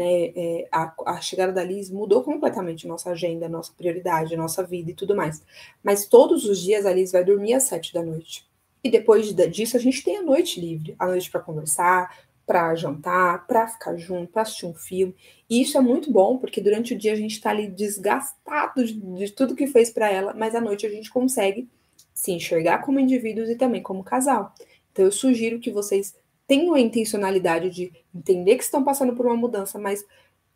Né, 0.00 0.32
é, 0.34 0.68
a, 0.72 0.94
a, 1.04 1.20
chegada 1.20 1.52
da 1.52 1.62
Liz 1.62 1.90
mudou 1.90 2.22
completamente 2.22 2.88
nossa 2.88 3.10
agenda, 3.10 3.50
nossa 3.50 3.70
prioridade, 3.76 4.34
nossa 4.34 4.62
vida 4.62 4.90
e 4.90 4.94
tudo 4.94 5.14
mais. 5.14 5.42
Mas 5.84 6.06
todos 6.06 6.46
os 6.46 6.58
dias 6.58 6.86
a 6.86 6.92
Liz 6.94 7.12
vai 7.12 7.22
dormir 7.22 7.52
às 7.52 7.64
sete 7.64 7.92
da 7.92 8.02
noite. 8.02 8.48
E 8.82 8.90
depois 8.90 9.34
disso 9.34 9.76
a 9.76 9.80
gente 9.80 10.02
tem 10.02 10.16
a 10.16 10.22
noite 10.22 10.58
livre, 10.58 10.96
a 10.98 11.06
noite 11.06 11.30
para 11.30 11.40
conversar, 11.40 12.16
para 12.46 12.74
jantar, 12.74 13.46
para 13.46 13.68
ficar 13.68 13.94
junto, 13.98 14.32
para 14.32 14.40
assistir 14.40 14.64
um 14.64 14.72
filme. 14.72 15.14
E 15.50 15.60
isso 15.60 15.76
é 15.76 15.82
muito 15.82 16.10
bom, 16.10 16.38
porque 16.38 16.62
durante 16.62 16.94
o 16.94 16.98
dia 16.98 17.12
a 17.12 17.16
gente 17.16 17.32
está 17.32 17.50
ali 17.50 17.68
desgastado 17.68 18.82
de, 18.82 18.94
de, 18.94 19.32
tudo 19.32 19.54
que 19.54 19.66
fez 19.66 19.90
para 19.90 20.10
ela, 20.10 20.32
mas 20.32 20.54
à 20.54 20.62
noite 20.62 20.86
a 20.86 20.90
gente 20.90 21.10
consegue 21.10 21.68
se 22.14 22.32
enxergar 22.32 22.78
como 22.78 22.98
indivíduos 22.98 23.50
e 23.50 23.54
também 23.54 23.82
como 23.82 24.02
casal. 24.02 24.54
Então 24.92 25.04
eu 25.04 25.12
sugiro 25.12 25.60
que 25.60 25.70
vocês 25.70 26.14
tenham 26.50 26.74
a 26.74 26.80
intencionalidade 26.80 27.70
de 27.70 27.92
entender 28.12 28.56
que 28.56 28.64
estão 28.64 28.82
passando 28.82 29.14
por 29.14 29.24
uma 29.24 29.36
mudança, 29.36 29.78
mas 29.78 30.04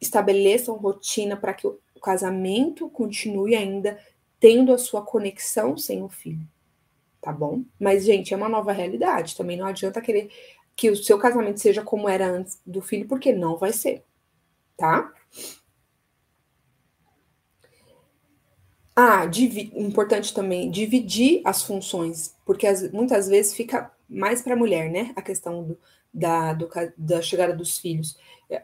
estabeleçam 0.00 0.74
rotina 0.74 1.36
para 1.36 1.54
que 1.54 1.68
o 1.68 1.78
casamento 2.02 2.90
continue 2.90 3.54
ainda 3.54 3.96
tendo 4.40 4.72
a 4.72 4.78
sua 4.78 5.02
conexão 5.02 5.76
sem 5.76 6.02
o 6.02 6.08
filho. 6.08 6.44
Tá 7.20 7.32
bom? 7.32 7.62
Mas, 7.78 8.04
gente, 8.04 8.34
é 8.34 8.36
uma 8.36 8.48
nova 8.48 8.72
realidade. 8.72 9.36
Também 9.36 9.56
não 9.56 9.66
adianta 9.66 10.00
querer 10.00 10.32
que 10.74 10.90
o 10.90 10.96
seu 10.96 11.16
casamento 11.16 11.60
seja 11.60 11.80
como 11.80 12.08
era 12.08 12.28
antes 12.28 12.60
do 12.66 12.82
filho, 12.82 13.06
porque 13.06 13.32
não 13.32 13.56
vai 13.56 13.72
ser, 13.72 14.02
tá? 14.76 15.12
Ah, 18.96 19.30
importante 19.76 20.34
também 20.34 20.72
dividir 20.72 21.40
as 21.44 21.62
funções, 21.62 22.34
porque 22.44 22.66
as, 22.66 22.90
muitas 22.90 23.28
vezes 23.28 23.54
fica 23.54 23.93
mais 24.08 24.42
para 24.42 24.54
a 24.54 24.56
mulher, 24.56 24.90
né? 24.90 25.12
A 25.16 25.22
questão 25.22 25.64
do, 25.64 25.78
da, 26.12 26.52
do, 26.52 26.68
da 26.96 27.22
chegada 27.22 27.54
dos 27.54 27.78
filhos. 27.78 28.18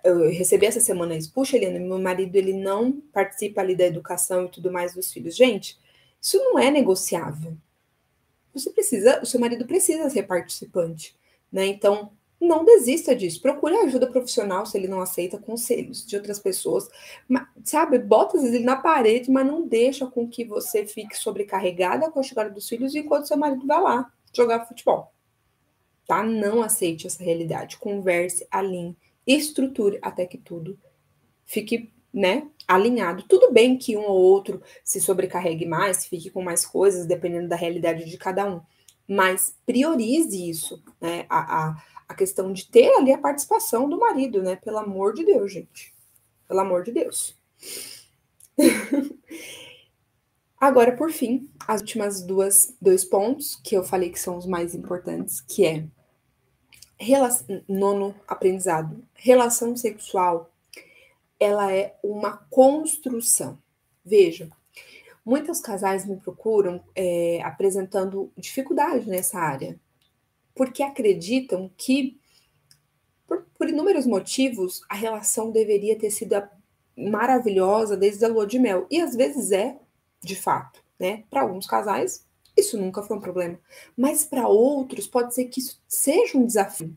Eu 0.04 0.30
recebi 0.30 0.66
essa 0.66 0.80
semana 0.80 1.16
isso, 1.16 1.32
puxa, 1.32 1.56
Helena, 1.56 1.78
meu 1.78 1.98
marido 1.98 2.36
ele 2.36 2.52
não 2.52 3.00
participa 3.12 3.60
ali 3.60 3.74
da 3.74 3.86
educação 3.86 4.44
e 4.44 4.50
tudo 4.50 4.70
mais 4.70 4.94
dos 4.94 5.12
filhos. 5.12 5.36
Gente, 5.36 5.78
isso 6.20 6.38
não 6.38 6.58
é 6.58 6.70
negociável. 6.70 7.56
Você 8.52 8.70
precisa, 8.70 9.20
o 9.22 9.26
seu 9.26 9.40
marido 9.40 9.66
precisa 9.66 10.10
ser 10.10 10.24
participante 10.24 11.18
né? 11.50 11.66
Então, 11.66 12.12
não 12.40 12.64
desista 12.64 13.14
disso. 13.14 13.42
Procure 13.42 13.76
ajuda 13.76 14.10
profissional 14.10 14.64
se 14.64 14.78
ele 14.78 14.88
não 14.88 15.00
aceita 15.00 15.38
conselhos 15.38 16.06
de 16.06 16.16
outras 16.16 16.38
pessoas. 16.38 16.88
Mas, 17.28 17.46
sabe, 17.64 17.98
bota 17.98 18.38
ele 18.38 18.60
na 18.60 18.76
parede, 18.76 19.30
mas 19.30 19.46
não 19.46 19.66
deixa 19.66 20.06
com 20.06 20.28
que 20.28 20.44
você 20.44 20.86
fique 20.86 21.16
sobrecarregada 21.16 22.10
com 22.10 22.20
a 22.20 22.22
chegada 22.22 22.50
dos 22.50 22.68
filhos 22.68 22.94
enquanto 22.94 23.28
seu 23.28 23.36
marido 23.36 23.66
vai 23.66 23.80
lá 23.80 24.10
jogar 24.34 24.66
futebol. 24.66 25.12
Tá? 26.10 26.24
Não 26.24 26.60
aceite 26.60 27.06
essa 27.06 27.22
realidade. 27.22 27.76
Converse, 27.76 28.44
alinhe, 28.50 28.96
estruture 29.24 30.00
até 30.02 30.26
que 30.26 30.36
tudo 30.36 30.76
fique, 31.46 31.92
né, 32.12 32.48
alinhado. 32.66 33.22
Tudo 33.28 33.52
bem 33.52 33.78
que 33.78 33.96
um 33.96 34.02
ou 34.02 34.20
outro 34.20 34.60
se 34.82 35.00
sobrecarregue 35.00 35.66
mais, 35.66 36.06
fique 36.06 36.28
com 36.28 36.42
mais 36.42 36.66
coisas, 36.66 37.06
dependendo 37.06 37.48
da 37.48 37.54
realidade 37.54 38.10
de 38.10 38.18
cada 38.18 38.44
um 38.44 38.60
mas 39.10 39.56
priorize 39.66 40.48
isso, 40.48 40.80
né? 41.00 41.26
A, 41.28 41.70
a, 41.70 41.82
a 42.08 42.14
questão 42.14 42.52
de 42.52 42.70
ter 42.70 42.94
ali 42.94 43.12
a 43.12 43.18
participação 43.18 43.88
do 43.88 43.98
marido, 43.98 44.40
né? 44.40 44.54
Pelo 44.54 44.78
amor 44.78 45.14
de 45.14 45.24
Deus, 45.24 45.52
gente. 45.52 45.92
Pelo 46.46 46.60
amor 46.60 46.84
de 46.84 46.92
Deus. 46.92 47.36
Agora, 50.60 50.96
por 50.96 51.10
fim, 51.10 51.50
as 51.66 51.80
últimas 51.80 52.22
duas 52.22 52.76
dois 52.80 53.04
pontos 53.04 53.56
que 53.56 53.76
eu 53.76 53.82
falei 53.82 54.10
que 54.10 54.20
são 54.20 54.36
os 54.36 54.46
mais 54.46 54.76
importantes, 54.76 55.40
que 55.40 55.66
é 55.66 55.84
nono 57.68 58.14
aprendizado, 58.28 59.02
relação 59.14 59.76
sexual, 59.76 60.50
ela 61.38 61.72
é 61.72 61.96
uma 62.02 62.36
construção. 62.50 63.58
Veja, 64.04 64.50
Muitos 65.24 65.60
casais 65.60 66.06
me 66.06 66.16
procuram 66.16 66.82
é, 66.94 67.40
apresentando 67.42 68.32
dificuldade 68.36 69.08
nessa 69.08 69.38
área, 69.38 69.78
porque 70.54 70.82
acreditam 70.82 71.70
que, 71.76 72.18
por, 73.26 73.44
por 73.56 73.68
inúmeros 73.68 74.06
motivos, 74.06 74.82
a 74.88 74.94
relação 74.94 75.50
deveria 75.50 75.98
ter 75.98 76.10
sido 76.10 76.34
maravilhosa 76.96 77.96
desde 77.96 78.24
a 78.24 78.28
lua 78.28 78.46
de 78.46 78.58
mel. 78.58 78.86
E 78.90 79.00
às 79.00 79.14
vezes 79.14 79.52
é, 79.52 79.78
de 80.22 80.34
fato, 80.34 80.82
né? 80.98 81.24
Para 81.30 81.42
alguns 81.42 81.66
casais, 81.66 82.26
isso 82.56 82.78
nunca 82.78 83.02
foi 83.02 83.16
um 83.16 83.20
problema. 83.20 83.58
Mas 83.96 84.24
para 84.24 84.48
outros, 84.48 85.06
pode 85.06 85.34
ser 85.34 85.46
que 85.46 85.60
isso 85.60 85.80
seja 85.88 86.36
um 86.36 86.46
desafio. 86.46 86.94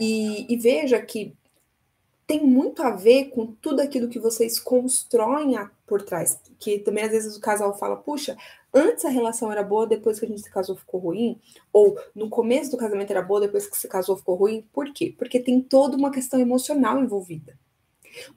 E, 0.00 0.52
e 0.52 0.56
veja 0.56 1.00
que 1.00 1.36
tem 2.26 2.44
muito 2.44 2.82
a 2.82 2.90
ver 2.90 3.26
com 3.26 3.46
tudo 3.46 3.80
aquilo 3.80 4.08
que 4.08 4.18
vocês 4.18 4.58
constroem 4.58 5.56
por 5.86 6.02
trás. 6.02 6.40
Que 6.58 6.78
também 6.78 7.04
às 7.04 7.10
vezes 7.10 7.36
o 7.36 7.40
casal 7.40 7.76
fala, 7.78 7.96
puxa, 7.96 8.36
antes 8.72 9.04
a 9.04 9.10
relação 9.10 9.52
era 9.52 9.62
boa, 9.62 9.86
depois 9.86 10.18
que 10.18 10.24
a 10.24 10.28
gente 10.28 10.40
se 10.40 10.50
casou 10.50 10.74
ficou 10.74 11.00
ruim, 11.00 11.38
ou 11.72 11.98
no 12.14 12.28
começo 12.28 12.70
do 12.70 12.78
casamento 12.78 13.10
era 13.10 13.22
boa, 13.22 13.40
depois 13.40 13.66
que 13.66 13.76
se 13.76 13.88
casou 13.88 14.16
ficou 14.16 14.36
ruim. 14.36 14.66
Por 14.72 14.92
quê? 14.92 15.14
Porque 15.16 15.38
tem 15.38 15.60
toda 15.60 15.96
uma 15.96 16.10
questão 16.10 16.40
emocional 16.40 16.98
envolvida. 17.02 17.58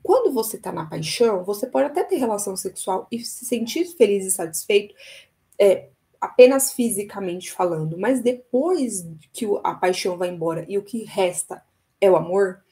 Quando 0.02 0.34
você 0.34 0.58
tá 0.58 0.72
na 0.72 0.86
paixão, 0.86 1.44
você 1.44 1.68
pode 1.68 1.88
até 1.88 2.04
ter 2.04 2.18
relação 2.18 2.56
sexual 2.56 3.08
e 3.12 3.24
se 3.24 3.46
sentir 3.46 3.86
feliz 3.86 4.26
e 4.26 4.32
satisfeito, 4.32 4.94
é, 5.60 5.90
apenas 6.20 6.74
fisicamente 6.74 7.52
falando, 7.52 7.98
mas 7.98 8.22
depois 8.22 9.06
que 9.32 9.46
a 9.64 9.74
paixão 9.74 10.18
vai 10.18 10.30
embora 10.30 10.66
e 10.68 10.78
o 10.78 10.84
que 10.84 11.04
resta 11.04 11.64
é 12.00 12.10
o 12.10 12.16
amor, 12.16 12.64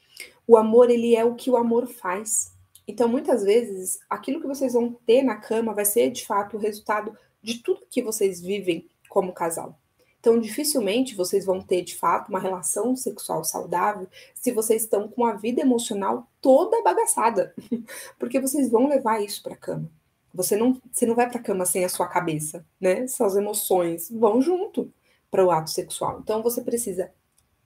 o 0.46 0.56
amor, 0.56 0.90
ele 0.90 1.16
é 1.16 1.24
o 1.24 1.34
que 1.34 1.50
o 1.50 1.56
amor 1.56 1.86
faz. 1.88 2.52
Então, 2.86 3.08
muitas 3.08 3.42
vezes, 3.42 3.98
aquilo 4.08 4.40
que 4.40 4.46
vocês 4.46 4.74
vão 4.74 4.92
ter 4.92 5.22
na 5.22 5.36
cama 5.36 5.74
vai 5.74 5.84
ser, 5.84 6.10
de 6.10 6.24
fato, 6.24 6.56
o 6.56 6.60
resultado 6.60 7.16
de 7.42 7.62
tudo 7.62 7.86
que 7.90 8.02
vocês 8.02 8.40
vivem 8.40 8.88
como 9.08 9.32
casal. 9.32 9.78
Então, 10.20 10.40
dificilmente 10.40 11.14
vocês 11.14 11.44
vão 11.44 11.60
ter, 11.60 11.82
de 11.82 11.96
fato, 11.96 12.28
uma 12.28 12.40
relação 12.40 12.96
sexual 12.96 13.44
saudável 13.44 14.08
se 14.34 14.50
vocês 14.50 14.82
estão 14.82 15.08
com 15.08 15.24
a 15.24 15.34
vida 15.34 15.60
emocional 15.60 16.28
toda 16.40 16.82
bagaçada. 16.82 17.54
Porque 18.18 18.40
vocês 18.40 18.70
vão 18.70 18.88
levar 18.88 19.22
isso 19.22 19.42
para 19.42 19.54
a 19.54 19.58
cama. 19.58 19.90
Você 20.36 20.54
não, 20.56 20.80
você 20.92 21.06
não 21.06 21.14
vai 21.14 21.28
para 21.28 21.40
a 21.40 21.42
cama 21.42 21.64
sem 21.64 21.84
a 21.84 21.88
sua 21.88 22.06
cabeça, 22.06 22.64
né? 22.80 23.06
Suas 23.06 23.34
emoções 23.36 24.10
vão 24.10 24.40
junto 24.42 24.92
para 25.30 25.44
o 25.44 25.50
ato 25.50 25.70
sexual. 25.70 26.20
Então, 26.22 26.42
você 26.42 26.62
precisa 26.62 27.10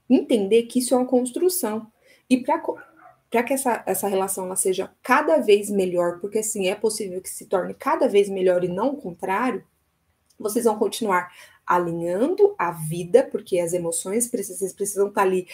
entender 0.08 0.62
que 0.62 0.78
isso 0.78 0.94
é 0.94 0.96
uma 0.96 1.06
construção. 1.06 1.90
E 2.28 2.36
para 2.38 3.42
que 3.42 3.52
essa, 3.52 3.82
essa 3.86 4.08
relação 4.08 4.44
ela 4.44 4.56
seja 4.56 4.90
cada 5.02 5.38
vez 5.38 5.68
melhor, 5.68 6.20
porque 6.20 6.38
assim 6.38 6.68
é 6.68 6.74
possível 6.74 7.20
que 7.20 7.28
se 7.28 7.46
torne 7.46 7.74
cada 7.74 8.08
vez 8.08 8.28
melhor 8.28 8.62
e 8.64 8.68
não 8.68 8.90
o 8.90 8.96
contrário, 8.96 9.64
vocês 10.38 10.64
vão 10.64 10.78
continuar 10.78 11.30
alinhando 11.66 12.54
a 12.58 12.72
vida, 12.72 13.22
porque 13.22 13.60
as 13.60 13.72
emoções 13.72 14.26
precisam, 14.26 14.58
vocês 14.58 14.72
precisam 14.72 15.08
estar 15.08 15.20
tá 15.20 15.26
ali. 15.26 15.46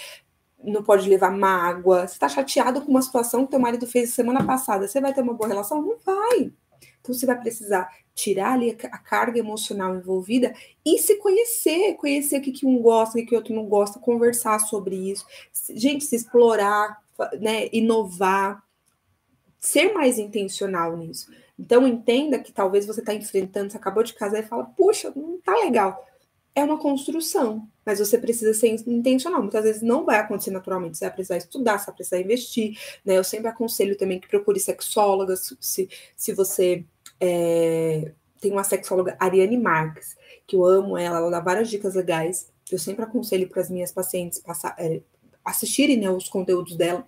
Não 0.63 0.83
pode 0.83 1.09
levar 1.09 1.31
mágoa. 1.31 2.07
Você 2.07 2.15
está 2.15 2.29
chateado 2.29 2.81
com 2.81 2.91
uma 2.91 3.03
situação 3.03 3.45
que 3.45 3.51
teu 3.51 3.61
marido 3.61 3.87
fez 3.87 4.15
semana 4.15 4.45
passada. 4.45 4.89
Você 4.89 5.01
vai 5.01 5.13
ter 5.13 5.21
uma 5.21 5.35
boa 5.35 5.49
relação? 5.49 5.83
Não 5.83 5.99
vai. 5.99 6.51
Então 7.07 7.15
você 7.15 7.25
vai 7.25 7.39
precisar 7.39 7.89
tirar 8.15 8.55
ali 8.55 8.77
a 8.91 8.99
carga 8.99 9.39
emocional 9.39 9.95
envolvida 9.95 10.53
e 10.85 10.99
se 10.99 11.17
conhecer, 11.17 11.95
conhecer 11.95 12.39
o 12.39 12.43
que, 12.43 12.51
que 12.51 12.67
um 12.67 12.81
gosta, 12.81 13.17
o 13.17 13.21
que, 13.21 13.29
que 13.29 13.37
outro 13.37 13.55
não 13.55 13.67
gosta, 13.67 14.01
conversar 14.01 14.59
sobre 14.59 14.97
isso, 14.97 15.25
gente, 15.75 16.05
se 16.05 16.17
explorar, 16.17 17.01
né, 17.39 17.69
inovar, 17.73 18.63
ser 19.61 19.93
mais 19.93 20.19
intencional 20.19 20.97
nisso. 20.97 21.31
Então 21.59 21.87
entenda 21.87 22.39
que 22.39 22.53
talvez 22.53 22.87
você 22.87 23.01
está 23.01 23.15
enfrentando, 23.15 23.71
você 23.71 23.77
acabou 23.77 24.03
de 24.03 24.15
casar 24.15 24.41
e 24.41 24.47
fala, 24.47 24.65
puxa, 24.65 25.13
não 25.15 25.39
tá 25.41 25.55
legal. 25.55 26.05
É 26.55 26.65
uma 26.65 26.79
construção, 26.79 27.69
mas 27.85 27.99
você 27.99 28.17
precisa 28.17 28.55
ser 28.55 28.69
intencional. 28.87 29.43
Muitas 29.43 29.63
vezes 29.63 29.83
não 29.83 30.07
vai 30.07 30.19
acontecer 30.19 30.51
naturalmente. 30.51 30.97
Você 30.97 31.05
vai 31.05 31.15
precisar 31.15 31.37
estudar, 31.37 31.79
você 31.79 31.87
vai 31.87 31.95
precisar 31.95 32.19
investir. 32.19 32.79
Né? 33.05 33.19
Eu 33.19 33.25
sempre 33.25 33.49
aconselho 33.49 33.97
também 33.97 34.19
que 34.19 34.27
procure 34.27 34.59
sexólogas, 34.59 35.55
se, 35.61 35.87
se 36.17 36.33
você 36.33 36.83
é, 37.21 38.13
tem 38.41 38.53
uma 38.53 38.65
sexóloga, 38.65 39.17
Ariane 39.19 39.59
Marques, 39.59 40.17
que 40.47 40.57
eu 40.57 40.65
amo 40.65 40.97
ela, 40.97 41.19
ela 41.19 41.31
dá 41.31 41.41
várias 41.41 41.69
dicas 41.69 41.95
legais. 41.95 42.51
Eu 42.71 42.79
sempre 42.79 43.05
aconselho 43.05 43.49
para 43.49 43.63
as 43.63 43.71
minhas 43.71 43.93
pacientes 43.93 44.39
passar, 44.39 44.75
é, 44.79 45.03
assistirem 45.45 45.99
né, 45.99 46.11
os 46.11 46.29
conteúdos 46.29 46.77
dela. 46.77 47.07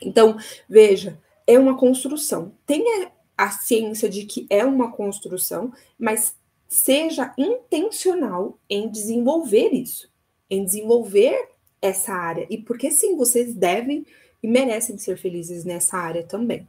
Então, 0.00 0.36
veja, 0.68 1.18
é 1.46 1.58
uma 1.58 1.76
construção. 1.76 2.52
Tenha 2.66 3.10
a 3.36 3.50
ciência 3.50 4.08
de 4.08 4.24
que 4.24 4.46
é 4.48 4.64
uma 4.64 4.92
construção, 4.92 5.72
mas 5.98 6.34
seja 6.68 7.34
intencional 7.36 8.58
em 8.68 8.88
desenvolver 8.88 9.70
isso, 9.72 10.08
em 10.48 10.64
desenvolver 10.64 11.48
essa 11.82 12.12
área. 12.12 12.46
E 12.48 12.58
porque 12.58 12.90
sim, 12.90 13.16
vocês 13.16 13.54
devem 13.54 14.06
e 14.42 14.48
merecem 14.48 14.96
ser 14.96 15.16
felizes 15.18 15.64
nessa 15.64 15.96
área 15.96 16.22
também, 16.22 16.68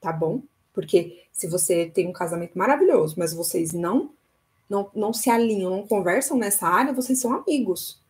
tá 0.00 0.12
bom? 0.12 0.42
Porque 0.80 1.24
se 1.32 1.46
você 1.46 1.86
tem 1.86 2.08
um 2.08 2.12
casamento 2.12 2.56
maravilhoso, 2.56 3.14
mas 3.18 3.34
vocês 3.34 3.72
não 3.72 4.12
não, 4.70 4.88
não 4.94 5.12
se 5.12 5.28
alinham, 5.28 5.70
não 5.70 5.86
conversam 5.86 6.38
nessa 6.38 6.68
área, 6.68 6.92
vocês 6.92 7.18
são 7.18 7.34
amigos. 7.34 8.00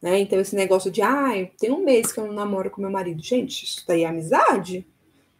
Né? 0.00 0.20
Então, 0.20 0.38
esse 0.38 0.54
negócio 0.54 0.90
de, 0.90 1.00
ah, 1.00 1.30
tem 1.58 1.70
um 1.70 1.82
mês 1.82 2.12
que 2.12 2.20
eu 2.20 2.26
não 2.26 2.34
namoro 2.34 2.70
com 2.70 2.82
meu 2.82 2.90
marido. 2.90 3.22
Gente, 3.22 3.64
isso 3.64 3.82
daí 3.88 4.02
é 4.02 4.06
amizade? 4.06 4.86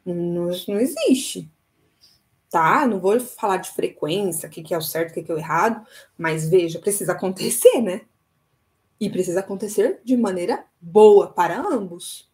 Não, 0.02 0.50
não 0.66 0.80
existe. 0.80 1.46
Tá? 2.48 2.86
Não 2.86 2.98
vou 2.98 3.20
falar 3.20 3.58
de 3.58 3.70
frequência, 3.70 4.48
o 4.48 4.50
que, 4.50 4.62
que 4.62 4.72
é 4.72 4.78
o 4.78 4.82
certo, 4.82 5.10
o 5.10 5.14
que, 5.14 5.22
que 5.22 5.30
é 5.30 5.34
o 5.34 5.38
errado, 5.38 5.86
mas 6.16 6.48
veja, 6.48 6.78
precisa 6.78 7.12
acontecer, 7.12 7.80
né? 7.82 8.00
E 8.98 9.08
precisa 9.08 9.40
acontecer 9.40 10.00
de 10.04 10.16
maneira 10.16 10.64
boa 10.80 11.28
para 11.28 11.60
ambos. 11.60 12.28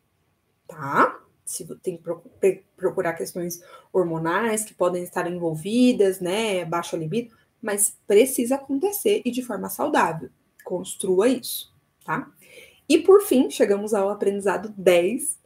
Tá? 0.67 1.21
Se 1.47 1.65
tem 1.77 1.97
que 1.97 2.65
procurar 2.77 3.15
questões 3.15 3.63
hormonais 3.93 4.65
que 4.65 4.75
podem 4.75 5.03
estar 5.03 5.31
envolvidas, 5.31 6.21
né? 6.21 6.65
Baixa 6.65 6.97
libido, 6.97 7.35
mas 7.63 7.97
precisa 8.07 8.57
acontecer 8.57 9.23
e 9.25 9.31
de 9.31 9.43
forma 9.43 9.71
saudável. 9.71 10.29
Construa 10.65 11.29
isso, 11.29 11.73
tá? 12.05 12.31
E 12.89 12.99
por 12.99 13.23
fim, 13.23 13.49
chegamos 13.49 13.95
ao 13.95 14.11
aprendizado 14.11 14.75
10. 14.77 15.39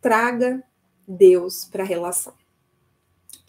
Traga 0.00 0.62
Deus 1.06 1.66
para 1.66 1.82
a 1.82 1.86
relação. 1.86 2.34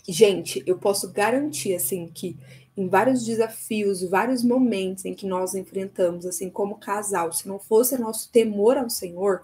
Gente, 0.07 0.61
eu 0.67 0.77
posso 0.77 1.11
garantir 1.11 1.73
assim 1.73 2.07
que 2.13 2.37
em 2.77 2.87
vários 2.87 3.25
desafios, 3.25 4.03
vários 4.03 4.43
momentos 4.43 5.05
em 5.05 5.13
que 5.13 5.25
nós 5.25 5.55
enfrentamos, 5.55 6.25
assim 6.25 6.49
como 6.49 6.77
casal, 6.77 7.31
se 7.31 7.47
não 7.47 7.57
fosse 7.57 7.97
nosso 7.97 8.29
temor 8.31 8.77
ao 8.77 8.89
Senhor, 8.89 9.43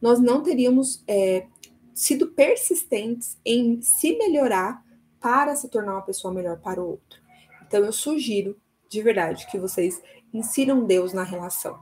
nós 0.00 0.18
não 0.18 0.42
teríamos 0.42 1.02
é, 1.06 1.46
sido 1.94 2.28
persistentes 2.28 3.38
em 3.44 3.80
se 3.82 4.16
melhorar 4.16 4.82
para 5.20 5.54
se 5.54 5.68
tornar 5.68 5.92
uma 5.92 6.02
pessoa 6.02 6.32
melhor 6.32 6.58
para 6.58 6.82
o 6.82 6.90
outro. 6.90 7.20
Então 7.66 7.84
eu 7.84 7.92
sugiro, 7.92 8.56
de 8.88 9.00
verdade, 9.02 9.46
que 9.50 9.58
vocês 9.58 10.02
insiram 10.32 10.84
Deus 10.84 11.12
na 11.12 11.22
relação. 11.22 11.78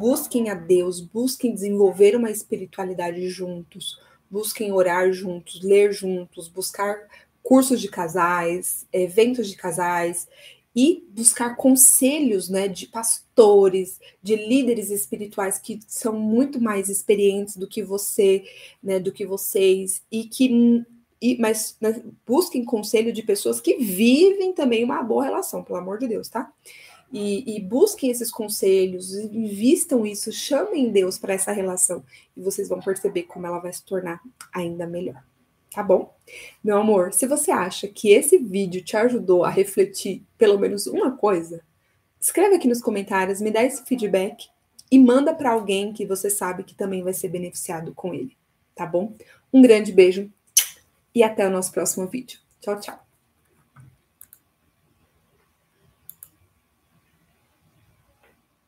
Busquem 0.00 0.50
a 0.50 0.54
Deus, 0.54 1.00
busquem 1.00 1.52
desenvolver 1.52 2.16
uma 2.16 2.30
espiritualidade 2.30 3.28
juntos, 3.28 4.00
busquem 4.30 4.72
orar 4.72 5.12
juntos, 5.12 5.62
ler 5.62 5.92
juntos, 5.92 6.48
buscar 6.48 6.96
cursos 7.42 7.80
de 7.80 7.88
casais, 7.88 8.86
eventos 8.92 9.48
de 9.48 9.56
casais 9.56 10.26
e 10.74 11.06
buscar 11.10 11.56
conselhos, 11.56 12.48
né, 12.48 12.66
de 12.66 12.86
pastores, 12.88 14.00
de 14.22 14.34
líderes 14.34 14.90
espirituais 14.90 15.58
que 15.58 15.78
são 15.86 16.18
muito 16.18 16.60
mais 16.60 16.88
experientes 16.88 17.56
do 17.56 17.68
que 17.68 17.82
você, 17.82 18.44
né, 18.82 18.98
do 18.98 19.12
que 19.12 19.24
vocês 19.24 20.02
e 20.10 20.24
que 20.24 20.84
e, 21.22 21.38
mas 21.38 21.76
né, 21.80 22.02
busquem 22.26 22.64
conselho 22.64 23.12
de 23.12 23.22
pessoas 23.22 23.60
que 23.60 23.76
vivem 23.76 24.52
também 24.52 24.84
uma 24.84 25.02
boa 25.02 25.24
relação, 25.24 25.62
pelo 25.62 25.78
amor 25.78 25.98
de 25.98 26.06
Deus, 26.06 26.28
tá? 26.28 26.52
E, 27.10 27.56
e 27.56 27.60
busquem 27.60 28.10
esses 28.10 28.30
conselhos, 28.30 29.14
invistam 29.14 30.04
isso, 30.04 30.32
chamem 30.32 30.90
Deus 30.90 31.16
para 31.16 31.32
essa 31.32 31.52
relação 31.52 32.04
e 32.36 32.42
vocês 32.42 32.68
vão 32.68 32.80
perceber 32.80 33.22
como 33.22 33.46
ela 33.46 33.60
vai 33.60 33.72
se 33.72 33.84
tornar 33.84 34.20
ainda 34.52 34.86
melhor 34.86 35.22
tá 35.74 35.82
bom? 35.82 36.14
Meu 36.62 36.78
amor, 36.78 37.12
se 37.12 37.26
você 37.26 37.50
acha 37.50 37.88
que 37.88 38.12
esse 38.12 38.38
vídeo 38.38 38.82
te 38.82 38.96
ajudou 38.96 39.44
a 39.44 39.50
refletir 39.50 40.22
pelo 40.38 40.58
menos 40.58 40.86
uma 40.86 41.10
coisa, 41.16 41.60
escreve 42.20 42.54
aqui 42.54 42.68
nos 42.68 42.80
comentários, 42.80 43.40
me 43.40 43.50
dá 43.50 43.62
esse 43.64 43.84
feedback 43.84 44.48
e 44.90 44.98
manda 44.98 45.34
para 45.34 45.50
alguém 45.50 45.92
que 45.92 46.06
você 46.06 46.30
sabe 46.30 46.62
que 46.62 46.74
também 46.74 47.02
vai 47.02 47.12
ser 47.12 47.28
beneficiado 47.28 47.92
com 47.92 48.14
ele, 48.14 48.36
tá 48.74 48.86
bom? 48.86 49.12
Um 49.52 49.60
grande 49.60 49.90
beijo 49.90 50.30
e 51.12 51.22
até 51.22 51.46
o 51.46 51.50
nosso 51.50 51.72
próximo 51.72 52.06
vídeo. 52.06 52.38
Tchau, 52.60 52.78
tchau. 52.78 53.03